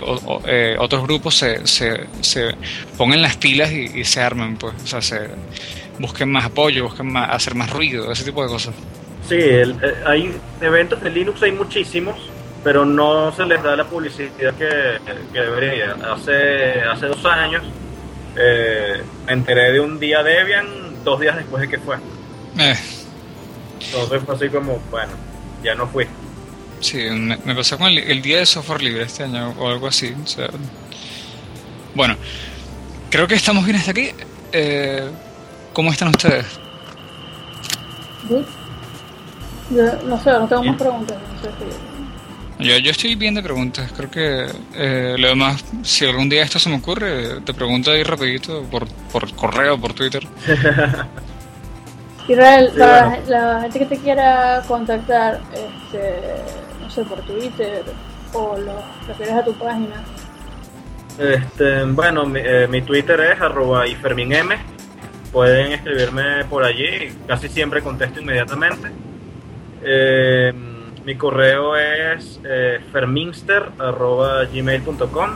eh, 0.46 0.76
otros 0.78 1.04
grupos 1.04 1.36
se, 1.36 1.66
se, 1.68 2.08
se, 2.22 2.52
pongan 2.98 3.22
las 3.22 3.38
pilas 3.38 3.72
y, 3.72 4.04
se 4.04 4.22
armen, 4.22 4.58
pues. 4.58 4.74
O 4.84 4.88
sea, 4.88 5.02
se 5.02 5.30
busquen 6.00 6.30
más 6.30 6.46
apoyo, 6.46 6.86
busquen 6.86 7.12
más, 7.12 7.30
hacer 7.30 7.56
más 7.56 7.70
ruido, 7.70 8.12
ese 8.12 8.24
tipo 8.24 8.44
de 8.44 8.50
cosas. 8.50 8.74
Sí, 9.30 9.38
hay 10.06 10.34
eventos 10.60 11.02
de 11.02 11.10
Linux, 11.10 11.42
hay 11.44 11.52
muchísimos 11.52 12.31
pero 12.64 12.86
no 12.86 13.32
se 13.32 13.46
les 13.46 13.62
da 13.64 13.76
la 13.76 13.86
publicidad 13.86 14.54
que, 14.54 15.00
debería. 15.34 15.96
Hace, 16.14 16.82
hace 16.82 17.08
dos 17.08 17.26
años 17.26 17.64
eh, 18.36 19.02
me 19.26 19.34
enteré 19.34 19.74
de 19.74 19.80
un 19.80 20.00
día 20.00 20.24
Debian 20.24 21.04
dos 21.04 21.20
días 21.20 21.36
después 21.36 21.62
de 21.62 21.70
que 21.70 21.80
fue. 21.80 21.96
Eh. 22.60 22.76
Entonces 23.86 24.22
fue 24.24 24.36
así 24.36 24.50
como, 24.50 24.80
bueno, 24.92 25.14
ya 25.64 25.76
no 25.76 25.88
fui. 25.88 26.06
Sí, 26.80 27.10
me, 27.10 27.38
pasó 27.56 27.78
con 27.78 27.88
el, 27.88 28.22
día 28.22 28.40
de 28.40 28.46
software 28.46 28.82
libre 28.82 29.04
este 29.04 29.24
año 29.24 29.54
o 29.58 29.70
algo 29.70 29.88
así. 29.88 30.16
bueno, 31.94 32.16
creo 33.10 33.28
que 33.28 33.36
estamos 33.36 33.66
bien 33.66 33.78
hasta 33.78 33.92
aquí. 33.92 34.10
Eh, 34.52 35.10
¿Cómo 35.74 35.92
están 35.92 36.10
ustedes? 36.10 36.46
no 40.04 40.22
sé, 40.22 40.32
no 40.32 40.48
tengo 40.48 40.64
más 40.64 40.78
preguntas. 40.78 41.18
No 41.18 41.42
sé 41.42 41.50
si... 41.58 41.91
Yo, 42.62 42.78
yo 42.78 42.92
estoy 42.92 43.16
bien 43.16 43.34
de 43.34 43.42
preguntas. 43.42 43.92
Creo 43.96 44.12
que 44.12 44.46
eh, 44.76 45.16
lo 45.18 45.28
demás, 45.28 45.66
si 45.84 46.06
algún 46.06 46.30
día 46.30 46.44
esto 46.44 46.60
se 46.60 46.70
me 46.70 46.76
ocurre, 46.76 47.42
te 47.42 47.54
pregunto 47.54 47.92
ahí 47.92 48.04
rapidito 48.04 48.64
por, 48.70 48.88
por 49.12 49.34
correo, 49.36 49.80
por 49.80 49.94
Twitter. 49.94 50.28
Israel, 52.28 52.72
para 52.78 53.20
la 53.28 53.62
gente 53.62 53.80
que 53.80 53.86
te 53.86 53.98
quiera 53.98 54.62
contactar, 54.68 55.42
este, 55.54 56.20
no 56.80 56.90
sé, 56.90 57.04
por 57.04 57.20
Twitter 57.22 57.84
o 58.34 58.56
lo 58.58 58.84
refieres 59.08 59.36
a 59.36 59.44
tu 59.44 59.54
página. 59.56 60.04
Este, 61.18 61.84
bueno, 61.86 62.26
mi, 62.26 62.40
eh, 62.42 62.68
mi 62.70 62.82
Twitter 62.84 63.20
es 63.22 63.42
arroba 63.42 63.88
iferminm. 63.88 64.50
Pueden 65.32 65.72
escribirme 65.72 66.46
por 66.46 66.64
allí, 66.64 67.12
casi 67.28 67.50
siempre 67.50 67.82
contesto 67.82 68.22
inmediatamente. 68.22 68.92
Eh, 69.84 70.54
mi 71.06 71.16
correo 71.16 71.76
es 71.76 72.40
eh, 72.44 72.80
ferminster.gmail.com. 72.92 75.30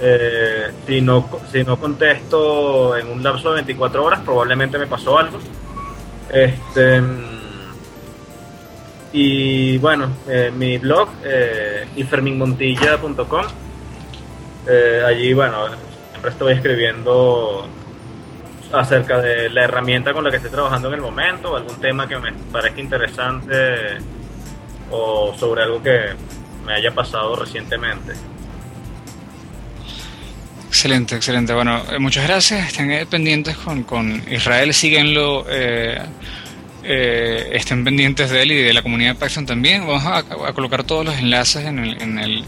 Eh, 0.00 0.70
si, 0.86 1.00
no, 1.00 1.28
si 1.50 1.64
no 1.64 1.78
contesto 1.78 2.96
en 2.96 3.08
un 3.08 3.20
lapso 3.22 3.48
de 3.50 3.56
24 3.56 4.04
horas, 4.04 4.20
probablemente 4.20 4.78
me 4.78 4.86
pasó 4.86 5.18
algo. 5.18 5.38
Este, 6.30 7.02
y 9.12 9.76
bueno, 9.78 10.08
eh, 10.28 10.52
mi 10.54 10.78
blog, 10.78 11.08
eh. 11.24 11.86
Eh, 14.68 15.02
allí, 15.06 15.34
bueno, 15.34 15.66
siempre 16.10 16.30
estoy 16.30 16.52
escribiendo 16.54 17.66
acerca 18.72 19.20
de 19.20 19.50
la 19.50 19.64
herramienta 19.64 20.14
con 20.14 20.24
la 20.24 20.30
que 20.30 20.36
estoy 20.36 20.50
trabajando 20.50 20.88
en 20.88 20.94
el 20.94 21.00
momento, 21.00 21.54
algún 21.54 21.78
tema 21.80 22.08
que 22.08 22.18
me 22.18 22.32
parezca 22.50 22.80
interesante 22.80 23.98
o 24.92 25.34
sobre 25.36 25.62
algo 25.62 25.82
que 25.82 26.10
me 26.64 26.74
haya 26.74 26.92
pasado 26.92 27.34
recientemente. 27.34 28.12
Excelente, 30.68 31.16
excelente. 31.16 31.52
Bueno, 31.52 31.82
eh, 31.90 31.98
muchas 31.98 32.26
gracias. 32.26 32.68
Estén 32.68 33.06
pendientes 33.06 33.56
con, 33.56 33.82
con 33.82 34.22
Israel, 34.30 34.72
síguenlo. 34.72 35.44
Eh, 35.48 36.00
eh, 36.84 37.50
estén 37.52 37.84
pendientes 37.84 38.30
de 38.30 38.42
él 38.42 38.52
y 38.52 38.62
de 38.62 38.72
la 38.72 38.82
comunidad 38.82 39.14
de 39.14 39.26
Python 39.26 39.46
también. 39.46 39.86
Vamos 39.86 40.04
a, 40.06 40.52
colocar 40.52 40.82
todos 40.84 41.04
los 41.04 41.16
enlaces 41.18 41.66
en 41.66 41.78
el, 41.78 42.02
en 42.02 42.18
el 42.18 42.44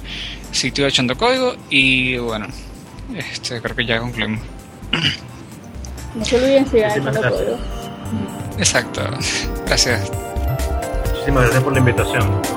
sitio 0.53 0.85
de 0.85 0.91
Echando 0.91 1.17
Código 1.17 1.55
y 1.71 2.17
bueno, 2.17 2.47
este, 3.15 3.61
creo 3.61 3.77
que 3.77 3.85
ya 3.85 4.01
concluimos. 4.01 4.41
No 6.15 6.25
se 6.25 6.37
olviden 6.37 6.67
si 6.69 6.79
hay 6.79 7.01
Código. 7.01 7.59
Exacto. 8.59 9.03
Gracias. 9.67 10.11
Muchísimas 11.25 11.45
gracias 11.45 11.65
por 11.65 11.73
la 11.73 11.79
invitación. 11.79 12.54